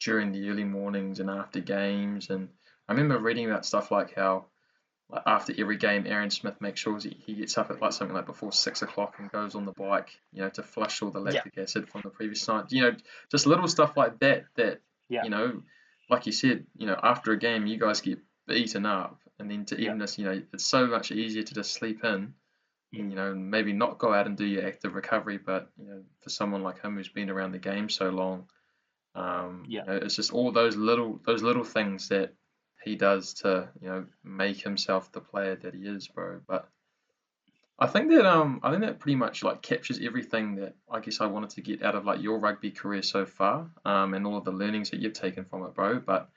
during 0.00 0.32
the 0.32 0.48
early 0.48 0.64
mornings 0.64 1.20
and 1.20 1.28
after 1.28 1.60
games. 1.60 2.30
And 2.30 2.48
I 2.88 2.92
remember 2.92 3.18
reading 3.18 3.46
about 3.46 3.66
stuff 3.66 3.90
like 3.90 4.14
how 4.14 4.46
like 5.10 5.22
after 5.26 5.52
every 5.58 5.76
game, 5.76 6.06
Aaron 6.06 6.30
Smith 6.30 6.60
makes 6.60 6.80
sure 6.80 6.98
he, 6.98 7.16
he 7.26 7.34
gets 7.34 7.58
up 7.58 7.70
at 7.70 7.80
like 7.80 7.92
something 7.92 8.14
like 8.14 8.26
before 8.26 8.52
six 8.52 8.82
o'clock 8.82 9.16
and 9.18 9.30
goes 9.30 9.54
on 9.54 9.64
the 9.64 9.72
bike, 9.72 10.18
you 10.32 10.42
know, 10.42 10.50
to 10.50 10.62
flush 10.62 11.02
all 11.02 11.10
the 11.10 11.20
Yeah. 11.20 11.32
lactic 11.32 11.58
acid 11.58 11.88
from 11.88 12.02
the 12.04 12.10
previous 12.10 12.46
night. 12.46 12.66
You 12.70 12.82
know, 12.82 12.96
just 13.30 13.46
little 13.46 13.68
stuff 13.68 13.96
like 13.96 14.18
that. 14.20 14.44
That 14.56 14.80
Yeah. 15.08 15.24
you 15.24 15.30
know, 15.30 15.62
like 16.08 16.26
you 16.26 16.32
said, 16.32 16.66
you 16.76 16.86
know, 16.86 16.98
after 17.02 17.32
a 17.32 17.38
game, 17.38 17.66
you 17.66 17.78
guys 17.78 18.00
get 18.00 18.18
beaten 18.46 18.86
up, 18.86 19.20
and 19.38 19.50
then 19.50 19.64
to 19.66 19.76
Yeah. 19.76 19.86
even 19.88 19.98
just, 20.00 20.18
you 20.18 20.24
know, 20.24 20.42
it's 20.52 20.66
so 20.66 20.86
much 20.86 21.10
easier 21.12 21.42
to 21.42 21.54
just 21.54 21.72
sleep 21.72 22.04
in. 22.04 22.34
Mm. 22.94 22.98
And, 23.00 23.10
you 23.10 23.16
know, 23.16 23.34
maybe 23.34 23.72
not 23.72 23.98
go 23.98 24.12
out 24.12 24.26
and 24.26 24.36
do 24.36 24.44
your 24.44 24.66
active 24.66 24.94
recovery, 24.94 25.38
but 25.38 25.70
you 25.78 25.86
know, 25.86 26.02
for 26.22 26.30
someone 26.30 26.62
like 26.64 26.82
him 26.82 26.96
who's 26.96 27.08
been 27.08 27.30
around 27.30 27.52
the 27.52 27.58
game 27.58 27.88
so 27.88 28.10
long, 28.10 28.48
um, 29.14 29.64
Yeah. 29.68 29.82
you 29.82 29.86
know, 29.86 29.96
it's 30.04 30.16
just 30.16 30.32
all 30.32 30.50
those 30.52 30.76
little 30.76 31.20
those 31.24 31.42
little 31.42 31.64
things 31.64 32.08
that 32.08 32.34
he 32.82 32.96
does 32.96 33.34
to 33.34 33.68
you 33.80 33.88
know 33.88 34.06
make 34.24 34.60
himself 34.62 35.12
the 35.12 35.20
player 35.20 35.56
that 35.56 35.74
he 35.74 35.80
is, 35.80 36.08
bro. 36.08 36.40
But 36.46 36.68
I 37.78 37.86
think 37.86 38.10
that 38.10 38.26
um 38.26 38.60
I 38.62 38.70
think 38.70 38.82
that 38.82 38.98
pretty 38.98 39.16
much 39.16 39.42
like 39.42 39.62
captures 39.62 40.00
everything 40.02 40.56
that 40.56 40.74
I 40.90 41.00
guess 41.00 41.20
I 41.20 41.26
wanted 41.26 41.50
to 41.50 41.62
get 41.62 41.82
out 41.82 41.94
of 41.94 42.04
like 42.04 42.22
your 42.22 42.38
rugby 42.38 42.70
career 42.70 43.02
so 43.02 43.24
far, 43.24 43.70
um, 43.84 44.14
and 44.14 44.26
all 44.26 44.36
of 44.36 44.44
the 44.44 44.52
learnings 44.52 44.90
that 44.90 45.00
you've 45.00 45.14
taken 45.14 45.44
from 45.44 45.64
it, 45.64 45.74
bro. 45.74 45.98
But 45.98 46.30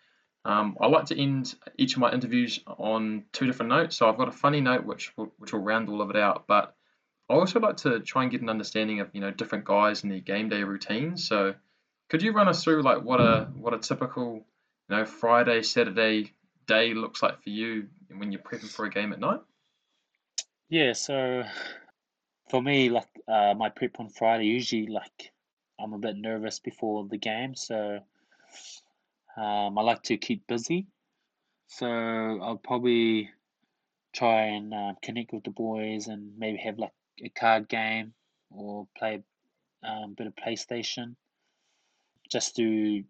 um, 0.46 0.78
I 0.82 0.88
like 0.88 1.06
to 1.06 1.22
end 1.22 1.56
each 1.78 1.94
of 1.94 2.00
my 2.00 2.12
interviews 2.12 2.60
on 2.66 3.24
two 3.32 3.46
different 3.46 3.70
notes. 3.70 3.96
So 3.96 4.10
I've 4.10 4.18
got 4.18 4.28
a 4.28 4.32
funny 4.32 4.60
note 4.60 4.86
which 4.86 5.16
will, 5.18 5.32
which 5.38 5.54
will 5.54 5.62
round 5.62 5.88
all 5.88 6.02
of 6.02 6.10
it 6.10 6.18
out, 6.18 6.46
but 6.48 6.76
I 7.30 7.36
also 7.36 7.62
like 7.62 7.78
to 7.78 8.02
try 8.02 8.24
and 8.24 8.32
get 8.32 8.42
an 8.42 8.50
understanding 8.50 9.00
of 9.00 9.10
you 9.14 9.22
know 9.22 9.32
different 9.32 9.66
guys 9.66 10.04
and 10.04 10.12
their 10.12 10.20
game 10.20 10.50
day 10.50 10.64
routines. 10.64 11.28
So 11.28 11.56
could 12.10 12.22
you 12.22 12.32
run 12.34 12.48
us 12.48 12.64
through 12.64 12.84
like 12.84 13.04
what 13.04 13.20
a 13.22 13.50
what 13.56 13.74
a 13.74 13.80
typical 13.80 14.46
you 14.90 14.96
know 14.96 15.06
Friday 15.06 15.62
Saturday 15.62 16.32
day 16.68 16.94
looks 16.94 17.22
like 17.22 17.42
for 17.42 17.50
you 17.50 17.88
when 18.16 18.32
you're 18.32 18.42
prepping 18.42 18.70
for 18.70 18.86
a 18.86 18.90
game 18.90 19.14
at 19.14 19.20
night? 19.20 19.42
Yeah, 20.70 20.94
so 20.94 21.44
for 22.50 22.62
me, 22.62 22.90
like 22.90 23.10
uh, 23.28 23.54
my 23.58 23.70
prep 23.70 24.00
on 24.00 24.10
Friday, 24.10 24.46
usually 24.46 24.88
like 24.88 25.32
I'm 25.80 25.94
a 25.94 25.98
bit 25.98 26.16
nervous 26.16 26.60
before 26.60 27.06
the 27.08 27.18
game, 27.18 27.56
so 27.56 28.00
um, 29.38 29.78
I 29.78 29.82
like 29.82 30.04
to 30.04 30.18
keep 30.18 30.48
busy. 30.48 30.88
So 31.68 31.88
I'll 31.88 32.62
probably 32.64 33.32
try 34.14 34.44
and 34.46 34.74
uh, 34.74 34.94
connect 35.02 35.34
with 35.34 35.44
the 35.44 35.50
boys 35.50 36.08
and 36.08 36.38
maybe 36.38 36.58
have 36.60 36.78
like 36.78 36.94
a 37.24 37.30
card 37.30 37.68
game 37.68 38.14
or 38.52 38.88
play 38.98 39.24
um, 39.84 40.12
a 40.12 40.16
bit 40.16 40.28
of 40.28 40.36
PlayStation 40.36 41.16
just 42.30 42.56
to 42.56 43.04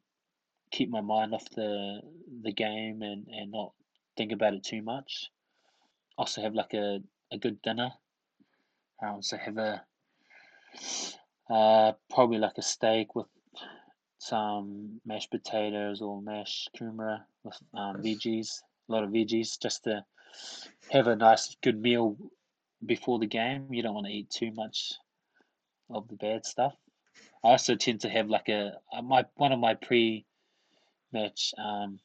keep 0.74 0.90
my 0.90 1.02
mind 1.02 1.34
off 1.34 1.48
the 1.52 2.02
the 2.42 2.52
game 2.52 3.04
and, 3.04 3.28
and 3.28 3.52
not 3.52 3.72
think 4.18 4.32
about 4.32 4.56
it 4.56 4.64
too 4.64 4.82
much. 4.82 5.30
Also 6.18 6.42
have 6.42 6.56
like 6.56 6.74
a, 6.74 7.00
a 7.32 7.38
good 7.38 7.62
dinner. 7.62 7.92
Um, 9.02 9.22
so 9.22 9.38
have 9.38 9.58
a 9.58 9.84
uh, 11.50 11.92
probably 12.10 12.40
like 12.40 12.58
a 12.58 12.62
steak 12.62 13.16
with 13.16 13.28
some 14.18 15.00
mashed 15.06 15.30
potatoes 15.30 16.02
or 16.02 16.22
mashed 16.22 16.70
kumara 16.76 17.22
with 17.44 17.60
um, 17.74 17.98
veggies, 17.98 18.62
a 18.90 18.92
lot 18.92 19.04
of 19.04 19.12
veggies, 19.12 19.60
just 19.62 19.84
to 19.84 20.04
have 20.90 21.08
a 21.08 21.16
nice 21.16 21.56
good 21.62 21.80
meal 21.80 22.18
before 22.84 23.20
the 23.20 23.28
game. 23.28 23.68
You 23.72 23.84
don't 23.84 23.94
want 23.94 24.08
to 24.08 24.14
eat 24.14 24.30
too 24.30 24.52
much 24.54 24.94
of 25.90 26.08
the 26.08 26.16
bad 26.16 26.46
stuff. 26.46 26.74
I 27.44 27.50
also 27.50 27.76
tend 27.76 28.02
to 28.02 28.10
have 28.10 28.30
like 28.30 28.50
a 28.50 28.74
my 29.04 29.26
one 29.36 29.52
of 29.52 29.60
my 29.60 29.76
pre-match 31.14 31.72
um, 31.72 32.00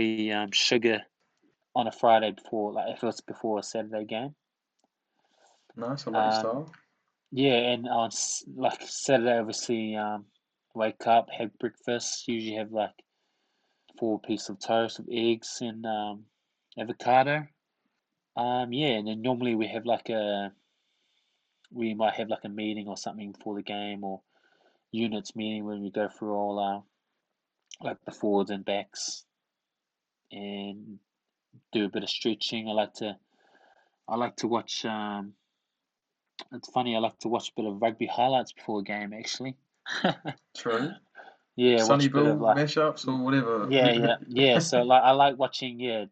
wee 0.07 0.33
um, 0.33 0.53
sugar 0.53 1.07
on 1.75 1.89
a 1.89 1.93
Friday 1.93 2.33
before, 2.33 2.73
like 2.73 2.97
if 2.97 3.05
it's 3.05 3.21
before 3.21 3.59
a 3.59 3.63
Saturday 3.63 4.05
game. 4.05 4.35
nice, 5.77 6.07
I 6.07 6.11
like 6.11 6.33
Um, 6.33 6.49
style. 6.49 6.73
yeah, 7.33 7.73
and 7.73 7.89
on 7.89 8.11
like 8.57 8.83
Saturday, 8.83 9.39
obviously, 9.39 9.97
um, 9.97 10.27
wake 10.75 11.07
up, 11.07 11.31
have 11.31 11.59
breakfast. 11.59 12.29
Usually 12.29 12.57
have 12.57 12.73
like 12.73 12.95
four 13.99 14.21
pieces 14.21 14.51
of 14.51 14.59
toast 14.61 14.99
with 14.99 15.09
eggs 15.13 15.59
and 15.61 15.87
um, 15.87 16.27
avocado. 16.79 17.47
Um, 18.37 18.73
yeah, 18.73 18.89
and 18.99 19.09
then 19.09 19.23
normally 19.23 19.55
we 19.55 19.69
have 19.69 19.87
like 19.87 20.11
a 20.11 20.53
we 21.73 21.95
might 21.95 22.15
have 22.15 22.29
like 22.29 22.45
a 22.45 22.49
meeting 22.49 22.89
or 22.89 22.97
something 22.97 23.33
before 23.33 23.55
the 23.55 23.63
game 23.63 24.05
or 24.05 24.21
units 24.91 25.35
meeting 25.35 25.65
when 25.65 25.83
we 25.83 25.91
go 25.91 26.09
through 26.09 26.35
all 26.35 26.59
our 26.59 26.83
like 27.81 27.99
the 28.05 28.13
forwards 28.13 28.51
and 28.51 28.65
backs 28.65 29.25
and 30.31 30.99
do 31.73 31.85
a 31.85 31.89
bit 31.89 32.03
of 32.03 32.11
stretching. 32.11 32.69
I 32.69 32.73
like 32.73 32.95
to 32.95 33.17
I 34.09 34.17
like 34.17 34.37
to 34.37 34.49
watch 34.49 34.85
um 34.85 35.35
it's 36.53 36.71
funny, 36.71 36.97
I 36.97 36.99
like 36.99 37.19
to 37.21 37.29
watch 37.29 37.51
a 37.51 37.53
bit 37.61 37.67
of 37.71 37.81
rugby 37.81 38.07
highlights 38.07 38.53
before 38.53 38.81
a 38.81 38.85
game 38.85 39.13
actually. 39.13 39.57
True. 40.57 40.91
Yeah, 41.57 41.85
Sonny 41.85 42.07
a 42.07 42.09
bit 42.09 42.15
Bill 42.15 42.33
of 42.33 42.41
like 42.41 42.57
mashups 42.57 43.07
or 43.07 43.23
whatever. 43.23 43.67
yeah, 43.71 43.93
yeah, 43.93 44.17
yeah. 44.29 44.59
So 44.59 44.83
like 44.83 45.03
I 45.03 45.13
like 45.13 45.39
watching 45.39 45.81
yeah, 45.81 46.07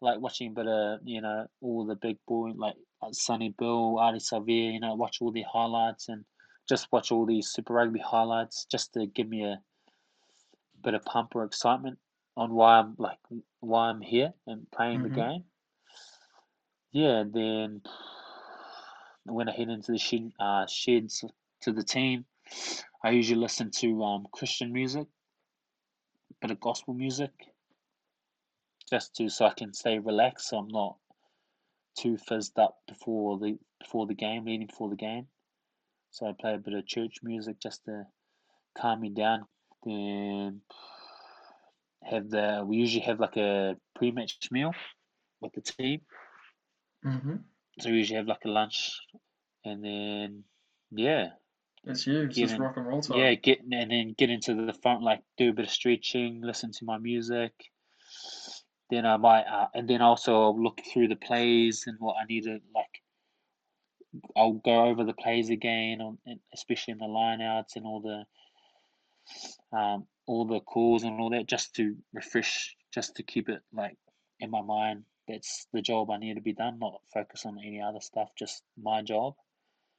like 0.00 0.20
watching 0.20 0.48
a 0.48 0.54
bit 0.54 0.66
of 0.66 1.00
you 1.04 1.20
know 1.20 1.46
all 1.60 1.86
the 1.86 1.96
big 1.96 2.18
boy 2.26 2.50
like, 2.56 2.76
Sonny 3.12 3.54
Bill, 3.58 3.96
Ardie 3.96 4.20
Savea, 4.20 4.72
you 4.72 4.80
know, 4.80 4.94
watch 4.94 5.18
all 5.20 5.30
the 5.30 5.42
highlights 5.42 6.08
and 6.08 6.24
just 6.68 6.88
watch 6.92 7.12
all 7.12 7.24
these 7.24 7.48
Super 7.48 7.74
Rugby 7.74 8.00
highlights 8.00 8.66
just 8.70 8.92
to 8.94 9.06
give 9.06 9.28
me 9.28 9.44
a 9.44 9.60
bit 10.82 10.94
of 10.94 11.04
pump 11.04 11.34
or 11.34 11.44
excitement 11.44 11.98
on 12.36 12.52
why 12.54 12.78
I'm 12.78 12.94
like 12.98 13.18
why 13.60 13.88
I'm 13.88 14.00
here 14.00 14.32
and 14.46 14.70
playing 14.70 15.02
the 15.02 15.08
Mhm. 15.08 15.14
game. 15.14 15.44
Yeah, 16.92 17.24
then 17.30 17.82
when 19.24 19.48
I 19.48 19.52
head 19.52 19.68
into 19.68 19.92
the 19.92 19.98
shed, 19.98 20.32
uh, 20.40 20.66
sheds 20.66 21.24
to 21.62 21.72
the 21.72 21.82
team, 21.84 22.24
I 23.04 23.10
usually 23.10 23.40
listen 23.40 23.70
to 23.72 24.02
um, 24.02 24.26
Christian 24.32 24.72
music, 24.72 25.06
bit 26.40 26.50
of 26.50 26.60
gospel 26.60 26.94
music, 26.94 27.30
just 28.90 29.14
to 29.16 29.28
so 29.28 29.46
I 29.46 29.54
can 29.54 29.72
stay 29.74 29.98
relaxed, 29.98 30.48
so 30.48 30.58
I'm 30.58 30.68
not 30.68 30.96
too 31.96 32.16
fizzed 32.16 32.58
up 32.58 32.76
before 32.86 33.38
the 33.38 33.58
before 33.80 34.06
the 34.06 34.14
game, 34.14 34.44
leading 34.44 34.66
before 34.66 34.88
the 34.88 34.96
game. 34.96 35.26
So 36.10 36.26
I 36.26 36.32
play 36.38 36.54
a 36.54 36.58
bit 36.58 36.74
of 36.74 36.86
church 36.86 37.18
music 37.22 37.60
just 37.60 37.84
to 37.84 38.06
calm 38.76 39.00
me 39.00 39.10
down. 39.10 39.46
Then 39.84 40.62
have 42.02 42.30
the 42.30 42.64
we 42.66 42.76
usually 42.76 43.04
have 43.04 43.20
like 43.20 43.36
a 43.36 43.76
pre-match 43.94 44.38
meal 44.50 44.72
with 45.40 45.52
the 45.52 45.60
team. 45.60 46.00
Mm-hmm. 47.04 47.36
So 47.80 47.90
we 47.90 47.96
usually 47.98 48.16
have 48.16 48.26
like 48.26 48.44
a 48.44 48.48
lunch, 48.48 49.00
and 49.64 49.84
then 49.84 50.44
yeah, 50.90 51.30
It's 51.84 52.06
you. 52.06 52.22
It's 52.22 52.36
Get 52.36 52.50
in. 52.52 52.60
rock 52.60 52.76
and 52.76 52.86
roll 52.86 53.02
time. 53.02 53.18
yeah, 53.18 53.34
get 53.34 53.60
and 53.60 53.90
then 53.90 54.14
get 54.16 54.30
into 54.30 54.54
the 54.54 54.72
front, 54.72 55.02
like 55.02 55.22
do 55.36 55.50
a 55.50 55.52
bit 55.52 55.66
of 55.66 55.70
stretching, 55.70 56.40
listen 56.42 56.72
to 56.72 56.84
my 56.84 56.98
music. 56.98 57.52
Then 58.90 59.04
I 59.04 59.16
might, 59.16 59.42
uh, 59.42 59.68
and 59.74 59.88
then 59.88 60.00
also 60.00 60.52
look 60.52 60.80
through 60.92 61.08
the 61.08 61.16
plays 61.16 61.84
and 61.86 61.96
what 62.00 62.16
I 62.20 62.24
need 62.24 62.44
to 62.44 62.60
like. 62.74 63.02
I'll 64.36 64.54
go 64.54 64.86
over 64.86 65.04
the 65.04 65.12
plays 65.12 65.50
again, 65.50 66.00
on, 66.00 66.18
and 66.26 66.40
especially 66.54 66.92
in 66.92 66.98
the 66.98 67.04
lineouts 67.04 67.76
and 67.76 67.84
all 67.84 68.00
the, 68.00 69.76
um, 69.76 70.06
all 70.26 70.46
the 70.46 70.60
calls 70.60 71.02
and 71.02 71.20
all 71.20 71.30
that, 71.30 71.46
just 71.46 71.74
to 71.76 71.94
refresh, 72.14 72.74
just 72.92 73.16
to 73.16 73.22
keep 73.22 73.48
it 73.48 73.60
like 73.72 73.96
in 74.40 74.50
my 74.50 74.62
mind. 74.62 75.04
That's 75.28 75.66
the 75.74 75.82
job 75.82 76.10
I 76.10 76.16
need 76.16 76.34
to 76.34 76.40
be 76.40 76.54
done, 76.54 76.78
not 76.78 77.02
focus 77.12 77.44
on 77.44 77.58
any 77.58 77.82
other 77.82 78.00
stuff, 78.00 78.30
just 78.38 78.62
my 78.82 79.02
job. 79.02 79.34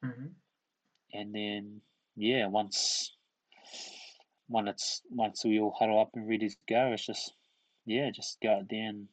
Mm-hmm. 0.03 0.27
and 1.13 1.35
then 1.35 1.81
yeah, 2.15 2.47
once 2.47 3.15
when 4.47 4.67
it's 4.67 5.01
once 5.09 5.43
we 5.43 5.59
all 5.59 5.75
huddle 5.77 5.99
up 5.99 6.11
and 6.15 6.27
ready 6.27 6.49
to 6.49 6.55
go, 6.67 6.91
it's 6.93 7.05
just 7.05 7.33
yeah, 7.89 8.11
just 8.11 8.39
go 8.41 8.53
out 8.53 8.69
there 8.69 8.87
and 8.89 9.07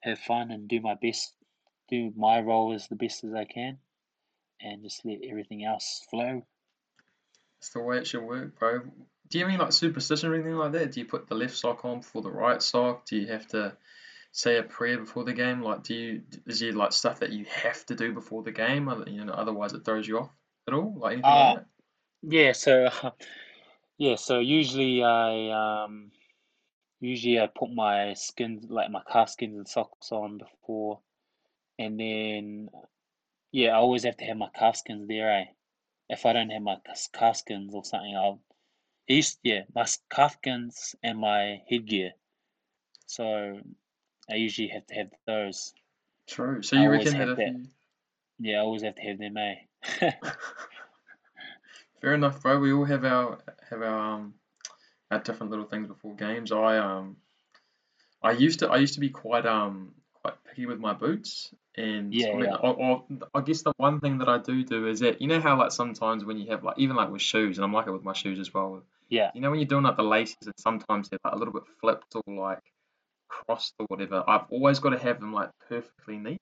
have 0.00 0.18
fun 0.20 0.50
and 0.50 0.68
do 0.68 0.80
my 0.80 0.94
best, 0.94 1.34
do 1.88 2.12
my 2.16 2.40
role 2.40 2.72
as 2.72 2.86
the 2.88 2.94
best 2.96 3.24
as 3.24 3.34
I 3.34 3.44
can, 3.44 3.78
and 4.60 4.82
just 4.82 5.04
let 5.04 5.18
everything 5.28 5.64
else 5.64 6.06
flow. 6.10 6.46
It's 7.58 7.70
the 7.70 7.80
way 7.80 7.98
it 7.98 8.06
should 8.06 8.22
work, 8.22 8.58
bro. 8.58 8.80
Do 9.28 9.38
you 9.38 9.44
have 9.44 9.52
any 9.52 9.62
like 9.62 9.72
superstition 9.72 10.30
or 10.30 10.34
anything 10.34 10.54
like 10.56 10.72
that? 10.72 10.92
Do 10.92 11.00
you 11.00 11.06
put 11.06 11.26
the 11.28 11.34
left 11.34 11.56
sock 11.56 11.84
on 11.84 12.00
before 12.00 12.22
the 12.22 12.30
right 12.30 12.62
sock? 12.62 13.06
Do 13.06 13.16
you 13.16 13.26
have 13.28 13.46
to 13.48 13.76
say 14.32 14.58
a 14.58 14.62
prayer 14.62 14.98
before 14.98 15.24
the 15.24 15.32
game? 15.32 15.62
Like, 15.62 15.82
do 15.82 15.94
you 15.94 16.22
is 16.46 16.60
there 16.60 16.72
like 16.72 16.92
stuff 16.92 17.20
that 17.20 17.32
you 17.32 17.46
have 17.46 17.84
to 17.86 17.94
do 17.94 18.12
before 18.12 18.42
the 18.42 18.52
game? 18.52 18.88
You 19.06 19.24
know, 19.24 19.32
otherwise 19.32 19.72
it 19.72 19.84
throws 19.84 20.06
you 20.06 20.18
off 20.18 20.30
at 20.68 20.74
all? 20.74 20.94
Like 20.98 21.14
anything 21.14 21.30
Ah, 21.30 21.46
like 21.46 21.54
that? 21.56 21.66
Yeah, 22.22 22.52
so 22.52 22.88
yeah, 23.98 24.16
so 24.16 24.40
usually 24.40 25.02
I 25.02 25.50
um 25.84 26.12
usually 27.04 27.40
I 27.40 27.46
put 27.46 27.72
my 27.72 28.14
skins 28.14 28.70
like 28.70 28.90
my 28.90 29.02
calf 29.10 29.30
skins 29.30 29.56
and 29.56 29.68
socks 29.68 30.12
on 30.12 30.38
before, 30.38 31.00
and 31.78 31.98
then 32.00 32.70
yeah, 33.52 33.70
I 33.70 33.76
always 33.76 34.04
have 34.04 34.16
to 34.18 34.24
have 34.24 34.36
my 34.36 34.50
calf 34.54 34.76
skins 34.76 35.08
there, 35.08 35.30
eh? 35.30 35.44
If 36.08 36.26
I 36.26 36.32
don't 36.32 36.50
have 36.50 36.62
my 36.62 36.78
calf 37.12 37.36
skins 37.36 37.74
or 37.74 37.84
something, 37.84 38.16
I'll 38.16 38.40
used 39.08 39.38
yeah, 39.42 39.62
my 39.74 39.86
calf 40.10 40.34
skins 40.34 40.96
and 41.02 41.18
my 41.18 41.62
headgear. 41.70 42.12
So 43.06 43.60
I 44.30 44.34
usually 44.36 44.68
have 44.68 44.86
to 44.86 44.94
have 44.94 45.10
those. 45.26 45.74
True. 46.28 46.62
So 46.62 46.76
you 46.76 46.90
always 46.90 47.12
reckon 47.14 47.18
that 47.18 47.36
that. 47.36 47.54
Yeah, 48.38 48.58
I 48.58 48.60
always 48.60 48.82
have 48.82 48.96
to 48.96 49.02
have 49.02 49.18
them, 49.18 49.36
eh? 49.36 50.10
Fair 52.00 52.14
enough, 52.14 52.42
bro. 52.42 52.58
We 52.60 52.72
all 52.72 52.84
have 52.84 53.04
our 53.04 53.38
have 53.70 53.82
our 53.82 53.98
um 53.98 54.34
our 55.14 55.20
different 55.20 55.50
little 55.50 55.64
things 55.66 55.88
before 55.88 56.14
games. 56.14 56.52
I 56.52 56.78
um 56.78 57.16
I 58.22 58.32
used 58.32 58.60
to 58.60 58.68
I 58.68 58.78
used 58.78 58.94
to 58.94 59.00
be 59.00 59.10
quite 59.10 59.46
um 59.46 59.92
quite 60.22 60.34
picky 60.44 60.66
with 60.66 60.78
my 60.78 60.94
boots, 60.94 61.54
and 61.76 62.12
Yeah, 62.12 62.30
I 62.30 62.34
mean 62.34 62.44
yeah. 62.44 62.56
I, 62.56 62.70
I, 62.70 63.38
I 63.38 63.40
guess 63.42 63.62
the 63.62 63.72
one 63.76 64.00
thing 64.00 64.18
that 64.18 64.28
I 64.28 64.38
do 64.38 64.64
do 64.64 64.86
is 64.88 65.00
that 65.00 65.20
you 65.20 65.28
know 65.28 65.40
how 65.40 65.58
like 65.58 65.72
sometimes 65.72 66.24
when 66.24 66.38
you 66.38 66.50
have 66.50 66.64
like 66.64 66.78
even 66.78 66.96
like 66.96 67.10
with 67.10 67.22
shoes, 67.22 67.58
and 67.58 67.64
I'm 67.64 67.72
like 67.72 67.86
it 67.86 67.92
with 67.92 68.04
my 68.04 68.14
shoes 68.14 68.40
as 68.40 68.52
well. 68.52 68.82
Yeah, 69.08 69.30
You 69.34 69.40
know 69.40 69.50
when 69.50 69.60
you're 69.60 69.68
doing 69.68 69.84
like 69.84 69.96
the 69.96 70.02
laces 70.02 70.36
and 70.46 70.54
sometimes 70.58 71.08
they're 71.08 71.18
like 71.24 71.34
a 71.34 71.36
little 71.36 71.52
bit 71.52 71.64
flipped 71.80 72.14
or 72.16 72.22
like 72.34 72.60
crossed 73.28 73.74
or 73.78 73.86
whatever. 73.86 74.24
I've 74.26 74.46
always 74.50 74.78
got 74.78 74.90
to 74.90 74.98
have 74.98 75.20
them 75.20 75.32
like 75.32 75.50
perfectly 75.68 76.16
neat. 76.16 76.40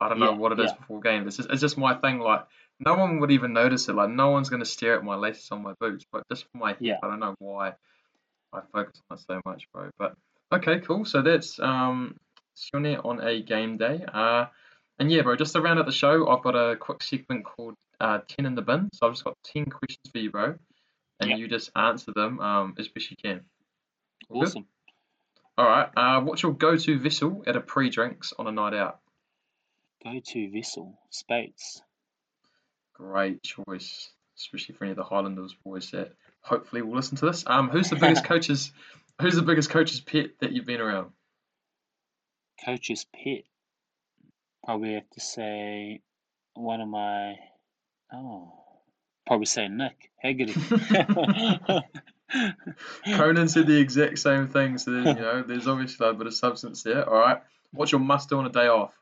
I 0.00 0.08
don't 0.08 0.20
know 0.20 0.32
what 0.32 0.52
it 0.52 0.60
is 0.60 0.70
yeah, 0.70 0.76
before 0.78 1.00
game. 1.00 1.26
It's 1.26 1.36
just 1.36 1.50
it's 1.50 1.60
just 1.60 1.76
my 1.76 1.94
thing. 1.94 2.20
Like 2.20 2.46
no 2.80 2.94
one 2.94 3.18
would 3.20 3.30
even 3.30 3.52
notice 3.52 3.88
it. 3.88 3.94
Like 3.94 4.10
no 4.10 4.30
one's 4.30 4.48
gonna 4.48 4.64
stare 4.64 4.96
at 4.96 5.04
my 5.04 5.16
laces 5.16 5.50
on 5.50 5.62
my 5.62 5.74
boots. 5.80 6.06
But 6.10 6.22
just 6.30 6.44
for 6.44 6.58
my 6.58 6.70
head, 6.70 6.78
yeah. 6.80 6.96
I 7.02 7.08
don't 7.08 7.20
know 7.20 7.34
why 7.40 7.74
I 8.52 8.60
focus 8.72 9.00
on 9.10 9.18
it 9.18 9.24
so 9.26 9.40
much, 9.44 9.68
bro. 9.72 9.90
But 9.98 10.14
okay, 10.52 10.80
cool. 10.80 11.04
So 11.04 11.22
that's 11.22 11.58
um 11.60 12.16
Sione 12.56 13.04
on 13.04 13.20
a 13.20 13.42
game 13.42 13.76
day. 13.76 14.04
Uh, 14.12 14.46
and 14.98 15.10
yeah, 15.10 15.22
bro. 15.22 15.36
Just 15.36 15.52
to 15.52 15.60
round 15.60 15.78
out 15.78 15.86
the 15.86 15.92
show, 15.92 16.28
I've 16.28 16.42
got 16.42 16.56
a 16.56 16.76
quick 16.76 17.02
segment 17.02 17.44
called 17.44 17.74
uh 18.00 18.20
ten 18.28 18.46
in 18.46 18.54
the 18.54 18.62
bin. 18.62 18.88
So 18.92 19.06
I've 19.06 19.12
just 19.12 19.24
got 19.24 19.36
ten 19.44 19.66
questions 19.66 20.10
for 20.12 20.18
you, 20.18 20.30
bro, 20.30 20.54
and 21.20 21.30
Yeah, 21.30 21.36
you 21.36 21.48
just 21.48 21.70
answer 21.76 22.12
them 22.14 22.40
um 22.40 22.74
as 22.78 22.88
best 22.88 23.10
you 23.10 23.16
can. 23.22 23.40
All 24.30 24.40
good? 24.40 24.48
awesome. 24.48 24.66
All 25.56 25.66
right. 25.66 25.88
Uh, 25.96 26.20
what's 26.20 26.42
your 26.42 26.52
go-to 26.52 27.00
vessel 27.00 27.42
at 27.44 27.56
a 27.56 27.60
pre-drinks 27.60 28.32
on 28.38 28.46
a 28.46 28.52
night 28.52 28.74
out? 28.74 29.00
Go 30.04 30.20
to 30.24 30.50
vessel, 30.52 30.96
Speight's. 31.10 31.82
Great 32.94 33.42
choice, 33.42 34.12
especially 34.38 34.76
for 34.76 34.84
any 34.84 34.92
of 34.92 34.96
the 34.96 35.02
Highlanders 35.02 35.56
boys 35.64 35.90
that 35.90 36.12
hopefully 36.40 36.82
will 36.82 36.94
listen 36.96 37.16
to 37.18 37.26
this. 37.26 37.44
Um, 37.46 37.68
who's 37.68 37.90
the 37.90 37.96
biggest 37.96 38.24
coach's 38.32 38.72
Who's 39.20 39.34
the 39.34 39.42
biggest 39.42 39.70
coach's 39.70 40.00
pet 40.00 40.30
that 40.40 40.52
you've 40.52 40.66
been 40.66 40.80
around? 40.80 41.10
Coach's 42.64 43.04
pet. 43.04 43.42
Probably 44.64 44.94
have 44.94 45.10
to 45.10 45.20
say 45.20 46.02
one 46.54 46.80
of 46.80 46.88
my. 46.88 47.34
Oh, 48.12 48.52
probably 49.26 49.46
say 49.46 49.66
Nick 49.68 50.10
Haggerty. 50.18 50.54
Conan 53.06 53.48
said 53.48 53.66
the 53.66 53.80
exact 53.80 54.18
same 54.18 54.48
thing, 54.48 54.78
so 54.78 54.90
you 54.92 55.02
know, 55.02 55.42
there's 55.42 55.66
obviously 55.66 56.06
a 56.06 56.12
bit 56.12 56.26
of 56.26 56.34
substance 56.34 56.82
there. 56.82 57.08
All 57.08 57.18
right. 57.18 57.42
What's 57.72 57.90
your 57.90 58.00
must 58.00 58.28
do 58.28 58.38
on 58.38 58.46
a 58.46 58.50
day 58.50 58.68
off? 58.68 58.92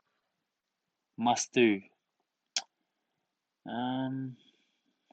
Must 1.17 1.51
do. 1.53 1.81
Um, 3.69 4.35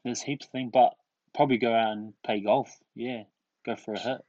there's 0.04 0.22
heaps 0.22 0.46
of 0.46 0.52
things, 0.52 0.70
but 0.72 0.94
probably 1.35 1.59
go 1.59 1.74
out 1.74 1.93
and 1.93 2.14
play 2.22 2.41
golf. 2.41 2.74
Yeah, 2.95 3.24
go 3.66 3.76
for 3.76 3.95
a 3.95 3.99
hit. 3.99 4.24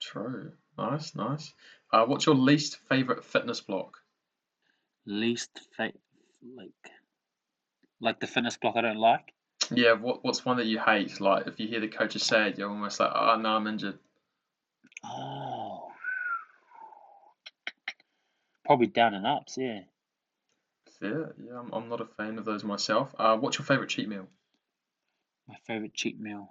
True. 0.00 0.52
Nice, 0.78 1.14
nice. 1.14 1.52
Uh, 1.92 2.06
what's 2.06 2.26
your 2.26 2.34
least 2.34 2.78
favorite 2.88 3.24
fitness 3.24 3.60
block? 3.60 3.98
Least 5.06 5.60
fa- 5.76 5.92
like 6.56 6.70
like 8.00 8.20
the 8.20 8.26
fitness 8.26 8.56
block 8.56 8.76
I 8.76 8.82
don't 8.82 8.96
like. 8.96 9.32
Yeah, 9.70 9.92
what 9.92 10.24
what's 10.24 10.44
one 10.44 10.56
that 10.56 10.66
you 10.66 10.78
hate? 10.78 11.20
Like 11.20 11.46
if 11.46 11.60
you 11.60 11.68
hear 11.68 11.80
the 11.80 11.88
coach 11.88 12.12
say 12.12 12.18
sad, 12.18 12.58
you're 12.58 12.70
almost 12.70 13.00
like, 13.00 13.10
oh 13.14 13.36
no, 13.36 13.50
I'm 13.50 13.66
injured. 13.66 13.98
Oh, 15.04 15.90
probably 18.64 18.86
down 18.86 19.14
and 19.14 19.26
ups. 19.26 19.56
Yeah, 19.58 19.80
Yeah, 21.00 21.26
yeah, 21.42 21.58
I'm, 21.58 21.72
I'm 21.72 21.88
not 21.88 22.00
a 22.00 22.06
fan 22.06 22.38
of 22.38 22.44
those 22.44 22.64
myself. 22.64 23.14
Uh, 23.18 23.36
what's 23.36 23.58
your 23.58 23.64
favorite 23.66 23.88
cheat 23.90 24.08
meal? 24.08 24.28
My 25.50 25.56
favorite 25.66 25.94
cheat 25.94 26.20
meal. 26.20 26.48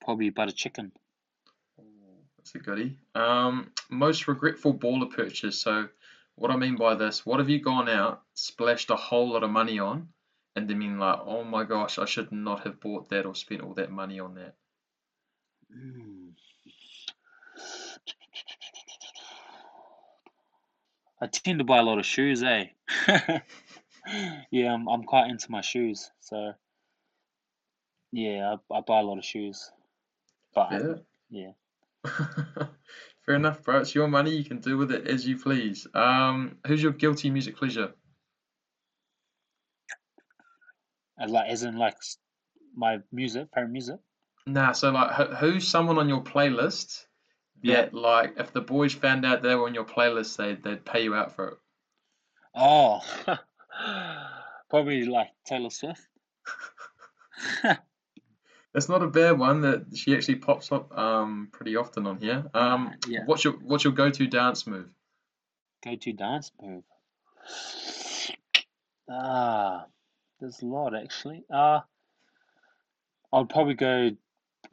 Probably 0.00 0.30
butter 0.30 0.52
chicken. 0.52 0.92
That's 2.36 2.54
a 2.56 2.58
goodie. 2.58 2.98
Um, 3.14 3.70
most 3.88 4.26
regretful 4.28 4.74
baller 4.74 5.10
purchase. 5.10 5.58
So, 5.58 5.88
what 6.34 6.50
I 6.50 6.56
mean 6.56 6.76
by 6.76 6.94
this, 6.96 7.24
what 7.24 7.38
have 7.38 7.48
you 7.48 7.60
gone 7.60 7.88
out, 7.88 8.22
splashed 8.34 8.90
a 8.90 8.96
whole 8.96 9.32
lot 9.32 9.44
of 9.44 9.50
money 9.50 9.78
on, 9.78 10.08
and 10.56 10.68
then 10.68 10.80
been 10.80 10.98
like, 10.98 11.20
oh 11.24 11.44
my 11.44 11.64
gosh, 11.64 11.98
I 11.98 12.04
should 12.04 12.32
not 12.32 12.64
have 12.64 12.80
bought 12.80 13.08
that 13.10 13.24
or 13.24 13.34
spent 13.34 13.62
all 13.62 13.74
that 13.74 13.90
money 13.90 14.18
on 14.18 14.34
that? 14.34 14.56
Mm. 15.74 16.32
I 21.22 21.26
tend 21.28 21.60
to 21.60 21.64
buy 21.64 21.78
a 21.78 21.82
lot 21.82 21.98
of 21.98 22.04
shoes, 22.04 22.42
eh? 22.42 22.66
yeah, 24.50 24.74
I'm 24.74 24.88
I'm 24.88 25.04
quite 25.04 25.30
into 25.30 25.50
my 25.50 25.60
shoes, 25.60 26.10
so 26.20 26.52
yeah, 28.14 28.56
I, 28.70 28.74
I 28.76 28.80
buy 28.80 29.00
a 29.00 29.02
lot 29.02 29.18
of 29.18 29.24
shoes. 29.24 29.70
But 30.54 30.72
Yeah. 30.72 30.94
yeah, 31.30 31.52
Fair 33.26 33.34
enough, 33.34 33.62
bro. 33.62 33.80
It's 33.80 33.94
your 33.94 34.08
money. 34.08 34.36
You 34.36 34.44
can 34.44 34.60
do 34.60 34.76
with 34.78 34.92
it 34.92 35.06
as 35.06 35.26
you 35.26 35.38
please. 35.38 35.86
Um, 35.94 36.58
who's 36.66 36.82
your 36.82 36.92
guilty 36.92 37.30
music 37.30 37.56
pleasure? 37.56 37.94
as 41.18 41.30
like 41.30 41.48
as 41.50 41.62
in 41.62 41.76
like 41.76 41.94
s- 41.94 42.18
my 42.76 42.98
music, 43.12 43.48
favorite 43.54 43.70
music. 43.70 44.00
Nah, 44.46 44.72
so 44.72 44.90
like, 44.90 45.12
who, 45.12 45.24
who's 45.34 45.66
someone 45.66 45.98
on 45.98 46.08
your 46.08 46.22
playlist 46.22 47.06
Yeah. 47.62 47.82
that, 47.82 47.94
like, 47.94 48.34
if 48.36 48.52
the 48.52 48.60
boys 48.60 48.92
found 48.92 49.24
out 49.24 49.42
they 49.42 49.54
were 49.54 49.66
on 49.66 49.74
your 49.74 49.84
playlist, 49.86 50.36
they'd 50.36 50.62
they'd 50.62 50.84
pay 50.84 51.04
you 51.04 51.14
out 51.14 51.34
for 51.34 51.48
it? 51.48 51.58
Oh, 52.54 53.00
probably 54.70 55.04
like 55.06 55.30
Taylor 55.46 55.70
Swift. 55.70 56.02
It's 58.74 58.88
not 58.88 59.02
a 59.02 59.06
bad 59.06 59.38
one. 59.38 59.60
That 59.60 59.96
she 59.96 60.16
actually 60.16 60.36
pops 60.36 60.72
up 60.72 60.96
um 60.98 61.48
pretty 61.52 61.76
often 61.76 62.06
on 62.06 62.18
here. 62.18 62.44
Um, 62.54 62.94
Yeah. 63.06 63.20
what's 63.26 63.44
your 63.44 63.54
what's 63.54 63.84
your 63.84 63.92
go-to 63.92 64.26
dance 64.26 64.66
move? 64.66 64.88
Go 65.84 65.94
to 65.96 66.12
dance 66.12 66.50
move. 66.60 66.82
Ah, 69.08 69.86
there's 70.40 70.62
a 70.62 70.66
lot 70.66 70.94
actually. 70.94 71.44
Uh, 71.52 71.80
I'd 73.32 73.48
probably 73.48 73.74
go 73.74 74.10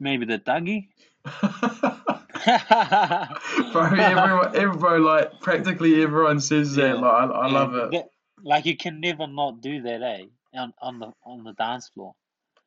maybe 0.00 0.24
the 0.24 0.38
Dougie. 0.38 0.88
bro, 3.72 3.84
everyone, 3.84 4.56
everyone, 4.56 5.04
like 5.04 5.40
practically 5.40 6.02
everyone 6.02 6.40
says 6.40 6.74
that. 6.74 6.98
Like, 6.98 7.12
I, 7.12 7.24
I 7.26 7.46
love 7.48 7.74
it. 7.74 8.06
like 8.42 8.66
you 8.66 8.76
can 8.76 9.00
never 9.00 9.26
not 9.26 9.60
do 9.60 9.82
that, 9.82 10.02
eh? 10.02 10.24
On 10.54 10.72
on 10.80 10.98
the 10.98 11.12
on 11.24 11.44
the 11.44 11.52
dance 11.52 11.88
floor. 11.88 12.14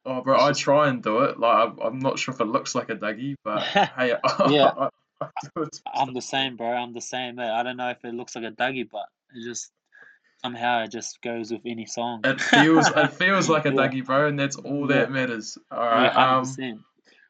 Oh, 0.06 0.22
bro, 0.22 0.39
I 0.39 0.51
try 0.53 0.89
and 0.89 1.01
do 1.01 1.20
it. 1.24 1.39
Like, 1.39 1.68
I'm, 1.70 1.80
I'm 1.80 1.99
not 1.99 2.20
sure 2.20 2.34
if 2.34 2.39
it 2.39 2.45
looks 2.45 2.76
like 2.76 2.89
a 2.89 2.95
Dougie, 2.95 3.36
but 3.43 3.64
hey, 3.64 4.16
Yeah. 4.49 4.72
I, 4.78 4.89
I 5.22 5.28
it. 5.58 5.82
I'm 5.93 6.14
the 6.14 6.22
same, 6.22 6.58
bro. 6.58 6.68
I'm 6.68 6.93
the 6.93 7.01
same. 7.01 7.39
eh? 7.39 7.51
I 7.51 7.64
don't 7.64 7.78
know 7.78 7.89
if 7.89 8.03
it 8.06 8.14
looks 8.14 8.36
like 8.36 8.45
a 8.45 8.51
Dougie, 8.51 8.88
but 8.89 9.06
it 9.36 9.43
just 9.43 9.72
somehow 10.43 10.84
it 10.84 10.91
just 10.91 11.22
goes 11.22 11.51
with 11.51 11.62
any 11.66 11.86
song. 11.88 12.22
It 12.24 12.39
feels, 12.39 12.89
it 12.89 13.14
feels 13.18 13.49
like 13.49 13.66
a 13.66 13.70
Yeah. 13.70 13.88
Dougie, 13.88 14.06
bro, 14.06 14.28
and 14.28 14.39
that's 14.39 14.58
all 14.58 14.82
Yeah. 14.89 14.97
that 14.99 15.12
matters. 15.12 15.58
All 15.72 15.80
right. 15.80 16.14
Yeah, 16.14 16.38
Um, 16.39 16.84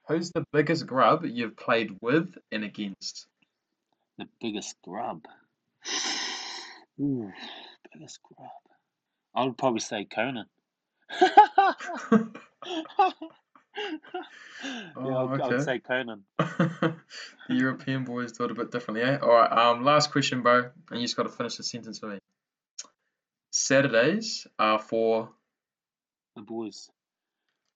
who's 0.07 0.31
the 0.31 0.43
biggest 0.51 0.85
grub 0.85 1.23
you've 1.25 1.55
played 1.55 1.97
with 2.01 2.35
and 2.51 2.63
against? 2.65 3.27
The 4.17 4.27
biggest 4.41 4.75
grub. 4.83 5.25
Ooh, 6.99 7.31
biggest 7.93 8.19
grub. 8.23 8.49
I 9.33 9.45
would 9.45 9.57
probably 9.57 9.81
say 9.81 10.05
Conan. 10.05 10.45
yeah, 11.19 12.23
Oh, 14.95 15.15
I 15.15 15.23
would, 15.23 15.41
I 15.41 15.47
would 15.47 15.63
say 15.63 15.79
Conan. 15.79 16.23
the 16.39 16.95
European 17.49 18.03
boys 18.03 18.31
do 18.31 18.45
it 18.45 18.51
a 18.51 18.53
bit 18.53 18.71
differently, 18.71 19.03
eh? 19.03 19.17
All 19.17 19.29
right. 19.29 19.51
Um, 19.51 19.83
last 19.83 20.11
question, 20.11 20.41
bro, 20.41 20.69
and 20.89 20.99
you 20.99 21.05
just 21.05 21.15
got 21.17 21.23
to 21.23 21.29
finish 21.29 21.55
the 21.55 21.63
sentence 21.63 21.99
for 21.99 22.07
me. 22.07 22.19
Saturdays 23.51 24.47
are 24.57 24.79
for. 24.79 25.29
The 26.35 26.41
boys. 26.41 26.89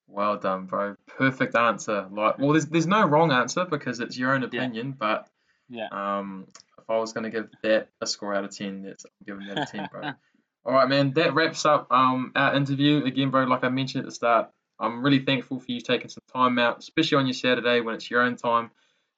Well 0.08 0.38
done, 0.38 0.66
bro. 0.66 0.96
Perfect 1.18 1.56
answer. 1.56 2.08
Like, 2.12 2.40
well, 2.40 2.54
there's 2.54 2.66
there's 2.66 2.88
no 2.88 3.06
wrong 3.06 3.32
answer 3.32 3.66
because 3.66 4.00
it's 4.00 4.18
your 4.18 4.34
own 4.34 4.44
opinion, 4.44 4.94
but 4.98 5.28
Yeah. 5.70 5.88
um, 5.92 6.48
if 6.80 6.90
I 6.90 6.98
was 6.98 7.14
gonna 7.14 7.30
give 7.30 7.50
that 7.62 7.90
a 8.02 8.08
score 8.08 8.34
out 8.34 8.44
of 8.44 8.56
ten, 8.56 8.82
that's 8.82 9.06
I'm 9.06 9.12
giving 9.26 9.46
that 9.48 9.70
a 9.70 9.72
ten, 9.72 9.88
bro. 9.92 10.14
All 10.70 10.76
right, 10.76 10.88
man. 10.88 11.14
That 11.14 11.34
wraps 11.34 11.66
up 11.66 11.92
um 11.92 12.32
our 12.36 12.54
interview 12.56 13.04
again, 13.04 13.32
bro. 13.32 13.46
Like 13.46 13.64
I 13.64 13.70
mentioned 13.70 14.02
at 14.04 14.06
the 14.06 14.14
start, 14.14 14.52
I'm 14.80 15.04
really 15.04 15.18
thankful 15.18 15.60
for 15.60 15.66
you 15.72 15.82
taking 15.82 16.10
some 16.10 16.22
time 16.32 16.60
out, 16.60 16.78
especially 16.78 17.18
on 17.18 17.26
your 17.26 17.34
Saturday 17.34 17.82
when 17.82 17.96
it's 17.96 18.12
your 18.12 18.22
own 18.22 18.36
time, 18.36 18.70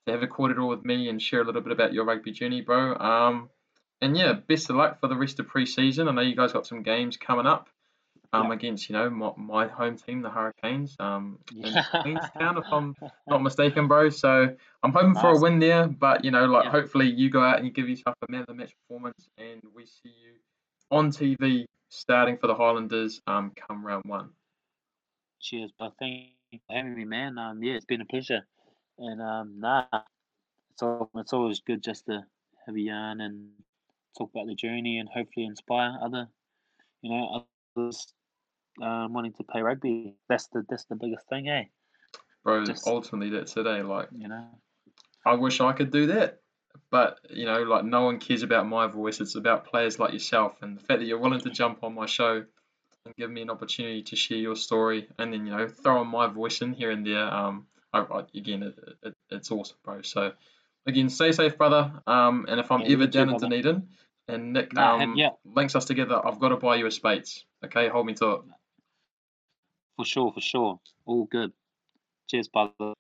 to 0.06 0.14
have 0.14 0.24
a 0.24 0.28
korero 0.28 0.70
with 0.70 0.86
me 0.86 1.10
and 1.10 1.22
share 1.22 1.42
a 1.42 1.44
little 1.44 1.60
bit 1.60 1.74
about 1.74 1.92
your 1.92 2.06
rugby 2.06 2.32
journey, 2.32 2.62
bro. 2.62 2.96
Um, 2.96 3.50
and 4.00 4.16
yeah, 4.16 4.32
best 4.32 4.70
of 4.70 4.78
luck 4.78 5.02
for 5.02 5.10
the 5.10 5.16
rest 5.18 5.42
of 5.42 5.48
pre-season. 5.50 6.08
I 6.08 6.14
know 6.14 6.22
you 6.22 6.38
guys 6.38 6.54
got 6.54 6.66
some 6.66 6.84
games 6.84 7.18
coming 7.18 7.46
up. 7.46 7.68
Um, 8.32 8.46
Yeah. 8.48 8.54
against 8.54 8.90
you 8.90 8.94
know 8.94 9.10
my, 9.10 9.32
my 9.36 9.68
home 9.68 9.98
team, 9.98 10.22
the 10.22 10.30
Hurricanes. 10.30 10.96
Um, 11.02 11.38
Yeah. 11.54 11.84
Queenstown, 12.02 12.60
if 12.60 12.64
I'm 12.72 12.96
not 13.28 13.44
mistaken, 13.44 13.90
bro. 13.90 14.10
So 14.10 14.56
I'm 14.84 14.94
hoping 14.94 15.16
for 15.16 15.32
a 15.32 15.38
win 15.38 15.60
there, 15.60 15.86
but 15.86 16.24
you 16.24 16.32
know, 16.32 16.46
like 16.46 16.64
Yeah. 16.64 16.72
hopefully 16.72 17.08
you 17.10 17.30
go 17.30 17.44
out 17.44 17.58
and 17.58 17.66
you 17.66 17.74
give 17.74 17.90
yourself 17.90 18.16
a 18.26 18.32
man 18.32 18.40
of 18.40 18.48
the 18.48 18.54
match 18.54 18.74
performance, 18.88 19.28
and 19.38 19.62
we 19.76 19.86
see 19.86 20.14
you 20.24 20.36
on 20.92 21.10
TV 21.10 21.66
starting 21.90 22.38
for 22.38 22.48
the 22.48 22.56
Highlanders. 22.56 23.22
Um, 23.28 23.52
come 23.68 23.86
round 23.86 24.04
one. 24.06 24.30
Cheers, 25.40 25.72
but 25.80 25.94
thank 26.00 26.30
you 26.52 26.60
for 26.68 26.76
having 26.76 26.96
me, 26.96 27.06
man. 27.06 27.38
Um, 27.38 27.64
yeah, 27.64 27.74
it's 27.74 27.86
been 27.86 28.02
a 28.02 28.06
pleasure. 28.06 28.42
And 29.00 29.22
um, 29.22 29.60
nah, 29.60 29.86
it's 30.72 30.84
all, 30.84 31.10
it's 31.16 31.34
always 31.34 31.62
good 31.62 31.82
just 31.82 32.06
to 32.06 32.24
have 32.66 32.76
a 32.76 32.80
yarn 32.80 33.22
and 33.22 33.50
talk 34.18 34.30
about 34.34 34.48
the 34.48 34.56
journey 34.56 35.00
and 35.00 35.10
hopefully 35.10 35.46
inspire 35.46 35.98
other, 36.04 36.28
you 37.02 37.10
know, 37.10 37.46
others 37.76 38.14
um, 38.82 39.14
wanting 39.14 39.34
to 39.34 39.44
play 39.44 39.62
rugby. 39.62 40.16
That's 40.30 40.48
the 40.48 40.64
that's 40.70 40.86
the 40.86 40.96
biggest 40.96 41.28
thing, 41.30 41.48
eh? 41.50 41.64
Bro, 42.44 42.66
Just- 42.66 42.88
ultimately 42.88 43.30
that's 43.30 43.56
it. 43.58 43.66
Eh? 43.66 43.82
Like 43.84 44.10
You 44.16 44.28
know. 44.28 44.48
I 45.26 45.36
wish 45.36 45.62
I 45.62 45.72
could 45.74 45.92
do 45.92 46.08
that, 46.08 46.41
but 46.90 47.20
you 47.30 47.46
know, 47.46 47.64
like 47.64 47.86
no 47.86 48.04
one 48.04 48.20
cares 48.20 48.44
about 48.44 48.68
my 48.68 48.88
voice. 48.88 49.20
It's 49.22 49.36
about 49.36 49.66
players 49.66 50.00
like 50.00 50.14
yourself, 50.14 50.62
and 50.62 50.78
the 50.78 50.82
fact 50.82 51.00
that 51.00 51.06
you're 51.06 51.20
willing 51.20 51.42
to 51.42 51.50
jump 51.50 51.84
on 51.84 51.96
my 51.96 52.06
show 52.06 52.44
and 53.06 53.16
give 53.16 53.32
me 53.32 53.42
an 53.42 53.50
opportunity 53.50 54.04
to 54.04 54.16
share 54.16 54.38
your 54.38 54.56
story, 54.56 55.08
and 55.18 55.34
then 55.34 55.46
you 55.46 55.56
know, 55.56 55.68
throw 55.68 56.00
on 56.00 56.08
my 56.08 56.28
voice 56.28 56.62
in 56.62 56.74
here 56.74 56.92
and 56.92 57.06
there. 57.06 57.24
Um, 57.24 57.68
I, 57.94 58.00
I, 58.00 58.24
again, 58.36 58.64
it, 58.64 58.80
it, 59.04 59.14
it's 59.30 59.52
awesome, 59.52 59.78
bro. 59.84 60.02
So, 60.02 60.32
again, 60.86 61.10
stay 61.10 61.32
safe, 61.32 61.58
brother. 61.58 61.92
Um, 62.08 62.46
and 62.48 62.60
if 62.60 62.72
I'm 62.72 62.82
Yeah, 62.82 62.94
ever 62.94 63.08
down 63.08 63.30
in. 63.30 63.38
Dunedin 63.38 63.88
and 64.28 64.54
Nick 64.54 64.78
um 64.78 65.16
yeah. 65.18 65.30
links 65.44 65.76
us 65.76 65.86
together, 65.86 66.20
I've 66.26 66.40
got 66.40 66.50
to 66.50 66.58
buy 66.58 66.76
you 66.76 66.86
a 66.86 66.92
Speight's. 66.92 67.46
Okay, 67.66 67.90
hold 67.90 68.06
me 68.06 68.14
to 68.16 68.32
it. 68.32 68.42
For 69.98 70.06
sure, 70.06 70.32
for 70.32 70.42
sure. 70.42 70.80
All 71.06 71.26
good. 71.26 71.52
Cheers, 72.30 72.48
brother. 72.48 72.94